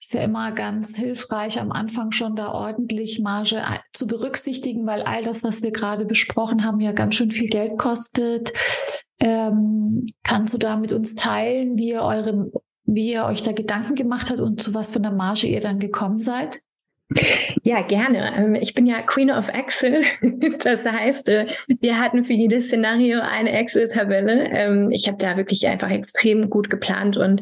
ist 0.00 0.14
ja 0.14 0.22
immer 0.22 0.52
ganz 0.52 0.96
hilfreich, 0.96 1.58
am 1.60 1.72
Anfang 1.72 2.12
schon 2.12 2.36
da 2.36 2.52
ordentlich 2.52 3.20
Marge 3.20 3.62
zu 3.92 4.06
berücksichtigen, 4.06 4.86
weil 4.86 5.02
all 5.02 5.22
das, 5.24 5.42
was 5.42 5.62
wir 5.62 5.72
gerade 5.72 6.04
besprochen 6.04 6.64
haben, 6.64 6.80
ja 6.80 6.92
ganz 6.92 7.14
schön 7.14 7.30
viel 7.30 7.48
Geld 7.48 7.78
kostet. 7.78 8.52
Ähm, 9.18 10.06
kannst 10.22 10.54
du 10.54 10.58
da 10.58 10.76
mit 10.76 10.92
uns 10.92 11.14
teilen, 11.14 11.78
wie 11.78 11.90
ihr 11.90 12.02
eure, 12.02 12.50
wie 12.84 13.12
ihr 13.12 13.24
euch 13.24 13.42
da 13.42 13.52
Gedanken 13.52 13.94
gemacht 13.94 14.30
habt 14.30 14.40
und 14.40 14.60
zu 14.60 14.74
was 14.74 14.92
von 14.92 15.02
der 15.02 15.12
Marge 15.12 15.46
ihr 15.46 15.60
dann 15.60 15.78
gekommen 15.78 16.20
seid? 16.20 16.60
Ja, 17.62 17.82
gerne. 17.82 18.32
Ähm, 18.36 18.54
ich 18.56 18.74
bin 18.74 18.84
ja 18.84 19.00
Queen 19.02 19.30
of 19.30 19.48
Excel. 19.48 20.02
Das 20.62 20.84
heißt, 20.84 21.28
äh, 21.28 21.46
wir 21.80 22.00
hatten 22.00 22.24
für 22.24 22.32
jedes 22.32 22.66
Szenario 22.66 23.20
eine 23.20 23.52
Excel-Tabelle. 23.52 24.48
Ähm, 24.50 24.90
ich 24.90 25.06
habe 25.06 25.18
da 25.18 25.36
wirklich 25.36 25.66
einfach 25.66 25.90
extrem 25.90 26.50
gut 26.50 26.70
geplant 26.70 27.16
und 27.16 27.40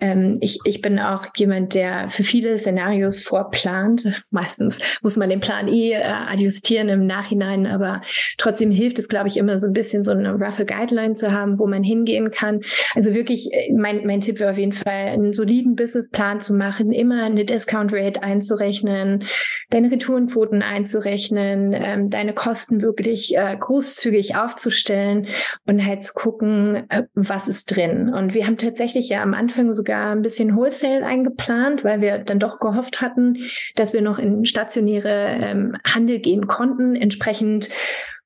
ähm, 0.00 0.38
ich, 0.40 0.58
ich 0.64 0.82
bin 0.82 0.98
auch 0.98 1.26
jemand, 1.36 1.74
der 1.74 2.08
für 2.08 2.24
viele 2.24 2.56
Szenarios 2.58 3.22
vorplant. 3.22 4.24
Meistens 4.30 4.80
muss 5.02 5.16
man 5.16 5.30
den 5.30 5.40
Plan 5.40 5.68
eh 5.68 5.92
äh, 5.92 6.02
adjustieren 6.02 6.88
im 6.88 7.06
Nachhinein, 7.06 7.66
aber 7.66 8.02
trotzdem 8.36 8.70
hilft 8.70 8.98
es, 8.98 9.08
glaube 9.08 9.28
ich, 9.28 9.36
immer 9.36 9.58
so 9.58 9.68
ein 9.68 9.72
bisschen 9.72 10.04
so 10.04 10.12
eine 10.12 10.32
rough 10.32 10.64
Guideline 10.66 11.14
zu 11.14 11.32
haben, 11.32 11.58
wo 11.58 11.66
man 11.66 11.82
hingehen 11.82 12.30
kann. 12.30 12.60
Also 12.94 13.14
wirklich, 13.14 13.48
äh, 13.52 13.72
mein, 13.72 14.06
mein 14.06 14.20
Tipp 14.20 14.40
wäre 14.40 14.50
auf 14.50 14.58
jeden 14.58 14.72
Fall, 14.72 15.06
einen 15.06 15.32
soliden 15.32 15.76
Businessplan 15.76 16.40
zu 16.40 16.54
machen, 16.54 16.92
immer 16.92 17.24
eine 17.24 17.44
Discount 17.44 17.92
Rate 17.92 18.22
einzurechnen 18.22 19.05
einzurechnen, 19.06 19.24
deine 19.70 19.90
Retourenquoten 19.90 20.62
einzurechnen, 20.62 21.74
ähm, 21.74 22.10
deine 22.10 22.34
Kosten 22.34 22.82
wirklich 22.82 23.36
äh, 23.36 23.56
großzügig 23.58 24.36
aufzustellen 24.36 25.26
und 25.66 25.84
halt 25.84 26.02
zu 26.02 26.14
gucken, 26.14 26.84
äh, 26.88 27.04
was 27.14 27.48
ist 27.48 27.76
drin. 27.76 28.12
Und 28.12 28.34
wir 28.34 28.46
haben 28.46 28.56
tatsächlich 28.56 29.08
ja 29.08 29.22
am 29.22 29.34
Anfang 29.34 29.72
sogar 29.74 30.12
ein 30.12 30.22
bisschen 30.22 30.56
Wholesale 30.56 31.04
eingeplant, 31.04 31.84
weil 31.84 32.00
wir 32.00 32.18
dann 32.18 32.38
doch 32.38 32.58
gehofft 32.60 33.00
hatten, 33.00 33.38
dass 33.74 33.92
wir 33.92 34.02
noch 34.02 34.18
in 34.18 34.44
stationäre 34.44 35.38
ähm, 35.40 35.76
Handel 35.84 36.18
gehen 36.18 36.46
konnten. 36.46 36.96
Entsprechend 36.96 37.70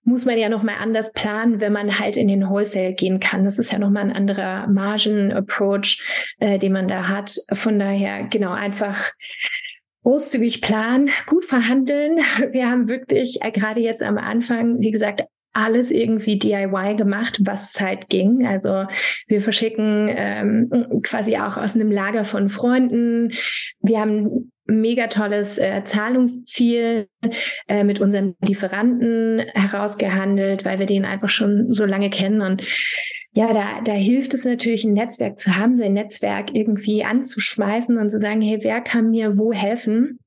muss 0.05 0.25
man 0.25 0.39
ja 0.39 0.49
noch 0.49 0.63
mal 0.63 0.77
anders 0.81 1.13
planen, 1.13 1.61
wenn 1.61 1.73
man 1.73 1.99
halt 1.99 2.17
in 2.17 2.29
den 2.29 2.49
Wholesale 2.49 2.95
gehen 2.95 3.21
kann. 3.21 3.45
Das 3.45 3.59
ist 3.59 3.71
ja 3.73 3.79
noch 3.79 3.91
mal 3.91 4.01
ein 4.01 4.13
anderer 4.13 4.67
Margen-Approach, 4.67 6.35
äh, 6.41 6.59
den 6.59 6.73
man 6.73 6.89
da 6.89 7.09
hat. 7.09 7.37
Von 7.53 7.79
daher 7.79 8.25
genau 8.25 8.53
einfach 8.53 9.13
großzügig 10.03 10.61
planen, 10.61 11.11
gut 11.27 11.45
verhandeln. 11.45 12.19
Wir 12.51 12.69
haben 12.69 12.89
wirklich 12.89 13.39
äh, 13.43 13.51
gerade 13.51 13.81
jetzt 13.81 14.03
am 14.03 14.19
Anfang, 14.19 14.81
wie 14.81 14.91
gesagt, 14.91 15.25
alles 15.53 15.91
irgendwie 15.91 16.39
DIY 16.39 16.95
gemacht, 16.97 17.41
was 17.43 17.75
es 17.75 17.81
halt 17.81 18.09
ging. 18.09 18.47
Also 18.47 18.85
wir 19.27 19.41
verschicken 19.41 20.09
ähm, 20.09 20.71
quasi 21.03 21.37
auch 21.39 21.57
aus 21.57 21.75
einem 21.75 21.91
Lager 21.91 22.23
von 22.25 22.49
Freunden. 22.49 23.33
Wir 23.81 24.01
haben 24.01 24.53
mega 24.67 25.09
tolles 25.09 25.59
äh, 25.59 25.83
Zahlungsziel 25.85 27.09
äh, 27.67 27.83
mit 27.83 28.01
unserem 28.01 28.37
Lieferanten 28.41 29.41
herausgehandelt, 29.55 30.65
weil 30.65 30.79
wir 30.79 30.87
den 30.87 31.05
einfach 31.05 31.29
schon 31.29 31.71
so 31.71 31.85
lange 31.85 32.11
kennen 32.11 32.43
und 32.43 32.63
ja, 33.33 33.53
da, 33.53 33.81
da 33.83 33.93
hilft 33.93 34.35
es 34.35 34.45
natürlich, 34.45 34.85
ein 34.85 34.93
Netzwerk 34.93 35.39
zu 35.39 35.57
haben, 35.57 35.77
sein 35.77 35.93
Netzwerk 35.93 36.55
irgendwie 36.55 37.05
anzuschmeißen 37.05 37.97
und 37.99 38.11
zu 38.11 38.19
sagen, 38.19 38.41
hey, 38.43 38.59
wer 38.63 38.81
kann 38.81 39.11
mir 39.11 39.39
wo 39.39 39.53
helfen? 39.53 40.19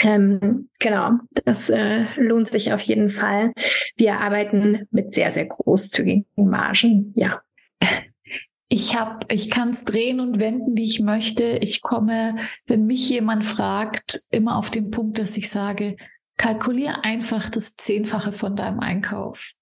Ähm, 0.00 0.68
genau, 0.78 1.12
das 1.44 1.70
äh, 1.70 2.04
lohnt 2.16 2.46
sich 2.46 2.72
auf 2.72 2.80
jeden 2.82 3.08
Fall. 3.08 3.52
Wir 3.96 4.18
arbeiten 4.18 4.86
mit 4.92 5.12
sehr, 5.12 5.32
sehr 5.32 5.46
großzügigen 5.46 6.26
Margen, 6.36 7.12
ja. 7.16 7.40
Ich 8.70 8.94
habe, 8.94 9.20
ich 9.30 9.50
kann 9.50 9.70
es 9.70 9.84
drehen 9.84 10.20
und 10.20 10.40
wenden, 10.40 10.76
wie 10.76 10.84
ich 10.84 11.00
möchte. 11.00 11.58
Ich 11.62 11.80
komme, 11.80 12.36
wenn 12.66 12.84
mich 12.84 13.08
jemand 13.08 13.46
fragt, 13.46 14.20
immer 14.30 14.56
auf 14.56 14.70
den 14.70 14.90
Punkt, 14.90 15.18
dass 15.18 15.38
ich 15.38 15.48
sage, 15.48 15.96
kalkulier 16.36 17.02
einfach 17.02 17.48
das 17.48 17.76
Zehnfache 17.76 18.30
von 18.30 18.56
deinem 18.56 18.80
Einkauf. 18.80 19.54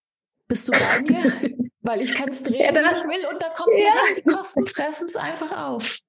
Bist 0.48 0.68
du 0.68 0.72
bei 0.72 1.02
mir? 1.02 1.55
weil 1.86 2.02
ich 2.02 2.14
kann 2.14 2.28
es 2.28 2.42
drehen, 2.44 2.74
ja, 2.74 2.74
wie 2.74 2.94
ich 2.94 3.04
will 3.04 3.26
und 3.32 3.42
da 3.42 3.48
kommt 3.50 3.76
ja. 3.76 3.92
die 4.16 4.22
Kosten 4.22 4.66
fressen 4.66 5.06
es 5.06 5.16
einfach 5.16 5.52
auf. 5.52 6.00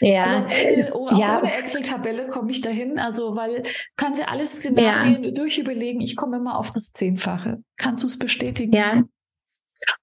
Ja. 0.00 0.24
Also 0.24 0.38
äh, 0.48 0.90
auch 0.90 1.18
ja. 1.18 1.38
ohne 1.38 1.52
Excel-Tabelle 1.52 2.26
komme 2.26 2.50
ich 2.50 2.60
dahin. 2.60 2.98
Also, 2.98 3.36
weil 3.36 3.62
kannst 3.96 4.20
ja 4.20 4.26
alles 4.28 4.52
Szenarien 4.52 5.24
ja. 5.24 5.30
durchüberlegen. 5.30 6.00
Ich 6.00 6.16
komme 6.16 6.38
immer 6.38 6.58
auf 6.58 6.70
das 6.70 6.92
Zehnfache. 6.92 7.62
Kannst 7.76 8.02
du 8.02 8.06
es 8.06 8.18
bestätigen? 8.18 8.72
Ja. 8.72 9.02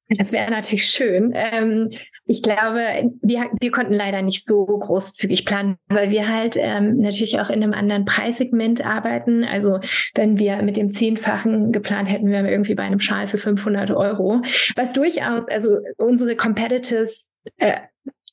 Das 0.09 0.31
wäre 0.31 0.51
natürlich 0.51 0.85
schön. 0.85 1.33
Ähm, 1.35 1.91
ich 2.25 2.41
glaube, 2.41 3.11
wir, 3.21 3.49
wir 3.59 3.71
konnten 3.71 3.93
leider 3.93 4.21
nicht 4.21 4.45
so 4.45 4.65
großzügig 4.65 5.45
planen, 5.45 5.77
weil 5.87 6.09
wir 6.09 6.27
halt 6.27 6.55
ähm, 6.57 6.97
natürlich 6.97 7.39
auch 7.39 7.49
in 7.49 7.61
einem 7.61 7.73
anderen 7.73 8.05
Preissegment 8.05 8.85
arbeiten. 8.85 9.43
Also 9.43 9.79
wenn 10.15 10.39
wir 10.39 10.61
mit 10.61 10.77
dem 10.77 10.91
Zehnfachen 10.91 11.71
geplant 11.71 12.09
hätten, 12.09 12.29
wären 12.29 12.45
wir 12.45 12.51
irgendwie 12.51 12.75
bei 12.75 12.83
einem 12.83 12.99
Schal 12.99 13.27
für 13.27 13.37
500 13.37 13.91
Euro, 13.91 14.41
was 14.75 14.93
durchaus, 14.93 15.49
also 15.49 15.77
unsere 15.97 16.35
Competitors 16.35 17.29
äh, 17.57 17.73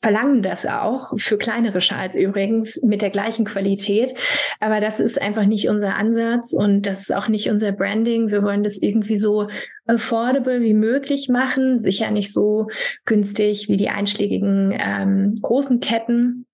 verlangen 0.01 0.41
das 0.41 0.65
auch 0.65 1.13
für 1.19 1.37
kleinere 1.37 1.81
Schals 1.81 2.15
übrigens 2.15 2.81
mit 2.83 3.03
der 3.03 3.11
gleichen 3.11 3.45
Qualität. 3.45 4.15
Aber 4.59 4.81
das 4.81 4.99
ist 4.99 5.21
einfach 5.21 5.45
nicht 5.45 5.69
unser 5.69 5.95
Ansatz 5.95 6.53
und 6.53 6.87
das 6.87 7.01
ist 7.01 7.15
auch 7.15 7.29
nicht 7.29 7.51
unser 7.51 7.73
Branding. 7.73 8.31
Wir 8.31 8.43
wollen 8.43 8.63
das 8.63 8.81
irgendwie 8.81 9.17
so 9.17 9.49
affordable 9.91 10.61
wie 10.61 10.75
möglich 10.75 11.29
machen, 11.29 11.79
sicher 11.79 12.11
nicht 12.11 12.33
so 12.33 12.69
günstig 13.05 13.69
wie 13.69 13.77
die 13.77 13.89
einschlägigen 13.89 14.73
ähm, 14.79 15.39
großen 15.43 15.81
Ketten 15.81 16.47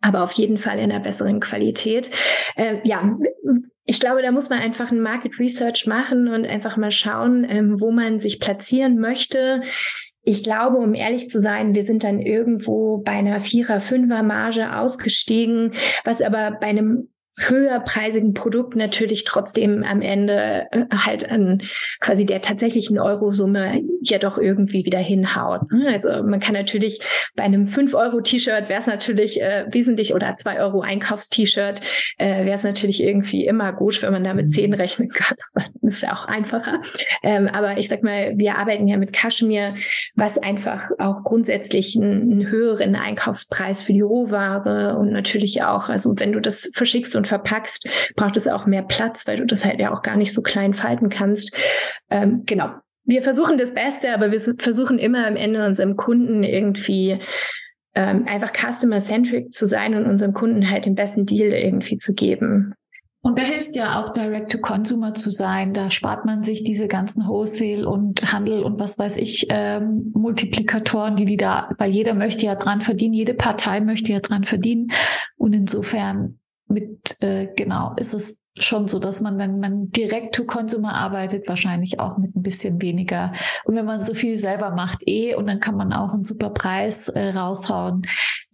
aber 0.00 0.22
auf 0.22 0.32
jeden 0.32 0.58
Fall 0.58 0.78
in 0.78 0.90
einer 0.90 1.00
besseren 1.00 1.40
Qualität. 1.40 2.10
Äh, 2.56 2.78
ja, 2.84 3.16
ich 3.84 4.00
glaube, 4.00 4.22
da 4.22 4.32
muss 4.32 4.50
man 4.50 4.60
einfach 4.60 4.90
ein 4.90 5.00
Market 5.00 5.38
Research 5.38 5.86
machen 5.86 6.28
und 6.28 6.46
einfach 6.46 6.76
mal 6.76 6.90
schauen, 6.90 7.46
ähm, 7.48 7.80
wo 7.80 7.90
man 7.90 8.18
sich 8.18 8.40
platzieren 8.40 8.98
möchte. 8.98 9.62
Ich 10.22 10.42
glaube, 10.42 10.78
um 10.78 10.94
ehrlich 10.94 11.28
zu 11.28 11.40
sein, 11.40 11.74
wir 11.74 11.82
sind 11.82 12.02
dann 12.02 12.18
irgendwo 12.18 12.98
bei 12.98 13.12
einer 13.12 13.40
Vierer-, 13.40 13.80
Fünfer-Marge 13.80 14.74
ausgestiegen, 14.74 15.72
was 16.04 16.22
aber 16.22 16.56
bei 16.58 16.68
einem 16.68 17.10
höherpreisigen 17.36 18.32
Produkt 18.32 18.76
natürlich 18.76 19.24
trotzdem 19.24 19.82
am 19.82 20.00
Ende 20.00 20.66
äh, 20.70 20.84
halt 20.92 21.30
an 21.30 21.62
quasi 22.00 22.26
der 22.26 22.40
tatsächlichen 22.40 22.98
Eurosumme 22.98 23.82
ja 24.02 24.18
doch 24.18 24.38
irgendwie 24.38 24.84
wieder 24.84 24.98
hinhaut. 24.98 25.70
Ne? 25.72 25.88
Also 25.92 26.22
man 26.22 26.40
kann 26.40 26.54
natürlich 26.54 27.00
bei 27.34 27.42
einem 27.42 27.66
5-Euro-T-Shirt 27.66 28.68
wäre 28.68 28.80
es 28.80 28.86
natürlich 28.86 29.40
äh, 29.40 29.66
wesentlich 29.70 30.14
oder 30.14 30.36
2 30.36 30.60
Euro 30.60 30.82
Einkaufs-T-Shirt 30.82 31.80
äh, 32.18 32.44
wäre 32.44 32.54
es 32.54 32.64
natürlich 32.64 33.02
irgendwie 33.02 33.46
immer 33.46 33.72
gut, 33.72 34.00
wenn 34.02 34.12
man 34.12 34.24
da 34.24 34.34
mit 34.34 34.50
10 34.50 34.74
rechnen 34.74 35.08
kann. 35.08 35.36
Das 35.84 35.96
ist 35.96 36.02
ja 36.02 36.14
auch 36.14 36.24
einfacher. 36.24 36.80
Ähm, 37.22 37.46
aber 37.46 37.76
ich 37.76 37.88
sag 37.88 38.02
mal, 38.02 38.32
wir 38.36 38.56
arbeiten 38.56 38.88
ja 38.88 38.96
mit 38.96 39.12
Kaschmir, 39.12 39.74
was 40.14 40.38
einfach 40.38 40.90
auch 40.98 41.24
grundsätzlich 41.24 41.96
einen, 41.96 42.32
einen 42.32 42.46
höheren 42.46 42.96
Einkaufspreis 42.96 43.82
für 43.82 43.92
die 43.92 44.00
Rohware 44.00 44.96
und 44.98 45.12
natürlich 45.12 45.62
auch, 45.62 45.90
also 45.90 46.18
wenn 46.18 46.32
du 46.32 46.40
das 46.40 46.70
verschickst 46.72 47.16
und 47.16 47.23
und 47.24 47.28
verpackst, 47.28 47.88
braucht 48.16 48.36
es 48.36 48.48
auch 48.48 48.66
mehr 48.66 48.82
Platz, 48.82 49.26
weil 49.26 49.38
du 49.38 49.46
das 49.46 49.64
halt 49.64 49.80
ja 49.80 49.92
auch 49.92 50.02
gar 50.02 50.16
nicht 50.16 50.32
so 50.32 50.42
klein 50.42 50.74
falten 50.74 51.08
kannst. 51.08 51.56
Ähm, 52.10 52.42
genau. 52.44 52.70
Wir 53.04 53.22
versuchen 53.22 53.58
das 53.58 53.74
Beste, 53.74 54.14
aber 54.14 54.30
wir 54.30 54.40
versuchen 54.58 54.98
immer 54.98 55.26
am 55.26 55.36
Ende 55.36 55.66
unserem 55.66 55.96
Kunden 55.96 56.42
irgendwie 56.42 57.18
ähm, 57.94 58.26
einfach 58.26 58.52
customer-centric 58.52 59.52
zu 59.52 59.66
sein 59.68 59.94
und 59.94 60.06
unserem 60.06 60.32
Kunden 60.32 60.70
halt 60.70 60.86
den 60.86 60.94
besten 60.94 61.24
Deal 61.24 61.52
irgendwie 61.52 61.98
zu 61.98 62.14
geben. 62.14 62.74
Und 63.20 63.38
da 63.38 63.42
hilft 63.42 63.74
ja 63.74 64.02
auch 64.02 64.10
Direct-to-Consumer 64.10 65.14
zu 65.14 65.30
sein. 65.30 65.72
Da 65.72 65.90
spart 65.90 66.26
man 66.26 66.42
sich 66.42 66.62
diese 66.62 66.88
ganzen 66.88 67.26
Wholesale 67.26 67.88
und 67.88 68.34
Handel 68.34 68.62
und 68.62 68.78
was 68.78 68.98
weiß 68.98 69.16
ich, 69.16 69.46
ähm, 69.48 70.12
Multiplikatoren, 70.14 71.16
die 71.16 71.24
die 71.24 71.38
da, 71.38 71.70
weil 71.78 71.90
jeder 71.90 72.12
möchte 72.12 72.44
ja 72.44 72.54
dran 72.54 72.82
verdienen, 72.82 73.14
jede 73.14 73.32
Partei 73.32 73.80
möchte 73.80 74.12
ja 74.12 74.20
dran 74.20 74.44
verdienen. 74.44 74.88
Und 75.36 75.54
insofern 75.54 76.38
mit, 76.66 77.16
äh, 77.20 77.48
genau, 77.54 77.94
ist 77.96 78.14
es 78.14 78.38
schon 78.58 78.86
so, 78.86 78.98
dass 79.00 79.20
man, 79.20 79.38
wenn 79.38 79.58
man 79.58 79.90
direkt 79.90 80.34
to 80.34 80.44
Consumer 80.44 80.94
arbeitet, 80.94 81.48
wahrscheinlich 81.48 81.98
auch 81.98 82.18
mit 82.18 82.36
ein 82.36 82.42
bisschen 82.42 82.80
weniger. 82.80 83.32
Und 83.64 83.74
wenn 83.74 83.84
man 83.84 84.04
so 84.04 84.14
viel 84.14 84.38
selber 84.38 84.70
macht, 84.70 85.02
eh, 85.06 85.34
und 85.34 85.46
dann 85.48 85.58
kann 85.58 85.76
man 85.76 85.92
auch 85.92 86.12
einen 86.12 86.22
super 86.22 86.50
Preis 86.50 87.08
äh, 87.08 87.30
raushauen, 87.30 88.02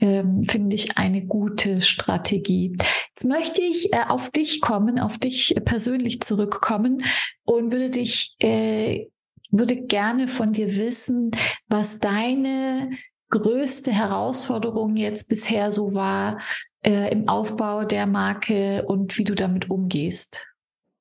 ähm, 0.00 0.42
finde 0.44 0.74
ich 0.74 0.96
eine 0.96 1.26
gute 1.26 1.82
Strategie. 1.82 2.74
Jetzt 3.11 3.26
möchte 3.26 3.62
ich 3.62 3.92
äh, 3.92 4.04
auf 4.08 4.30
dich 4.30 4.62
kommen, 4.62 4.98
auf 4.98 5.18
dich 5.18 5.54
persönlich 5.64 6.20
zurückkommen 6.22 7.04
und 7.44 7.72
würde 7.72 7.90
dich, 7.90 8.36
äh, 8.38 9.08
würde 9.50 9.76
gerne 9.76 10.28
von 10.28 10.52
dir 10.52 10.76
wissen, 10.76 11.32
was 11.68 11.98
deine 11.98 12.90
größte 13.30 13.92
Herausforderung 13.92 14.96
jetzt 14.96 15.28
bisher 15.28 15.70
so 15.70 15.94
war 15.94 16.40
äh, 16.82 17.10
im 17.12 17.28
Aufbau 17.28 17.84
der 17.84 18.06
Marke 18.06 18.84
und 18.86 19.16
wie 19.18 19.24
du 19.24 19.34
damit 19.34 19.70
umgehst. 19.70 20.46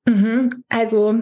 Mhm. 0.06 0.64
Also 0.68 1.20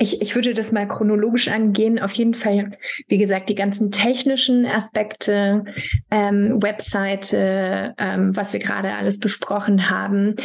ich, 0.00 0.22
ich 0.22 0.34
würde 0.34 0.54
das 0.54 0.70
mal 0.70 0.86
chronologisch 0.86 1.48
angehen. 1.48 1.98
Auf 1.98 2.12
jeden 2.12 2.34
Fall, 2.34 2.72
wie 3.08 3.18
gesagt, 3.18 3.48
die 3.48 3.56
ganzen 3.56 3.90
technischen 3.90 4.64
Aspekte, 4.64 5.64
ähm, 6.10 6.62
Webseite, 6.62 7.94
ähm, 7.98 8.36
was 8.36 8.52
wir 8.52 8.60
gerade 8.60 8.92
alles 8.92 9.18
besprochen 9.18 9.90
haben 9.90 10.36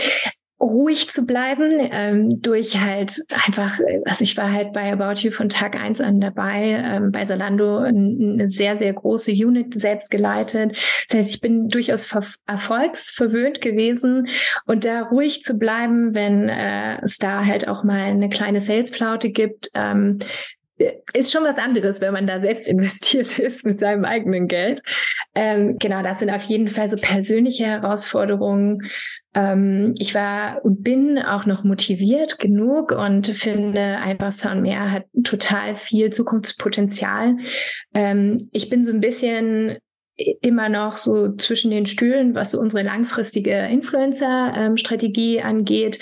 ruhig 0.64 1.10
zu 1.10 1.26
bleiben, 1.26 1.90
ähm, 1.92 2.42
durch 2.42 2.80
halt 2.80 3.24
einfach, 3.46 3.80
also 4.06 4.24
ich 4.24 4.38
war 4.38 4.52
halt 4.52 4.74
bei 4.74 4.92
About 4.92 5.20
You 5.20 5.32
von 5.32 5.50
Tag 5.50 5.76
eins 5.80 6.00
an 6.00 6.22
dabei, 6.22 6.82
ähm, 6.84 7.12
bei 7.12 7.26
Solando 7.26 7.78
eine 7.78 8.50
sehr, 8.50 8.78
sehr 8.78 8.94
große 8.94 9.32
Unit 9.32 9.80
selbst 9.80 10.10
geleitet. 10.10 10.78
Das 11.10 11.18
heißt, 11.18 11.30
ich 11.30 11.42
bin 11.42 11.68
durchaus 11.68 12.10
erfolgsverwöhnt 12.48 13.62
gewesen 13.62 14.28
und 14.66 14.86
da 14.86 15.02
ruhig 15.02 15.44
zu 15.44 15.56
bleiben, 15.56 16.16
wenn 16.16 16.48
äh, 16.50 17.02
es 17.04 17.18
da 17.18 17.46
halt 17.46 17.68
auch 17.68 17.84
mal 17.84 18.04
eine 18.04 18.30
kleine 18.30 18.62
Salesflaute 18.62 19.32
gibt, 19.32 19.70
ähm, 19.74 20.20
ist 21.14 21.32
schon 21.32 21.44
was 21.44 21.58
anderes, 21.58 22.02
wenn 22.02 22.14
man 22.14 22.28
da 22.28 22.42
selbst 22.42 22.68
investiert 22.70 23.40
ist 23.40 23.66
mit 23.66 23.80
seinem 23.80 24.06
eigenen 24.06 24.48
Geld. 24.48 24.82
Ähm, 25.36 25.78
genau, 25.78 26.04
das 26.04 26.20
sind 26.20 26.30
auf 26.30 26.44
jeden 26.44 26.68
Fall 26.68 26.88
so 26.88 26.98
persönliche 26.98 27.66
Herausforderungen, 27.66 28.90
ich 29.98 30.14
war 30.14 30.64
und 30.64 30.84
bin 30.84 31.18
auch 31.18 31.46
noch 31.46 31.64
motiviert 31.64 32.40
genug 32.40 32.92
und 32.92 33.28
finde 33.28 33.98
einfach 33.98 34.32
Soundmeer 34.32 34.92
hat 34.92 35.06
total 35.24 35.76
viel 35.76 36.12
Zukunftspotenzial. 36.12 37.38
Ähm, 37.94 38.38
ich 38.52 38.70
bin 38.70 38.86
so 38.86 38.94
ein 38.94 39.02
bisschen 39.02 39.78
immer 40.42 40.70
noch 40.70 40.98
so 40.98 41.36
zwischen 41.36 41.72
den 41.72 41.86
Stühlen, 41.86 42.36
was 42.36 42.54
unsere 42.54 42.84
langfristige 42.84 43.58
Influencer-Strategie 43.68 45.42
angeht. 45.42 46.00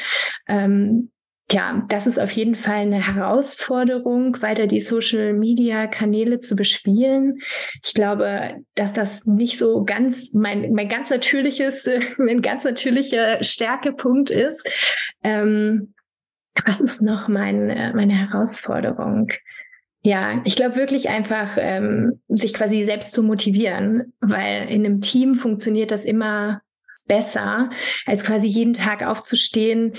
Ja, 1.51 1.83
das 1.89 2.07
ist 2.07 2.17
auf 2.17 2.31
jeden 2.31 2.55
Fall 2.55 2.77
eine 2.77 3.05
Herausforderung, 3.05 4.41
weiter 4.41 4.67
die 4.67 4.79
Social 4.79 5.33
Media 5.33 5.85
Kanäle 5.87 6.39
zu 6.39 6.55
bespielen. 6.55 7.39
Ich 7.83 7.93
glaube, 7.93 8.63
dass 8.75 8.93
das 8.93 9.25
nicht 9.25 9.57
so 9.57 9.83
ganz 9.83 10.33
mein, 10.33 10.71
mein 10.71 10.87
ganz 10.87 11.09
natürliches, 11.09 11.89
mein 12.17 12.41
ganz 12.41 12.63
natürlicher 12.63 13.43
Stärkepunkt 13.43 14.29
ist. 14.29 14.71
Ähm, 15.23 15.93
was 16.65 16.79
ist 16.79 17.01
noch 17.01 17.27
mein, 17.27 17.67
meine 17.95 18.13
Herausforderung? 18.13 19.27
Ja, 20.03 20.41
ich 20.45 20.55
glaube 20.55 20.77
wirklich 20.77 21.09
einfach, 21.09 21.57
ähm, 21.57 22.21
sich 22.29 22.53
quasi 22.53 22.85
selbst 22.85 23.11
zu 23.11 23.23
motivieren, 23.23 24.13
weil 24.21 24.69
in 24.69 24.85
einem 24.85 25.01
Team 25.01 25.35
funktioniert 25.35 25.91
das 25.91 26.05
immer 26.05 26.61
besser, 27.07 27.69
als 28.05 28.23
quasi 28.23 28.47
jeden 28.47 28.73
Tag 28.73 29.03
aufzustehen 29.03 29.93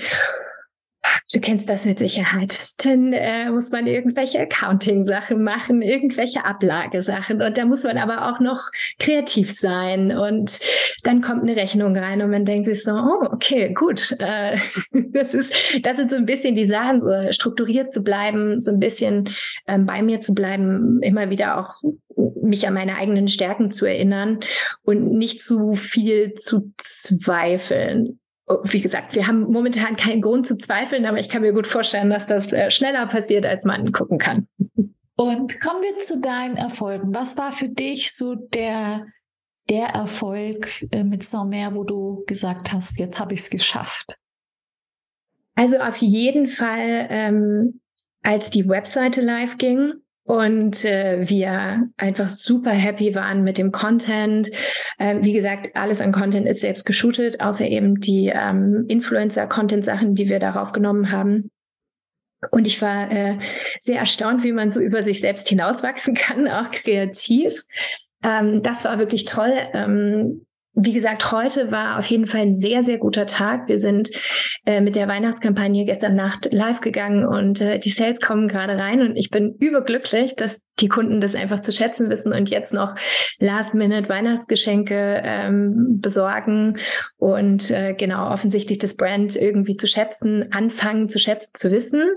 Du 1.32 1.40
kennst 1.40 1.68
das 1.68 1.84
mit 1.84 1.98
Sicherheit. 1.98 2.84
Dann 2.84 3.12
äh, 3.12 3.50
muss 3.50 3.70
man 3.70 3.86
irgendwelche 3.86 4.40
Accounting-Sachen 4.40 5.42
machen, 5.42 5.82
irgendwelche 5.82 6.44
Ablagesachen. 6.44 7.42
Und 7.42 7.58
da 7.58 7.64
muss 7.64 7.84
man 7.84 7.98
aber 7.98 8.30
auch 8.30 8.40
noch 8.40 8.70
kreativ 8.98 9.52
sein. 9.52 10.16
Und 10.16 10.60
dann 11.02 11.20
kommt 11.20 11.42
eine 11.42 11.56
Rechnung 11.56 11.96
rein 11.96 12.22
und 12.22 12.30
man 12.30 12.44
denkt 12.44 12.66
sich 12.66 12.82
so, 12.82 12.92
oh, 12.92 13.26
okay, 13.32 13.72
gut. 13.72 14.14
Äh, 14.18 14.58
das 15.12 15.34
ist, 15.34 15.54
das 15.82 15.96
sind 15.96 16.10
so 16.10 16.16
ein 16.16 16.26
bisschen 16.26 16.54
die 16.54 16.66
Sachen, 16.66 17.02
strukturiert 17.32 17.92
zu 17.92 18.02
bleiben, 18.02 18.60
so 18.60 18.72
ein 18.72 18.78
bisschen 18.78 19.28
ähm, 19.66 19.86
bei 19.86 20.02
mir 20.02 20.20
zu 20.20 20.34
bleiben, 20.34 21.00
immer 21.02 21.30
wieder 21.30 21.58
auch 21.58 21.74
mich 22.42 22.66
an 22.66 22.74
meine 22.74 22.96
eigenen 22.96 23.28
Stärken 23.28 23.70
zu 23.70 23.86
erinnern 23.86 24.40
und 24.82 25.12
nicht 25.12 25.42
zu 25.42 25.74
viel 25.74 26.34
zu 26.34 26.72
zweifeln 26.78 28.18
wie 28.64 28.80
gesagt, 28.80 29.14
wir 29.14 29.26
haben 29.26 29.42
momentan 29.42 29.96
keinen 29.96 30.20
Grund 30.20 30.46
zu 30.46 30.58
zweifeln, 30.58 31.06
aber 31.06 31.18
ich 31.18 31.28
kann 31.28 31.42
mir 31.42 31.52
gut 31.52 31.66
vorstellen, 31.66 32.10
dass 32.10 32.26
das 32.26 32.52
äh, 32.52 32.70
schneller 32.70 33.06
passiert, 33.06 33.46
als 33.46 33.64
man 33.64 33.92
gucken 33.92 34.18
kann. 34.18 34.48
Und 35.14 35.60
kommen 35.60 35.82
wir 35.82 35.98
zu 35.98 36.20
deinen 36.20 36.56
Erfolgen. 36.56 37.14
Was 37.14 37.36
war 37.36 37.52
für 37.52 37.68
dich 37.68 38.14
so 38.14 38.34
der, 38.34 39.06
der 39.68 39.88
Erfolg 39.88 40.86
äh, 40.90 41.04
mit 41.04 41.22
Saint-Mer, 41.22 41.74
wo 41.74 41.84
du 41.84 42.24
gesagt 42.26 42.72
hast, 42.72 42.98
jetzt 42.98 43.20
habe 43.20 43.34
ich 43.34 43.40
es 43.40 43.50
geschafft? 43.50 44.18
Also 45.54 45.78
auf 45.78 45.98
jeden 45.98 46.48
Fall, 46.48 47.06
ähm, 47.10 47.80
als 48.22 48.50
die 48.50 48.68
Webseite 48.68 49.20
live 49.20 49.58
ging, 49.58 49.92
und 50.24 50.84
äh, 50.84 51.28
wir 51.28 51.88
einfach 51.96 52.28
super 52.28 52.70
happy 52.70 53.14
waren 53.14 53.42
mit 53.42 53.58
dem 53.58 53.72
Content. 53.72 54.50
Äh, 54.98 55.16
wie 55.22 55.32
gesagt, 55.32 55.74
alles 55.74 56.00
an 56.00 56.12
Content 56.12 56.46
ist 56.46 56.60
selbst 56.60 56.86
geshootet, 56.86 57.40
außer 57.40 57.66
eben 57.66 57.98
die 57.98 58.32
ähm, 58.32 58.84
Influencer-Content-Sachen, 58.88 60.14
die 60.14 60.28
wir 60.28 60.38
darauf 60.38 60.72
genommen 60.72 61.10
haben. 61.10 61.50
Und 62.50 62.66
ich 62.66 62.80
war 62.82 63.10
äh, 63.10 63.38
sehr 63.80 63.98
erstaunt, 63.98 64.42
wie 64.44 64.52
man 64.52 64.70
so 64.70 64.80
über 64.80 65.02
sich 65.02 65.20
selbst 65.20 65.48
hinauswachsen 65.48 66.14
kann, 66.16 66.48
auch 66.48 66.70
kreativ. 66.70 67.64
Ähm, 68.22 68.62
das 68.62 68.84
war 68.84 68.98
wirklich 68.98 69.24
toll. 69.24 69.52
Ähm, 69.72 70.46
wie 70.74 70.94
gesagt, 70.94 71.30
heute 71.32 71.70
war 71.70 71.98
auf 71.98 72.06
jeden 72.06 72.26
Fall 72.26 72.40
ein 72.40 72.54
sehr, 72.54 72.82
sehr 72.82 72.96
guter 72.96 73.26
Tag. 73.26 73.68
Wir 73.68 73.78
sind 73.78 74.10
äh, 74.64 74.80
mit 74.80 74.96
der 74.96 75.06
Weihnachtskampagne 75.06 75.84
gestern 75.84 76.14
Nacht 76.14 76.48
live 76.50 76.80
gegangen 76.80 77.26
und 77.26 77.60
äh, 77.60 77.78
die 77.78 77.90
Sales 77.90 78.20
kommen 78.20 78.48
gerade 78.48 78.78
rein 78.78 79.02
und 79.02 79.16
ich 79.16 79.30
bin 79.30 79.54
überglücklich, 79.58 80.34
dass 80.34 80.62
die 80.80 80.88
Kunden 80.88 81.20
das 81.20 81.34
einfach 81.34 81.60
zu 81.60 81.72
schätzen 81.72 82.08
wissen 82.08 82.32
und 82.32 82.48
jetzt 82.48 82.72
noch 82.72 82.94
Last-Minute 83.38 84.08
Weihnachtsgeschenke 84.08 85.20
ähm, 85.22 85.98
besorgen 86.00 86.78
und 87.18 87.70
äh, 87.70 87.92
genau 87.92 88.30
offensichtlich 88.30 88.78
das 88.78 88.96
Brand 88.96 89.36
irgendwie 89.36 89.76
zu 89.76 89.86
schätzen, 89.86 90.52
anfangen 90.52 91.10
zu 91.10 91.18
schätzen, 91.18 91.50
zu 91.54 91.70
wissen. 91.70 92.08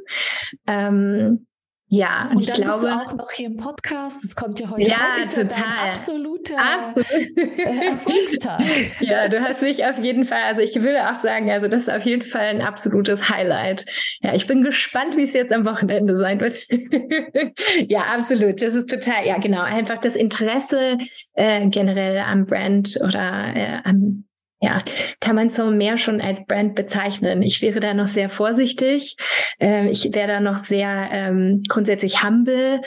Ähm, 0.66 1.45
ja, 1.88 2.29
und 2.31 2.39
ich 2.39 2.47
dann 2.47 2.55
glaube 2.55 2.71
bist 2.71 2.83
du 2.83 2.88
auch 2.88 3.13
noch 3.13 3.31
hier 3.31 3.45
im 3.45 3.57
Podcast. 3.57 4.25
Es 4.25 4.36
kommt 4.36 4.59
ja 4.59 4.69
heute. 4.69 4.89
Ja, 4.89 5.13
heute 5.15 5.29
total. 5.29 5.86
Ja 5.86 5.91
absoluter 5.91 6.55
Absolut. 6.57 7.07
Äh, 7.11 7.88
Erfolgstag. 7.88 8.61
ja, 8.99 9.27
du 9.27 9.41
hast 9.41 9.61
mich 9.61 9.86
auf 9.86 9.99
jeden 9.99 10.25
Fall. 10.25 10.43
Also 10.43 10.61
ich 10.61 10.75
würde 10.75 11.09
auch 11.09 11.15
sagen, 11.15 11.49
also 11.49 11.67
das 11.67 11.83
ist 11.83 11.93
auf 11.93 12.03
jeden 12.03 12.23
Fall 12.23 12.45
ein 12.45 12.61
absolutes 12.61 13.29
Highlight. 13.29 13.86
Ja, 14.21 14.33
ich 14.33 14.47
bin 14.47 14.63
gespannt, 14.63 15.17
wie 15.17 15.23
es 15.23 15.33
jetzt 15.33 15.53
am 15.53 15.65
Wochenende 15.65 16.17
sein 16.17 16.39
wird. 16.39 16.57
ja, 17.89 18.01
absolut. 18.13 18.61
Das 18.61 18.73
ist 18.73 18.89
total. 18.89 19.25
Ja, 19.25 19.38
genau. 19.38 19.61
Einfach 19.61 19.97
das 19.97 20.15
Interesse 20.15 20.97
äh, 21.33 21.67
generell 21.67 22.17
am 22.17 22.45
Brand 22.45 22.97
oder 23.03 23.53
äh, 23.55 23.79
am 23.83 24.25
ja, 24.66 24.82
kann 25.20 25.36
man 25.36 25.51
so 25.51 25.70
mehr 25.70 25.97
schon 25.97 26.20
als 26.22 26.45
Brand 26.47 26.74
bezeichnen. 26.74 27.43
Ich 27.43 27.61
wäre 27.61 27.80
da 27.80 27.93
noch 27.93 28.07
sehr 28.07 28.30
vorsichtig. 28.30 29.16
Äh, 29.61 29.89
ich 29.89 30.11
wäre 30.16 30.28
da 30.28 30.39
noch 30.39 30.57
sehr 30.57 31.07
ähm, 31.11 31.61
grundsätzlich 31.68 32.24
humble 32.24 32.82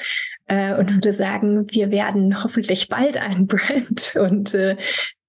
äh, 0.48 0.74
und 0.74 0.92
würde 0.92 1.12
sagen, 1.12 1.66
wir 1.70 1.92
werden 1.92 2.42
hoffentlich 2.42 2.88
bald 2.88 3.16
ein 3.16 3.46
Brand 3.46 4.16
und 4.20 4.54
äh, 4.54 4.76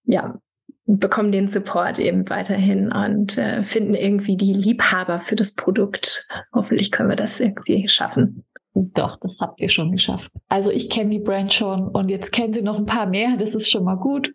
ja, 0.05 0.39
bekommen 0.87 1.31
den 1.31 1.49
Support 1.49 1.99
eben 1.99 2.27
weiterhin 2.31 2.91
und 2.91 3.37
äh, 3.37 3.61
finden 3.61 3.93
irgendwie 3.93 4.35
die 4.35 4.53
Liebhaber 4.53 5.19
für 5.19 5.35
das 5.35 5.53
Produkt. 5.53 6.27
Hoffentlich 6.51 6.89
können 6.91 7.09
wir 7.09 7.15
das 7.15 7.39
irgendwie 7.39 7.87
schaffen. 7.87 8.43
Doch, 8.73 9.17
das 9.17 9.37
habt 9.39 9.61
ihr 9.61 9.69
schon 9.69 9.91
geschafft. 9.91 10.31
Also 10.47 10.71
ich 10.71 10.89
kenne 10.89 11.09
die 11.09 11.19
Brand 11.19 11.53
schon 11.53 11.87
und 11.87 12.09
jetzt 12.09 12.31
kennen 12.31 12.53
sie 12.53 12.61
noch 12.61 12.77
ein 12.77 12.85
paar 12.85 13.07
mehr. 13.07 13.37
Das 13.37 13.55
ist 13.55 13.69
schon 13.69 13.83
mal 13.83 13.95
gut. 13.95 14.33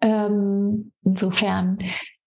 Ähm, 0.00 0.92
insofern 1.04 1.78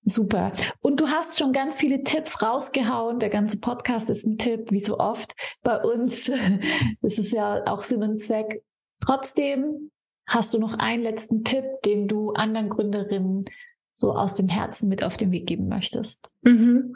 super. 0.04 0.52
Und 0.82 1.00
du 1.00 1.08
hast 1.08 1.38
schon 1.40 1.54
ganz 1.54 1.78
viele 1.78 2.04
Tipps 2.04 2.42
rausgehauen. 2.42 3.20
Der 3.20 3.30
ganze 3.30 3.60
Podcast 3.60 4.10
ist 4.10 4.26
ein 4.26 4.38
Tipp, 4.38 4.72
wie 4.72 4.80
so 4.80 5.00
oft 5.00 5.34
bei 5.64 5.80
uns. 5.82 6.32
Das 7.02 7.18
ist 7.20 7.34
ja 7.34 7.66
auch 7.68 7.82
Sinn 7.82 8.04
und 8.04 8.20
Zweck. 8.20 8.64
Trotzdem 9.00 9.92
hast 10.28 10.54
du 10.54 10.60
noch 10.60 10.74
einen 10.74 11.04
letzten 11.04 11.44
Tipp, 11.44 11.66
den 11.86 12.08
du 12.08 12.32
anderen 12.32 12.70
Gründerinnen 12.70 13.46
so 13.98 14.12
aus 14.12 14.36
dem 14.36 14.50
Herzen 14.50 14.90
mit 14.90 15.06
auf 15.06 15.16
den 15.16 15.32
Weg 15.32 15.48
geben 15.48 15.70
möchtest? 15.70 16.34
Mhm. 16.42 16.96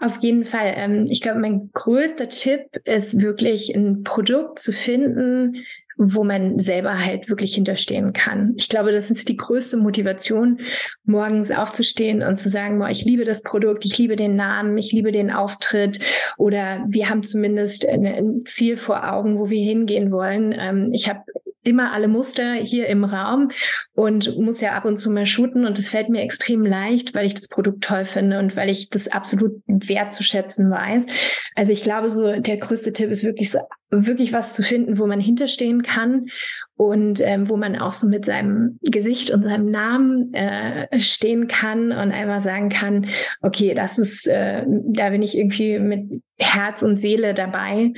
Auf 0.00 0.22
jeden 0.22 0.44
Fall. 0.44 0.74
Ähm, 0.76 1.06
ich 1.08 1.20
glaube, 1.20 1.40
mein 1.40 1.70
größter 1.74 2.28
Tipp 2.28 2.60
ist 2.84 3.20
wirklich 3.20 3.74
ein 3.74 4.04
Produkt 4.04 4.60
zu 4.60 4.72
finden, 4.72 5.64
wo 5.96 6.22
man 6.22 6.56
selber 6.60 7.04
halt 7.04 7.28
wirklich 7.28 7.56
hinterstehen 7.56 8.12
kann. 8.12 8.54
Ich 8.58 8.68
glaube, 8.68 8.92
das 8.92 9.10
ist 9.10 9.28
die 9.28 9.36
größte 9.36 9.76
Motivation, 9.76 10.60
morgens 11.04 11.50
aufzustehen 11.50 12.22
und 12.22 12.36
zu 12.36 12.48
sagen, 12.48 12.78
boah, 12.78 12.90
ich 12.90 13.04
liebe 13.04 13.24
das 13.24 13.42
Produkt, 13.42 13.84
ich 13.84 13.98
liebe 13.98 14.14
den 14.14 14.36
Namen, 14.36 14.78
ich 14.78 14.92
liebe 14.92 15.10
den 15.10 15.32
Auftritt 15.32 15.98
oder 16.38 16.84
wir 16.86 17.10
haben 17.10 17.24
zumindest 17.24 17.88
ein 17.88 18.42
Ziel 18.44 18.76
vor 18.76 19.12
Augen, 19.12 19.36
wo 19.40 19.50
wir 19.50 19.64
hingehen 19.64 20.12
wollen. 20.12 20.54
Ähm, 20.56 20.92
ich 20.92 21.08
habe 21.08 21.24
immer 21.66 21.92
alle 21.92 22.08
Muster 22.08 22.54
hier 22.54 22.86
im 22.86 23.04
Raum 23.04 23.48
und 23.94 24.38
muss 24.38 24.60
ja 24.60 24.72
ab 24.72 24.84
und 24.84 24.96
zu 24.98 25.10
mal 25.10 25.26
shooten 25.26 25.66
und 25.66 25.78
es 25.78 25.88
fällt 25.88 26.08
mir 26.08 26.22
extrem 26.22 26.64
leicht, 26.64 27.14
weil 27.14 27.26
ich 27.26 27.34
das 27.34 27.48
Produkt 27.48 27.84
toll 27.84 28.04
finde 28.04 28.38
und 28.38 28.56
weil 28.56 28.70
ich 28.70 28.90
das 28.90 29.08
absolut 29.08 29.62
wertzuschätzen 29.66 30.70
weiß. 30.70 31.06
Also 31.54 31.72
ich 31.72 31.82
glaube, 31.82 32.10
so 32.10 32.40
der 32.40 32.56
größte 32.56 32.92
Tipp 32.92 33.10
ist 33.10 33.24
wirklich 33.24 33.50
so 33.50 33.58
wirklich 33.90 34.32
was 34.32 34.54
zu 34.54 34.62
finden, 34.62 34.98
wo 34.98 35.06
man 35.06 35.20
hinterstehen 35.20 35.82
kann 35.82 36.26
und 36.76 37.20
ähm, 37.20 37.48
wo 37.48 37.56
man 37.56 37.76
auch 37.76 37.92
so 37.92 38.08
mit 38.08 38.24
seinem 38.24 38.78
Gesicht 38.82 39.30
und 39.30 39.44
seinem 39.44 39.70
Namen 39.70 40.34
äh, 40.34 41.00
stehen 41.00 41.46
kann 41.46 41.92
und 41.92 42.12
einmal 42.12 42.40
sagen 42.40 42.68
kann, 42.68 43.06
okay, 43.42 43.74
das 43.74 43.98
ist, 43.98 44.26
äh, 44.26 44.64
da 44.66 45.10
bin 45.10 45.22
ich 45.22 45.38
irgendwie 45.38 45.78
mit 45.78 46.22
Herz 46.38 46.82
und 46.82 46.98
Seele 46.98 47.32
dabei 47.32 47.92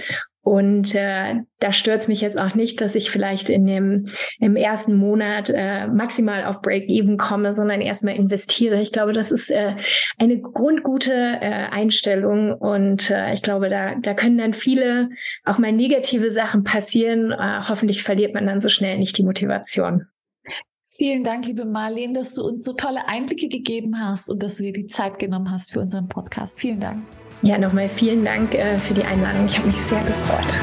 und 0.49 0.95
äh, 0.95 1.43
da 1.61 1.73
stört 1.73 2.01
es 2.01 2.09
mich 2.09 2.23
jetzt 2.23 2.39
auch 2.39 2.55
nicht, 2.55 2.81
dass 2.81 2.95
ich 2.95 3.11
vielleicht 3.11 3.51
in 3.51 3.67
dem 3.67 4.07
im 4.39 4.57
ersten 4.57 4.95
Monat 4.95 5.53
äh, 5.55 5.87
maximal 5.87 6.47
auf 6.47 6.63
Break-Even 6.63 7.19
komme, 7.19 7.53
sondern 7.53 7.83
erstmal 7.83 8.17
investiere. 8.17 8.81
Ich 8.81 8.91
glaube, 8.91 9.13
das 9.13 9.31
ist 9.31 9.51
äh, 9.51 9.77
eine 10.17 10.41
grundgute 10.41 11.13
äh, 11.13 11.67
Einstellung 11.71 12.55
und 12.55 13.11
äh, 13.11 13.35
ich 13.35 13.43
glaube, 13.43 13.69
da, 13.69 13.97
da 13.97 14.15
können 14.15 14.39
dann 14.39 14.55
viele 14.55 15.11
auch 15.45 15.59
mal 15.59 15.71
negative 15.71 16.31
Sachen 16.31 16.65
passieren. 16.65 17.31
Äh, 17.31 17.61
hoffentlich 17.69 18.03
verliert 18.03 18.33
man 18.33 18.47
dann 18.47 18.61
so 18.61 18.71
schnell 18.71 18.97
nicht 18.97 19.19
die 19.19 19.25
Motivation. 19.25 20.07
Vielen 20.83 21.25
Dank, 21.25 21.47
liebe 21.47 21.67
Marlene, 21.67 22.15
dass 22.15 22.33
du 22.33 22.43
uns 22.47 22.65
so 22.65 22.73
tolle 22.73 23.07
Einblicke 23.07 23.49
gegeben 23.49 24.01
hast 24.01 24.31
und 24.31 24.43
dass 24.43 24.57
du 24.57 24.63
dir 24.63 24.73
die 24.73 24.87
Zeit 24.87 25.19
genommen 25.19 25.51
hast 25.51 25.75
für 25.75 25.81
unseren 25.81 26.09
Podcast. 26.09 26.59
Vielen 26.59 26.81
Dank. 26.81 27.03
Ja, 27.43 27.57
nochmal 27.57 27.89
vielen 27.89 28.25
Dank 28.25 28.55
äh, 28.55 28.79
für 28.79 28.95
die 28.95 29.05
Einladung. 29.05 29.47
Ich 29.47 29.59
habe 29.59 29.69
mich 29.69 29.77
sehr 29.77 30.03
gefreut. 30.03 30.59